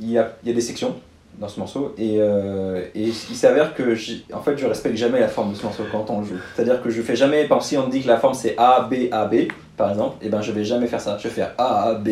il 0.00 0.10
y 0.10 0.18
a, 0.18 0.36
il 0.42 0.48
y 0.48 0.52
a 0.52 0.54
des 0.54 0.60
sections 0.60 0.94
dans 1.40 1.48
ce 1.48 1.60
morceau 1.60 1.94
et, 1.98 2.16
euh, 2.18 2.82
et 2.94 3.04
il 3.04 3.12
s'avère 3.36 3.74
que 3.74 3.94
en 4.34 4.40
fait 4.40 4.56
je 4.58 4.66
respecte 4.66 4.96
jamais 4.96 5.20
la 5.20 5.28
forme 5.28 5.52
de 5.52 5.56
ce 5.56 5.62
morceau 5.62 5.84
quand 5.92 6.06
on 6.10 6.20
le 6.20 6.26
joue. 6.26 6.34
C'est-à-dire 6.54 6.82
que 6.82 6.90
je 6.90 7.00
fais 7.02 7.14
jamais, 7.16 7.44
par 7.46 7.58
exemple 7.58 7.64
si 7.64 7.76
on 7.78 7.86
me 7.86 7.90
dit 7.92 8.02
que 8.02 8.08
la 8.08 8.16
forme 8.18 8.34
c'est 8.34 8.54
A, 8.58 8.88
B, 8.90 8.94
A, 9.12 9.26
B 9.26 9.34
par 9.76 9.90
exemple, 9.90 10.16
et 10.20 10.28
ben 10.28 10.40
je 10.42 10.50
vais 10.52 10.64
jamais 10.64 10.88
faire 10.88 11.00
ça. 11.00 11.16
Je 11.18 11.28
vais 11.28 11.34
faire 11.34 11.52
A, 11.56 11.90
A, 11.90 11.94
B, 11.94 12.08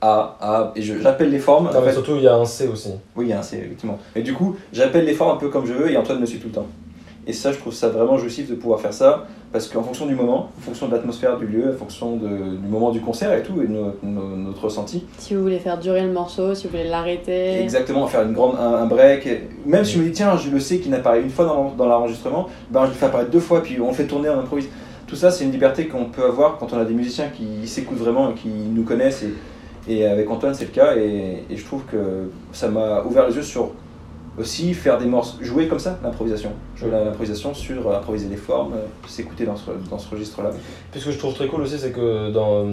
A, 0.00 0.36
A, 0.40 0.72
et 0.74 0.80
je- 0.82 0.94
j'appelle 1.02 1.30
les 1.30 1.38
formes. 1.38 1.66
Non, 1.70 1.76
en 1.76 1.80
mais 1.80 1.88
fait- 1.88 1.92
surtout, 1.92 2.16
il 2.16 2.22
y 2.22 2.28
a 2.28 2.34
un 2.34 2.44
C 2.46 2.66
aussi. 2.66 2.90
oui, 3.14 3.32
hein, 3.32 3.42
c'est 3.42 3.58
effectivement. 3.58 3.98
Et 4.16 4.22
du 4.22 4.32
coup, 4.32 4.56
j'appelle 4.72 5.04
les 5.04 5.12
formes 5.14 5.36
un 5.36 5.38
peu 5.38 5.48
comme 5.48 5.66
je 5.66 5.74
veux 5.74 5.90
et 5.90 5.96
Antoine 5.98 6.18
me 6.20 6.26
suit 6.26 6.38
tout 6.38 6.48
le 6.48 6.54
temps. 6.54 6.66
Et 7.26 7.32
ça, 7.32 7.52
je 7.52 7.58
trouve 7.58 7.72
ça 7.72 7.88
vraiment 7.88 8.18
jouissif 8.18 8.50
de 8.50 8.56
pouvoir 8.56 8.80
faire 8.80 8.92
ça, 8.92 9.26
parce 9.52 9.68
qu'en 9.68 9.82
fonction 9.82 10.06
du 10.06 10.14
moment, 10.16 10.50
en 10.58 10.60
fonction 10.60 10.88
de 10.88 10.92
l'atmosphère 10.92 11.36
du 11.38 11.46
lieu, 11.46 11.72
en 11.72 11.78
fonction 11.78 12.16
de- 12.16 12.56
du 12.56 12.66
moment 12.68 12.90
du 12.90 13.00
concert 13.00 13.32
et 13.32 13.42
tout, 13.44 13.62
et 13.62 13.66
de 13.68 13.72
no- 13.72 13.94
no- 14.02 14.36
notre 14.36 14.64
ressenti, 14.64 15.04
Si 15.18 15.34
vous 15.34 15.42
voulez 15.42 15.60
faire 15.60 15.78
durer 15.78 16.02
le 16.02 16.10
morceau, 16.12 16.52
si 16.56 16.66
vous 16.66 16.70
voulez 16.76 16.88
l'arrêter. 16.88 17.60
exactement, 17.62 18.06
faire 18.08 18.22
une 18.22 18.32
grande, 18.32 18.56
un, 18.58 18.74
un 18.82 18.86
break. 18.86 19.28
Même 19.66 19.84
si 19.84 19.94
je 19.94 19.98
me 20.00 20.04
dis, 20.06 20.12
tiens, 20.12 20.36
je 20.36 20.50
le 20.50 20.58
sais 20.58 20.78
qu'il 20.78 20.90
n'apparaît 20.90 21.22
une 21.22 21.30
fois 21.30 21.44
dans, 21.44 21.70
dans 21.76 21.86
l'enregistrement, 21.86 22.48
ben, 22.70 22.86
je 22.86 22.90
le 22.90 22.94
fais 22.94 23.06
apparaître 23.06 23.30
deux 23.30 23.38
fois, 23.40 23.62
puis 23.62 23.80
on 23.80 23.88
le 23.88 23.94
fait 23.94 24.06
tourner, 24.06 24.28
on 24.28 24.40
improvise. 24.40 24.68
Tout 25.06 25.14
ça, 25.16 25.30
c'est 25.30 25.44
une 25.44 25.52
liberté 25.52 25.86
qu'on 25.86 26.06
peut 26.06 26.24
avoir 26.24 26.56
quand 26.58 26.72
on 26.72 26.78
a 26.78 26.84
des 26.84 26.94
musiciens 26.94 27.26
qui 27.28 27.68
s'écoutent 27.68 27.98
vraiment 27.98 28.30
et 28.30 28.34
qui 28.34 28.48
nous 28.48 28.82
connaissent. 28.82 29.22
Et, 29.86 29.94
et 29.98 30.06
avec 30.06 30.28
Antoine, 30.30 30.54
c'est 30.54 30.64
le 30.64 30.70
cas. 30.70 30.96
Et, 30.96 31.44
et 31.50 31.56
je 31.56 31.64
trouve 31.64 31.82
que 31.84 32.30
ça 32.52 32.68
m'a 32.68 33.02
ouvert 33.04 33.28
les 33.28 33.36
yeux 33.36 33.42
sur 33.42 33.70
aussi 34.38 34.72
faire 34.72 34.96
des 34.98 35.04
morceaux, 35.06 35.36
jouer 35.42 35.68
comme 35.68 35.78
ça, 35.78 35.98
l'improvisation. 36.02 36.52
Jouer 36.74 36.90
l'improvisation 36.90 37.52
sur 37.52 37.88
euh, 37.90 37.96
improviser 37.96 38.28
les 38.28 38.36
formes, 38.36 38.72
euh, 38.72 38.86
s'écouter 39.06 39.44
dans 39.44 39.56
ce, 39.56 39.70
dans 39.90 39.98
ce 39.98 40.10
registre-là. 40.10 40.50
Puis 40.90 41.00
ce 41.00 41.06
que 41.06 41.12
je 41.12 41.18
trouve 41.18 41.34
très 41.34 41.46
cool 41.48 41.60
aussi, 41.62 41.78
c'est 41.78 41.92
que 41.92 42.30
dans, 42.30 42.64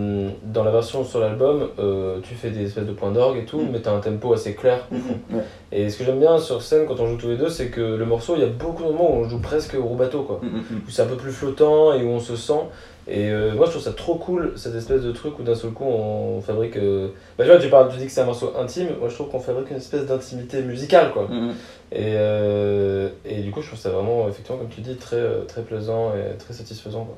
dans 0.45 0.63
la 0.63 0.71
version 0.71 1.03
sur 1.03 1.19
l'album, 1.19 1.67
euh, 1.79 2.19
tu 2.23 2.33
fais 2.35 2.49
des 2.49 2.63
espèces 2.65 2.85
de 2.85 2.93
points 2.93 3.11
d'orgue 3.11 3.37
et 3.39 3.45
tout, 3.45 3.59
Mm. 3.59 3.69
mais 3.73 3.79
t'as 3.81 3.91
un 3.93 3.99
tempo 3.99 4.31
assez 4.33 4.53
clair. 4.55 4.87
Ouais. 4.91 5.43
Et 5.71 5.89
ce 5.89 5.97
que 5.97 6.03
j'aime 6.05 6.19
bien 6.19 6.37
sur 6.39 6.61
scène 6.61 6.85
quand 6.87 6.99
on 6.99 7.07
joue 7.07 7.17
tous 7.17 7.27
les 7.27 7.37
deux, 7.37 7.49
c'est 7.49 7.67
que 7.67 7.81
le 7.81 8.05
morceau, 8.05 8.35
il 8.35 8.41
y 8.41 8.45
a 8.45 8.47
beaucoup 8.47 8.83
de 8.83 8.87
moments 8.89 9.11
où 9.11 9.15
on 9.25 9.29
joue 9.29 9.39
presque 9.39 9.75
au 9.75 9.95
bateau, 9.95 10.23
quoi. 10.23 10.39
Mm, 10.41 10.47
mm, 10.47 10.57
mm. 10.59 10.81
Où 10.87 10.89
c'est 10.89 11.01
un 11.01 11.07
peu 11.07 11.17
plus 11.17 11.31
flottant 11.31 11.93
et 11.93 12.03
où 12.03 12.07
on 12.09 12.19
se 12.19 12.35
sent. 12.37 12.53
Et 13.07 13.29
euh, 13.31 13.53
moi, 13.55 13.65
je 13.65 13.71
trouve 13.71 13.81
ça 13.83 13.93
trop 13.93 14.15
cool, 14.15 14.53
cette 14.55 14.75
espèce 14.75 15.01
de 15.01 15.11
truc 15.11 15.39
où 15.39 15.43
d'un 15.43 15.55
seul 15.55 15.71
coup, 15.71 15.83
on 15.85 16.41
fabrique. 16.41 16.77
euh, 16.77 17.07
Bah, 17.37 17.43
tu 17.43 17.49
vois, 17.49 17.59
tu, 17.59 17.67
parles, 17.69 17.89
tu 17.91 17.97
dis 17.97 18.05
que 18.05 18.11
c'est 18.11 18.21
un 18.21 18.25
morceau 18.25 18.53
intime, 18.59 18.89
moi 18.99 19.09
je 19.09 19.15
trouve 19.15 19.29
qu'on 19.29 19.39
fabrique 19.39 19.71
une 19.71 19.77
espèce 19.77 20.05
d'intimité 20.05 20.61
musicale, 20.61 21.11
quoi. 21.11 21.27
Mm, 21.27 21.47
mm. 21.47 21.53
Et, 21.91 22.13
euh, 22.15 23.09
et 23.25 23.41
du 23.41 23.49
coup, 23.51 23.61
je 23.61 23.67
trouve 23.67 23.79
ça 23.79 23.89
vraiment, 23.89 24.27
effectivement, 24.27 24.59
comme 24.59 24.69
tu 24.69 24.81
dis, 24.81 24.95
très, 24.95 25.15
euh, 25.15 25.43
très 25.47 25.61
plaisant 25.63 26.11
et 26.13 26.37
très 26.37 26.53
satisfaisant, 26.53 27.05
quoi. 27.05 27.17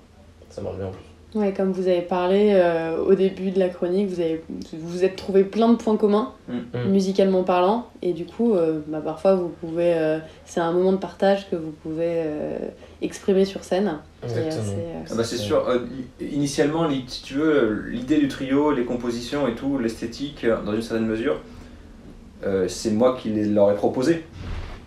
Ça 0.49 0.61
marche 0.61 0.77
bien 0.77 0.87
en 0.87 0.91
plus. 0.91 1.01
Ouais, 1.33 1.53
comme 1.53 1.71
vous 1.71 1.87
avez 1.87 2.01
parlé 2.01 2.51
euh, 2.55 2.97
au 2.97 3.15
début 3.15 3.51
de 3.51 3.59
la 3.59 3.69
chronique, 3.69 4.09
vous 4.09 4.19
avez 4.19 4.43
vous 4.73 4.87
vous 4.87 5.05
êtes 5.05 5.15
trouvé 5.15 5.45
plein 5.45 5.69
de 5.69 5.75
points 5.77 5.95
communs, 5.97 6.33
Mm. 6.49 6.89
musicalement 6.89 7.43
parlant, 7.43 7.85
et 8.01 8.11
du 8.13 8.25
coup, 8.25 8.53
euh, 8.53 8.79
bah, 8.87 9.01
parfois 9.03 9.35
vous 9.35 9.47
pouvez, 9.61 9.93
euh, 9.93 10.19
c'est 10.45 10.59
un 10.59 10.71
moment 10.73 10.91
de 10.91 10.97
partage 10.97 11.49
que 11.49 11.55
vous 11.55 11.71
pouvez 11.83 12.23
euh, 12.25 12.57
exprimer 13.01 13.45
sur 13.45 13.63
scène. 13.63 13.99
Euh, 14.23 14.27
Exactement. 14.27 14.63
c'est, 14.63 14.71
euh, 14.79 15.03
Ah 15.11 15.15
bah 15.15 15.23
c'est 15.23 15.37
sûr, 15.37 15.67
euh, 15.67 15.79
initialement, 16.21 16.87
si 17.07 17.23
tu 17.23 17.33
veux, 17.35 17.85
l'idée 17.89 18.17
du 18.19 18.27
trio, 18.27 18.71
les 18.71 18.85
compositions 18.85 19.47
et 19.47 19.55
tout, 19.55 19.77
l'esthétique, 19.79 20.45
dans 20.65 20.73
une 20.73 20.81
certaine 20.81 21.07
mesure, 21.07 21.37
euh, 22.45 22.67
c'est 22.67 22.91
moi 22.91 23.17
qui 23.19 23.29
les, 23.29 23.45
leur 23.45 23.71
ai 23.71 23.75
proposé. 23.75 24.23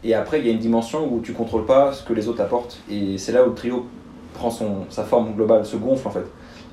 Et 0.05 0.15
après, 0.15 0.39
il 0.41 0.47
y 0.47 0.51
a 0.51 0.53
une 0.53 0.59
dimension 0.59 1.11
où 1.13 1.21
tu 1.21 1.33
contrôles 1.33 1.67
pas 1.67 1.93
ce 1.93 2.05
que 2.05 2.13
les 2.13 2.29
autres 2.29 2.43
apportent. 2.43 2.79
Et 2.91 3.17
c'est 3.19 3.33
là 3.33 3.43
où 3.45 3.49
le 3.51 3.55
trio 3.55 3.87
prend 4.35 4.51
son, 4.51 4.85
sa 4.91 5.03
forme 5.05 5.35
globale, 5.35 5.65
se 5.65 5.77
gonfle 5.77 6.07
en 6.09 6.11
fait. 6.11 6.27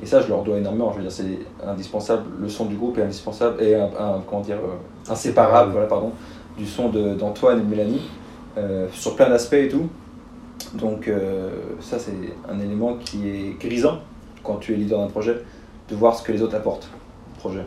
Et 0.04 0.06
ça, 0.06 0.20
je 0.22 0.28
leur 0.28 0.44
dois 0.44 0.58
énormément. 0.58 0.92
Je 0.92 0.98
veux 0.98 1.04
dire, 1.04 1.12
c'est 1.12 1.40
indispensable. 1.66 2.24
Le 2.42 2.50
son 2.50 2.66
du 2.66 2.76
groupe 2.76 2.98
est 2.98 3.04
indispensable 3.04 3.62
et 3.64 3.76
un, 3.76 3.86
un- 3.86 4.22
comment 4.28 4.42
dire, 4.42 4.58
euh, 4.58 5.12
inséparable, 5.12 5.72
voilà, 5.72 5.88
pardon, 5.88 6.12
du 6.58 6.66
son 6.66 6.90
de- 6.90 7.14
d'Antoine 7.14 7.60
et 7.60 7.62
de 7.62 7.68
Mélanie 7.70 8.02
euh, 8.58 8.88
sur 8.92 9.16
plein 9.16 9.30
d'aspects 9.30 9.54
et 9.54 9.70
tout. 9.70 9.88
Donc 10.74 11.08
euh, 11.08 11.52
ça, 11.80 12.00
c'est 12.00 12.14
un 12.50 12.60
élément 12.60 12.96
qui 12.96 13.28
est 13.28 13.60
grisant 13.60 14.00
quand 14.44 14.56
tu 14.56 14.74
es 14.74 14.76
leader 14.76 15.00
d'un 15.00 15.08
projet, 15.08 15.38
de 15.90 15.96
voir 15.96 16.18
ce 16.18 16.24
que 16.24 16.32
les 16.32 16.42
autres 16.42 16.56
apportent 16.56 16.90
au 17.36 17.40
projet. 17.40 17.66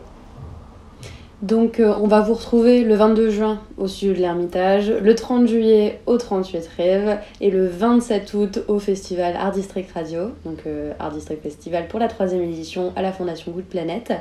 Donc 1.44 1.78
euh, 1.78 1.94
on 2.00 2.06
va 2.06 2.22
vous 2.22 2.32
retrouver 2.32 2.84
le 2.84 2.94
22 2.94 3.28
juin 3.28 3.60
au 3.76 3.86
studio 3.86 4.14
de 4.14 4.20
l'Ermitage, 4.20 4.90
le 4.90 5.14
30 5.14 5.46
juillet 5.46 6.00
au 6.06 6.16
38 6.16 6.70
Rêves 6.76 7.18
et 7.42 7.50
le 7.50 7.66
27 7.66 8.32
août 8.32 8.64
au 8.66 8.78
festival 8.78 9.36
Art 9.36 9.52
District 9.52 9.90
Radio, 9.92 10.30
donc 10.46 10.60
euh, 10.66 10.92
Art 10.98 11.10
District 11.10 11.42
Festival 11.42 11.88
pour 11.88 12.00
la 12.00 12.08
troisième 12.08 12.42
édition 12.42 12.94
à 12.96 13.02
la 13.02 13.12
Fondation 13.12 13.52
Good 13.52 13.64
Planet. 13.64 14.12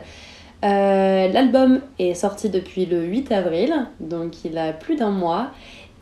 Euh, 0.65 1.27
L'album 1.29 1.79
est 1.97 2.13
sorti 2.13 2.49
depuis 2.49 2.85
le 2.85 3.03
8 3.03 3.31
avril, 3.31 3.73
donc 4.01 4.43
il 4.43 4.57
a 4.57 4.73
plus 4.73 4.97
d'un 4.97 5.11
mois 5.11 5.47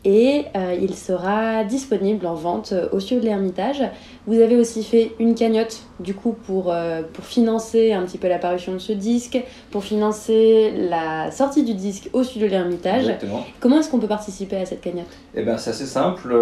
et 0.04 0.46
euh, 0.56 0.76
il 0.80 0.94
sera 0.94 1.64
disponible 1.64 2.26
en 2.26 2.34
vente 2.34 2.72
euh, 2.72 2.88
au 2.92 2.98
studio 2.98 3.20
de 3.20 3.26
l'Ermitage. 3.26 3.82
Vous 4.26 4.40
avez 4.40 4.56
aussi 4.56 4.82
fait 4.82 5.12
une 5.20 5.34
cagnotte 5.34 5.82
du 6.00 6.14
coup 6.14 6.32
pour, 6.32 6.72
euh, 6.72 7.02
pour 7.12 7.24
financer 7.24 7.92
un 7.92 8.02
petit 8.02 8.18
peu 8.18 8.28
la 8.28 8.38
parution 8.38 8.72
de 8.72 8.78
ce 8.78 8.92
disque, 8.92 9.40
pour 9.70 9.84
financer 9.84 10.72
la 10.76 11.30
sortie 11.30 11.62
du 11.62 11.74
disque 11.74 12.10
au 12.12 12.24
studio 12.24 12.48
de 12.48 12.52
l'Ermitage. 12.52 13.12
Comment 13.60 13.78
est-ce 13.78 13.90
qu'on 13.90 14.00
peut 14.00 14.08
participer 14.08 14.56
à 14.56 14.66
cette 14.66 14.80
cagnotte? 14.80 15.06
Et 15.34 15.42
ben 15.42 15.56
c'est 15.56 15.70
assez 15.70 15.86
simple. 15.86 16.34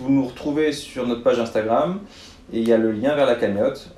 Vous 0.00 0.08
nous 0.10 0.24
retrouvez 0.24 0.72
sur 0.72 1.06
notre 1.06 1.22
page 1.22 1.38
Instagram 1.38 2.00
et 2.52 2.60
il 2.60 2.68
y 2.68 2.72
a 2.72 2.78
le 2.78 2.92
lien 2.92 3.14
vers 3.14 3.26
la 3.26 3.34
cagnotte. 3.34 3.90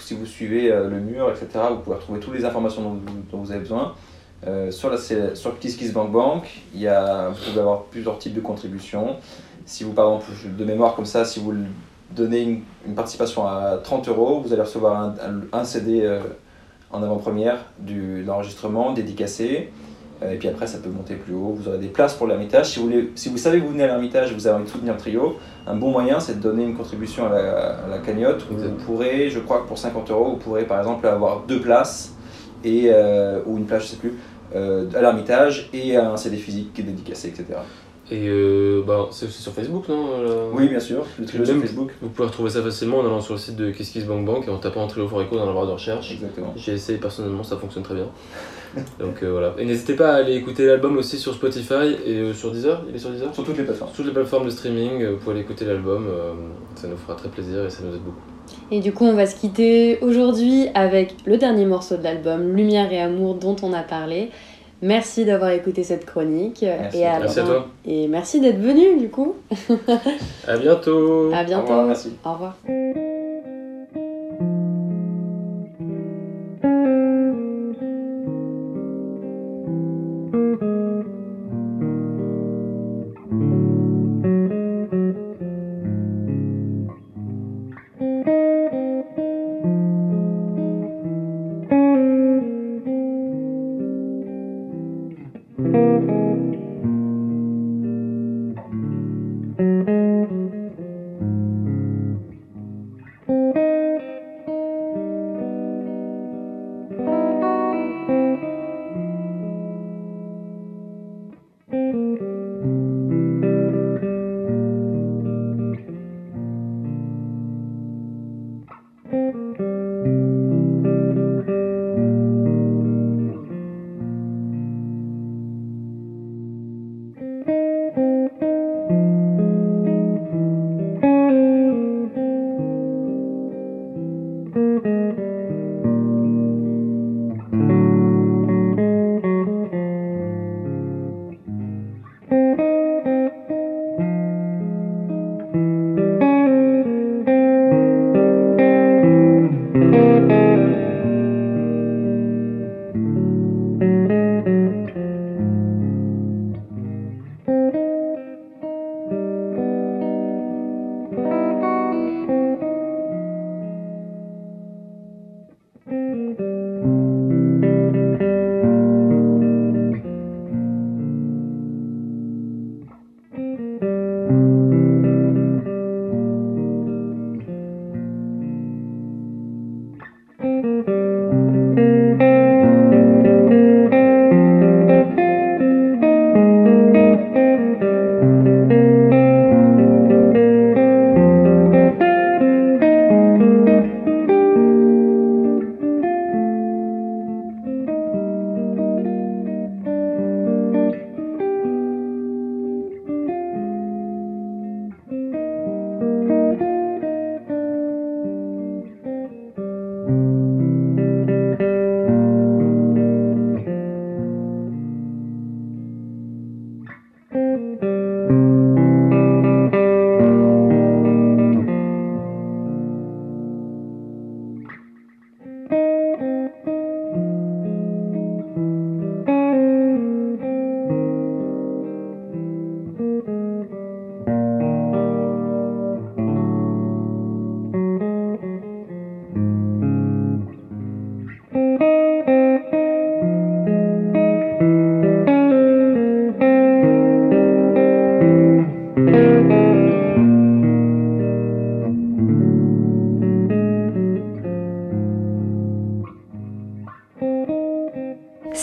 Si 0.00 0.14
vous 0.14 0.26
suivez 0.26 0.68
le 0.68 1.00
mur, 1.00 1.30
etc., 1.30 1.64
vous 1.70 1.78
pouvez 1.78 1.96
retrouver 1.96 2.20
toutes 2.20 2.34
les 2.34 2.44
informations 2.44 2.82
dont 2.82 2.90
vous, 2.90 3.22
dont 3.30 3.38
vous 3.38 3.50
avez 3.50 3.60
besoin. 3.60 3.94
Euh, 4.46 4.70
sur, 4.70 4.88
la, 4.90 4.96
sur 5.34 5.58
Kiss 5.58 5.76
Kiss 5.76 5.92
Bank 5.92 6.12
Bank, 6.12 6.44
il 6.74 6.80
y 6.80 6.86
a, 6.88 7.28
vous 7.30 7.36
pouvez 7.44 7.60
avoir 7.60 7.82
plusieurs 7.84 8.18
types 8.18 8.34
de 8.34 8.40
contributions. 8.40 9.16
Si 9.66 9.82
vous, 9.84 9.92
par 9.92 10.06
exemple, 10.06 10.30
de 10.56 10.64
mémoire 10.64 10.94
comme 10.94 11.06
ça, 11.06 11.24
si 11.24 11.40
vous 11.40 11.52
donnez 12.14 12.42
une, 12.42 12.60
une 12.86 12.94
participation 12.94 13.46
à 13.46 13.78
30 13.82 14.08
euros, 14.08 14.40
vous 14.40 14.52
allez 14.52 14.62
recevoir 14.62 15.00
un, 15.00 15.08
un- 15.08 15.58
un 15.60 15.64
CD 15.64 16.02
euh, 16.02 16.20
en 16.90 17.02
avant-première 17.02 17.58
de 17.80 18.24
l'enregistrement 18.24 18.92
dédicacé. 18.92 19.70
Euh, 20.22 20.32
Et 20.32 20.36
puis 20.36 20.48
après, 20.48 20.66
ça 20.68 20.78
peut 20.78 20.88
monter 20.88 21.14
plus 21.16 21.34
haut. 21.34 21.52
Vous 21.58 21.68
aurez 21.68 21.78
des 21.78 21.88
places 21.88 22.14
pour 22.14 22.26
l'Ermitage. 22.28 22.70
Si 22.70 22.78
vous, 22.78 22.86
voulez, 22.86 23.10
si 23.16 23.28
vous 23.28 23.36
savez 23.38 23.58
que 23.60 23.64
vous 23.66 23.72
venez 23.72 23.84
à 23.84 23.88
l'Ermitage, 23.88 24.32
vous 24.32 24.46
avez 24.46 24.56
envie 24.56 24.64
de 24.66 24.70
soutenir 24.70 24.94
le 24.94 24.98
trio, 25.00 25.36
un 25.66 25.74
bon 25.76 25.90
moyen, 25.90 26.18
c'est 26.20 26.36
de 26.38 26.42
donner 26.42 26.62
une 26.64 26.76
contribution 26.76 27.26
à 27.26 27.30
la, 27.30 27.70
à 27.84 27.88
la 27.88 27.98
cagnotte. 27.98 28.46
Où 28.50 28.54
vous 28.56 28.70
pourrez, 28.86 29.30
je 29.30 29.40
crois 29.40 29.58
que 29.62 29.66
pour 29.68 29.78
50 29.78 30.10
euros, 30.12 30.30
vous 30.30 30.36
pourrez 30.36 30.64
par 30.64 30.78
exemple 30.78 31.06
avoir 31.08 31.40
deux 31.46 31.60
places, 31.60 32.14
et, 32.64 32.86
euh, 32.86 33.40
ou 33.46 33.56
une 33.56 33.66
place, 33.66 33.84
je 33.84 33.88
sais 33.88 33.96
plus, 33.96 34.14
euh, 34.54 34.86
à 34.94 35.00
l'Ermitage 35.00 35.68
et 35.72 35.96
un 35.96 36.16
CD 36.16 36.36
physique 36.36 36.72
qui 36.72 36.80
est 36.82 36.84
dédicacé, 36.84 37.28
etc. 37.28 37.58
Et 38.10 38.26
euh, 38.26 38.82
bah, 38.86 39.08
c'est 39.10 39.26
aussi 39.26 39.42
sur 39.42 39.52
Facebook, 39.52 39.86
non 39.88 40.06
Oui, 40.54 40.68
bien 40.68 40.80
sûr, 40.80 41.04
le 41.18 41.26
trio 41.26 41.44
sur 41.44 41.60
Facebook. 41.60 41.90
Vous 42.00 42.08
pouvez 42.08 42.26
retrouver 42.26 42.48
ça 42.48 42.62
facilement 42.62 42.98
en 42.98 43.06
allant 43.06 43.20
sur 43.20 43.34
le 43.34 43.40
site 43.40 43.56
de 43.56 43.70
Kiss 43.70 43.90
Kiss 43.90 44.04
et 44.04 44.50
en 44.50 44.58
tapant 44.58 44.86
trio 44.86 45.06
for 45.06 45.20
Echo 45.20 45.36
dans 45.36 45.44
la 45.44 45.52
barre 45.52 45.66
de 45.66 45.72
recherche. 45.72 46.12
Exactement. 46.12 46.54
J'ai 46.56 46.72
essayé 46.72 46.98
personnellement, 46.98 47.42
ça 47.42 47.58
fonctionne 47.58 47.82
très 47.82 47.94
bien. 47.94 48.06
Donc 48.98 49.22
euh, 49.22 49.30
voilà. 49.30 49.54
Et 49.58 49.66
n'hésitez 49.66 49.94
pas 49.94 50.14
à 50.14 50.16
aller 50.16 50.36
écouter 50.36 50.66
l'album 50.66 50.96
aussi 50.96 51.18
sur 51.18 51.34
Spotify 51.34 51.96
et 52.06 52.18
euh, 52.18 52.32
sur 52.32 52.50
Deezer? 52.50 52.82
Il 52.88 52.96
est 52.96 52.98
sur 52.98 53.10
Deezer? 53.10 53.34
Sur 53.34 53.44
toutes 53.44 53.58
les 53.58 53.64
plateformes. 53.64 53.90
Sur 53.90 53.96
toutes 53.98 54.06
les 54.06 54.12
plateformes 54.12 54.46
de 54.46 54.50
streaming, 54.50 55.04
vous 55.06 55.16
pouvez 55.18 55.32
aller 55.32 55.40
écouter 55.42 55.66
l'album. 55.66 56.08
ça 56.76 56.88
nous 56.88 56.96
fera 56.96 57.14
très 57.14 57.28
plaisir 57.28 57.66
et 57.66 57.70
ça 57.70 57.82
nous 57.84 57.94
aide 57.94 58.02
beaucoup. 58.02 58.37
Et 58.70 58.80
du 58.80 58.92
coup, 58.92 59.04
on 59.04 59.14
va 59.14 59.26
se 59.26 59.34
quitter 59.36 59.98
aujourd'hui 60.02 60.68
avec 60.74 61.14
le 61.24 61.38
dernier 61.38 61.64
morceau 61.64 61.96
de 61.96 62.02
l'album, 62.04 62.54
Lumière 62.54 62.92
et 62.92 63.00
Amour, 63.00 63.34
dont 63.34 63.56
on 63.62 63.72
a 63.72 63.82
parlé. 63.82 64.30
Merci 64.80 65.24
d'avoir 65.24 65.50
écouté 65.50 65.82
cette 65.82 66.04
chronique. 66.06 66.62
Merci. 66.62 66.98
Et 66.98 67.06
à 67.06 67.18
Merci 67.18 67.40
à 67.40 67.42
toi. 67.44 67.66
Et 67.84 68.06
merci 68.06 68.40
d'être 68.40 68.60
venu, 68.60 68.98
du 68.98 69.08
coup. 69.08 69.34
À 70.46 70.56
bientôt 70.56 71.32
À 71.32 71.42
Au 71.42 71.44
bientôt. 71.44 71.62
revoir, 71.62 71.86
merci. 71.86 72.12
Au 72.24 72.32
revoir. 72.32 72.56